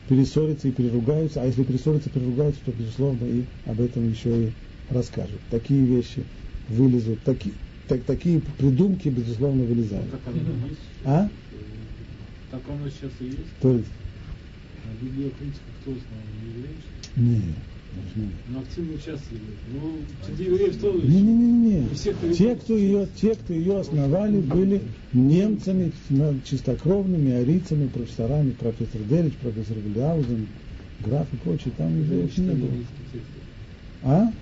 перессорятся 0.08 0.68
и 0.68 0.72
переругаются, 0.72 1.42
а 1.42 1.46
если 1.46 1.62
перессорятся 1.62 2.08
и 2.08 2.12
переругаются, 2.12 2.60
то, 2.64 2.72
безусловно, 2.72 3.24
и 3.26 3.44
об 3.64 3.80
этом 3.80 4.08
еще 4.10 4.48
и 4.48 4.52
расскажут. 4.88 5.40
Такие 5.48 5.84
вещи 5.84 6.24
вылезут, 6.68 7.22
таки, 7.22 7.54
так- 7.86 8.02
такие 8.04 8.40
придумки, 8.40 9.08
безусловно, 9.08 9.62
вылезают. 9.64 10.10
Так 10.10 10.22
оно 10.26 10.66
есть. 10.66 10.80
А? 11.04 11.30
Так 12.50 12.62
оно 12.68 12.88
сейчас 12.88 13.12
и 13.20 13.26
есть. 13.26 13.58
То 13.60 13.76
есть, 13.76 13.90
А 14.82 15.04
Библия, 15.04 15.28
в 15.28 15.34
принципе, 15.34 15.70
кто 15.80 15.92
знал? 15.92 16.20
Не 16.42 16.48
евреи? 16.50 16.76
нет. 17.16 17.56
Но 18.48 18.60
активно 18.60 18.94
участвовали. 18.94 19.42
Ну, 19.72 20.04
среди 20.26 20.44
евреев 20.44 20.78
кто? 20.78 20.92
Не, 20.92 21.20
не, 21.22 21.32
не, 21.32 21.52
не. 21.52 22.34
Те, 22.34 22.54
кто 22.54 22.76
ее, 22.76 23.08
те, 23.20 23.34
кто 23.34 23.52
ее 23.52 23.78
основали, 23.78 24.40
были 24.40 24.82
немцами, 25.12 25.92
на- 26.08 26.40
чистокровными, 26.44 27.32
арийцами, 27.32 27.88
профессорами, 27.88 28.52
профессор 28.52 29.00
Делич, 29.02 29.34
профессор 29.34 29.78
Вильяузен, 29.78 30.46
граф 31.04 31.26
и 31.32 31.36
прочие, 31.36 31.74
там 31.76 31.88
евреев 32.00 32.38
не 32.38 32.50
было. 32.50 32.70
А? 34.02 34.32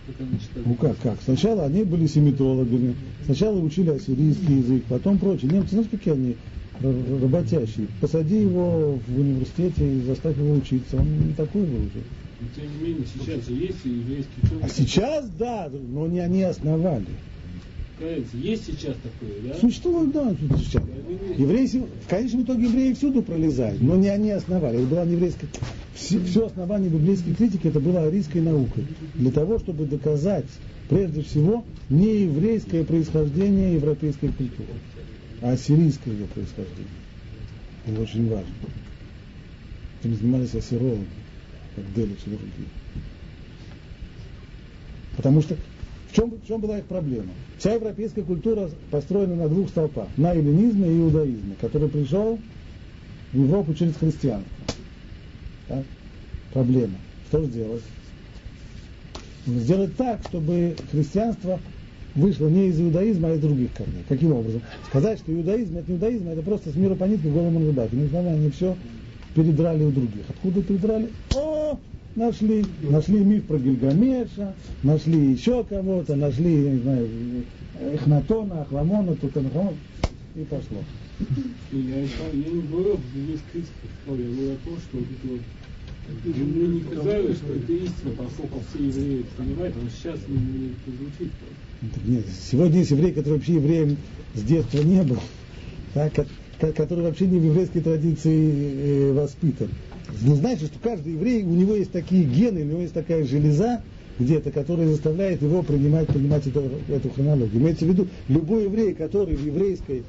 Ну 0.54 0.74
как, 0.74 0.98
как? 0.98 1.20
Сначала 1.22 1.64
они 1.64 1.84
были 1.84 2.06
семитологами, 2.06 2.94
сначала 3.24 3.58
учили 3.60 3.90
ассирийский 3.90 4.58
язык, 4.58 4.84
потом 4.88 5.18
прочее. 5.18 5.50
Немцы, 5.52 5.70
знаете, 5.70 5.90
какие 5.90 6.14
они 6.14 6.36
работящие? 6.80 7.88
Посади 8.00 8.40
его 8.42 9.00
в 9.04 9.18
университете 9.18 9.96
и 9.96 10.00
заставь 10.02 10.36
его 10.36 10.54
учиться, 10.54 10.96
он 10.96 11.28
не 11.28 11.32
такой 11.34 11.62
был 11.62 11.86
уже. 11.86 12.04
Но, 12.40 12.46
тем 12.54 12.70
не 12.72 12.88
менее, 12.88 13.06
сейчас 13.06 13.48
есть 13.48 13.84
еврейский 13.84 14.40
ученый. 14.42 14.62
А 14.62 14.68
сейчас, 14.68 15.28
да, 15.30 15.70
но 15.70 16.06
не 16.06 16.20
они 16.20 16.42
основали. 16.42 17.06
Есть 18.32 18.66
сейчас 18.66 18.94
такое, 19.02 19.40
да? 19.42 19.58
Существует, 19.58 20.12
да, 20.12 20.32
сейчас. 20.56 20.82
Евреи, 21.36 21.66
в 21.66 22.08
конечном 22.08 22.42
итоге 22.42 22.64
евреи 22.64 22.92
всюду 22.92 23.22
пролезают, 23.22 23.80
но 23.80 23.96
не 23.96 24.08
они 24.08 24.30
основали. 24.30 24.78
Это 24.78 24.86
была 24.86 25.04
не 25.04 25.12
еврейская... 25.14 25.48
Все, 25.94 26.20
все 26.20 26.46
основание 26.46 26.88
библейской 26.88 27.34
критики 27.34 27.66
это 27.66 27.80
было 27.80 28.02
арийской 28.02 28.40
наукой. 28.40 28.86
Для 29.14 29.32
того, 29.32 29.58
чтобы 29.58 29.86
доказать, 29.86 30.46
прежде 30.88 31.22
всего, 31.22 31.64
не 31.90 32.22
еврейское 32.22 32.84
происхождение 32.84 33.74
европейской 33.74 34.28
культуры, 34.28 34.68
а 35.42 35.50
ассирийское 35.50 36.14
ее 36.14 36.26
происхождение. 36.26 36.86
Это 37.84 38.00
очень 38.00 38.28
важно. 38.28 38.54
Этим 40.00 40.14
занимались 40.14 40.54
ассирологи, 40.54 41.04
как 41.78 42.26
и 42.26 42.30
другие. 42.30 42.68
Потому 45.16 45.42
что 45.42 45.56
в 46.10 46.14
чем, 46.14 46.30
в 46.30 46.46
чем 46.46 46.60
была 46.60 46.78
их 46.78 46.84
проблема? 46.84 47.30
Вся 47.58 47.74
европейская 47.74 48.22
культура 48.22 48.70
построена 48.90 49.34
на 49.34 49.48
двух 49.48 49.68
столпах. 49.68 50.08
На 50.16 50.32
эллинизме 50.32 50.88
и 50.88 50.98
иудаизме, 50.98 51.54
который 51.60 51.88
пришел 51.88 52.38
в 53.32 53.36
Европу 53.36 53.74
через 53.74 53.96
христианство. 53.96 54.50
Так? 55.66 55.84
Проблема. 56.52 56.94
Что 57.28 57.44
сделать? 57.44 57.82
Сделать 59.46 59.96
так, 59.96 60.20
чтобы 60.28 60.76
христианство 60.90 61.60
вышло 62.14 62.48
не 62.48 62.68
из 62.68 62.80
иудаизма, 62.80 63.28
а 63.28 63.34
из 63.34 63.40
других 63.40 63.72
корней. 63.74 64.04
Каким 64.08 64.32
образом? 64.32 64.62
Сказать, 64.86 65.18
что 65.18 65.32
иудаизм 65.32 65.76
это 65.78 65.90
не 65.90 65.96
иудаизм, 65.96 66.28
это 66.28 66.42
просто 66.42 66.70
с 66.70 66.74
мира 66.74 66.94
по 66.94 67.04
нитке 67.04 67.28
голым 67.28 67.54
на 67.74 67.82
основании 68.06 68.40
они 68.40 68.50
все 68.50 68.76
передрали 69.38 69.84
у 69.84 69.90
других. 69.90 70.24
Откуда 70.28 70.62
передрали? 70.62 71.08
О, 71.36 71.78
нашли. 72.16 72.64
Нашли 72.82 73.20
миф 73.20 73.44
про 73.44 73.58
Гильгамеша, 73.58 74.54
нашли 74.82 75.32
еще 75.32 75.64
кого-то, 75.64 76.16
нашли, 76.16 76.64
я 76.64 76.70
не 76.72 76.78
знаю, 76.80 77.08
Эхнатона, 77.94 78.62
Ахламона, 78.62 79.14
Тутанхамон, 79.14 79.74
и 80.34 80.44
пошло. 80.44 80.82
Я, 81.72 82.00
я 82.00 82.50
не 82.50 82.62
говорю 82.62 82.94
об 82.94 83.00
еврейской 83.14 83.62
истории, 83.62 84.24
я 84.24 84.30
говорю 84.30 84.52
о 84.52 84.68
том, 84.68 84.78
что 84.78 84.98
вот 84.98 86.36
мне 86.36 86.66
не 86.68 86.80
казалось, 86.80 87.36
что 87.36 87.52
это 87.52 87.72
истина, 87.72 88.10
поскольку 88.16 88.62
все 88.70 88.84
евреи 88.84 89.20
это 89.20 89.42
понимают, 89.42 89.76
но 89.82 89.88
сейчас 89.90 90.18
не, 90.26 90.36
не 90.36 90.68
это 90.68 90.96
звучит. 90.96 91.32
Нет, 92.06 92.24
сегодня 92.50 92.78
есть 92.78 92.90
еврей, 92.90 93.12
который 93.12 93.34
вообще 93.34 93.54
евреем 93.54 93.96
с 94.34 94.42
детства 94.42 94.78
не 94.78 95.02
был, 95.02 95.18
так, 95.94 96.26
который 96.60 97.04
вообще 97.04 97.26
не 97.26 97.38
в 97.38 97.44
еврейской 97.44 97.80
традиции 97.80 99.10
э, 99.10 99.12
воспитан. 99.12 99.68
Не 100.22 100.34
значит, 100.34 100.68
что 100.68 100.78
каждый 100.82 101.12
еврей, 101.12 101.44
у 101.44 101.50
него 101.50 101.74
есть 101.74 101.92
такие 101.92 102.24
гены, 102.24 102.62
у 102.62 102.64
него 102.64 102.80
есть 102.80 102.94
такая 102.94 103.24
железа 103.24 103.82
где-то, 104.18 104.50
которая 104.50 104.88
заставляет 104.88 105.42
его 105.42 105.62
принимать, 105.62 106.08
принимать 106.08 106.46
эту, 106.46 106.64
эту 106.88 107.10
хронологию. 107.10 107.60
Имеется 107.62 107.84
в 107.84 107.88
виду, 107.88 108.08
любой 108.28 108.64
еврей, 108.64 108.94
который 108.94 109.36
в 109.36 109.46
еврейской, 109.46 110.02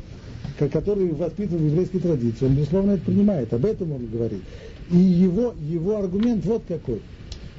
который 0.58 1.12
воспитан 1.12 1.58
в 1.58 1.66
еврейской 1.66 2.00
традиции, 2.00 2.45
он, 2.45 2.56
безусловно, 2.56 2.91
это 2.91 3.06
принимает, 3.06 3.54
об 3.54 3.66
этом 3.66 3.91
он 3.91 4.08
говорит. 4.08 4.41
И 4.91 4.97
его, 4.97 5.54
его 5.70 5.97
аргумент 5.97 6.43
вот 6.45 6.64
какой, 6.68 7.02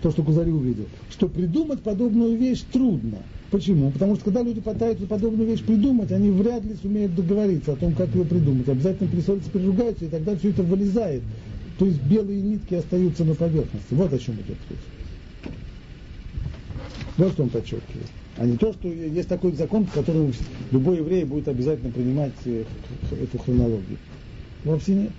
то, 0.02 0.10
что 0.10 0.22
Кузари 0.24 0.50
увидел, 0.50 0.86
что 1.10 1.28
придумать 1.28 1.82
подобную 1.82 2.36
вещь 2.36 2.62
трудно. 2.72 3.18
Почему? 3.50 3.90
Потому 3.90 4.14
что 4.14 4.26
когда 4.26 4.42
люди 4.42 4.60
пытаются 4.60 5.06
подобную 5.06 5.48
вещь 5.48 5.62
придумать, 5.64 6.12
они 6.12 6.30
вряд 6.30 6.64
ли 6.64 6.76
сумеют 6.80 7.16
договориться 7.16 7.72
о 7.72 7.76
том, 7.76 7.94
как 7.94 8.14
ее 8.14 8.24
придумать. 8.24 8.68
Обязательно 8.68 9.10
перессорятся, 9.10 9.50
переругаются, 9.50 10.04
и 10.04 10.08
тогда 10.08 10.36
все 10.36 10.50
это 10.50 10.62
вылезает. 10.62 11.22
То 11.78 11.86
есть 11.86 12.00
белые 12.02 12.40
нитки 12.40 12.74
остаются 12.74 13.24
на 13.24 13.34
поверхности. 13.34 13.92
Вот 13.92 14.12
о 14.12 14.18
чем 14.18 14.34
идет 14.36 14.56
речь. 14.68 15.52
Вот 17.16 17.32
что 17.32 17.42
он 17.42 17.48
подчеркивает. 17.48 18.06
А 18.36 18.46
не 18.46 18.56
то, 18.56 18.72
что 18.72 18.88
есть 18.88 19.28
такой 19.28 19.52
закон, 19.52 19.84
в 19.84 19.92
котором 19.92 20.32
любой 20.70 20.98
еврей 20.98 21.24
будет 21.24 21.48
обязательно 21.48 21.90
принимать 21.90 22.32
э, 22.44 22.64
эту 23.20 23.38
хронологию. 23.38 23.98
Вовсе 24.64 24.94
нет. 24.94 25.10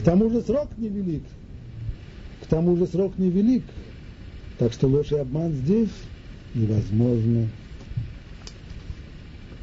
К 0.00 0.02
тому 0.02 0.28
же 0.30 0.42
срок 0.42 0.68
невелик. 0.76 1.22
Тому 2.54 2.76
же 2.76 2.86
срок 2.86 3.14
невелик. 3.18 3.64
Так 4.60 4.72
что 4.72 4.86
ложь 4.86 5.10
и 5.10 5.16
обман 5.16 5.54
здесь 5.54 5.88
невозможно. 6.54 7.48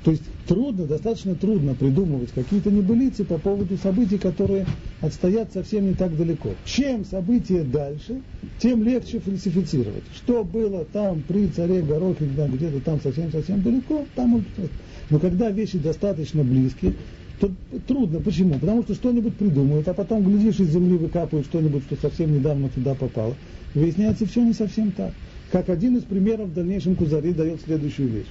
То 0.04 0.12
есть 0.12 0.24
трудно, 0.46 0.88
достаточно 0.88 1.36
трудно 1.36 1.74
придумывать 1.74 2.32
какие-то 2.32 2.70
небылицы 2.70 3.24
по 3.24 3.38
поводу 3.38 3.78
событий, 3.78 4.18
которые 4.18 4.66
отстоят 5.00 5.54
совсем 5.54 5.88
не 5.88 5.94
так 5.94 6.18
далеко. 6.18 6.50
Чем 6.66 7.06
события 7.06 7.64
дальше, 7.64 8.20
тем 8.60 8.84
легче 8.84 9.22
фальсифицировать. 9.22 10.04
Что 10.14 10.44
было 10.44 10.84
там 10.84 11.22
при 11.26 11.48
царе 11.48 11.82
Горохе, 11.84 12.26
где-то 12.26 12.82
там 12.82 13.00
совсем-совсем 13.00 13.62
далеко, 13.62 14.06
там 14.18 14.44
Но 15.10 15.18
когда 15.18 15.50
вещи 15.50 15.78
достаточно 15.78 16.44
близкие, 16.44 16.96
то 17.42 17.52
трудно. 17.88 18.20
Почему? 18.20 18.54
Потому 18.60 18.84
что 18.84 18.94
что-нибудь 18.94 19.36
придумают, 19.36 19.88
а 19.88 19.94
потом, 19.94 20.24
глядишь, 20.24 20.60
из 20.60 20.70
земли 20.70 20.96
выкапывают 20.96 21.48
что-нибудь, 21.48 21.84
что 21.84 21.96
совсем 21.96 22.34
недавно 22.34 22.70
туда 22.70 22.94
попало. 22.94 23.36
выясняется, 23.74 24.28
все 24.28 24.44
не 24.44 24.54
совсем 24.54 24.92
так. 24.92 25.12
Как 25.52 25.68
один 25.70 25.98
из 25.98 26.04
примеров 26.04 26.50
в 26.50 26.54
дальнейшем 26.54 26.96
Кузари 26.96 27.34
дает 27.34 27.60
следующую 27.62 28.10
вещь. 28.10 28.28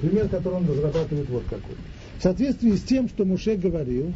Пример, 0.00 0.28
который 0.28 0.54
он 0.54 0.68
разрабатывает 0.68 1.28
вот 1.28 1.42
какой. 1.44 1.74
В 2.18 2.22
соответствии 2.22 2.72
с 2.72 2.82
тем, 2.82 3.08
что 3.08 3.24
Муше 3.24 3.56
говорил, 3.56 4.12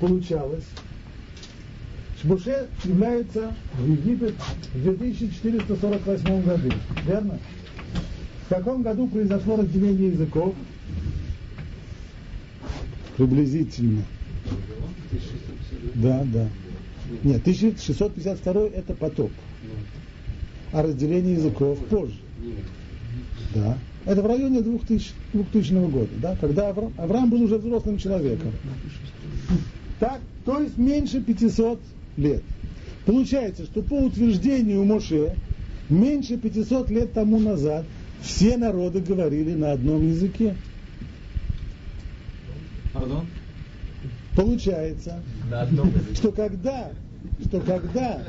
получалось, 0.00 0.64
что 2.18 2.28
Муше 2.28 2.68
является 2.84 3.54
в 3.78 3.90
Египет 3.90 4.34
в 4.74 4.82
2448 4.82 6.42
году. 6.42 6.70
Верно? 7.06 7.38
В 8.46 8.48
каком 8.48 8.82
году 8.82 9.08
произошло 9.08 9.56
разделение 9.56 10.08
языков? 10.08 10.54
Приблизительно. 13.16 14.02
Да, 15.94 16.24
да. 16.32 16.48
Нет, 17.22 17.40
1652 17.40 18.62
это 18.74 18.94
потоп. 18.94 19.30
А 20.72 20.82
разделение 20.82 21.34
языков 21.34 21.78
позже. 21.90 22.16
Да. 23.54 23.78
Это 24.04 24.22
в 24.22 24.26
районе 24.26 24.62
2000, 24.62 25.12
2000 25.32 25.90
года, 25.90 26.08
да, 26.20 26.36
когда 26.40 26.70
Авраам, 26.70 26.92
Авраам 26.96 27.30
был 27.30 27.42
уже 27.42 27.58
взрослым 27.58 27.98
человеком. 27.98 28.50
Так, 30.00 30.20
то 30.44 30.60
есть 30.60 30.76
меньше 30.76 31.20
500 31.20 31.78
лет. 32.16 32.42
Получается, 33.06 33.64
что 33.64 33.82
по 33.82 33.94
утверждению 33.94 34.84
Моше, 34.84 35.36
меньше 35.88 36.36
500 36.36 36.90
лет 36.90 37.12
тому 37.12 37.38
назад 37.38 37.84
все 38.22 38.56
народы 38.56 39.00
говорили 39.00 39.54
на 39.54 39.72
одном 39.72 40.06
языке. 40.08 40.56
Пардон? 42.92 43.26
Получается, 44.36 45.22
что 46.14 46.32
когда, 46.32 46.90
что 47.46 47.60
когда, 47.60 48.22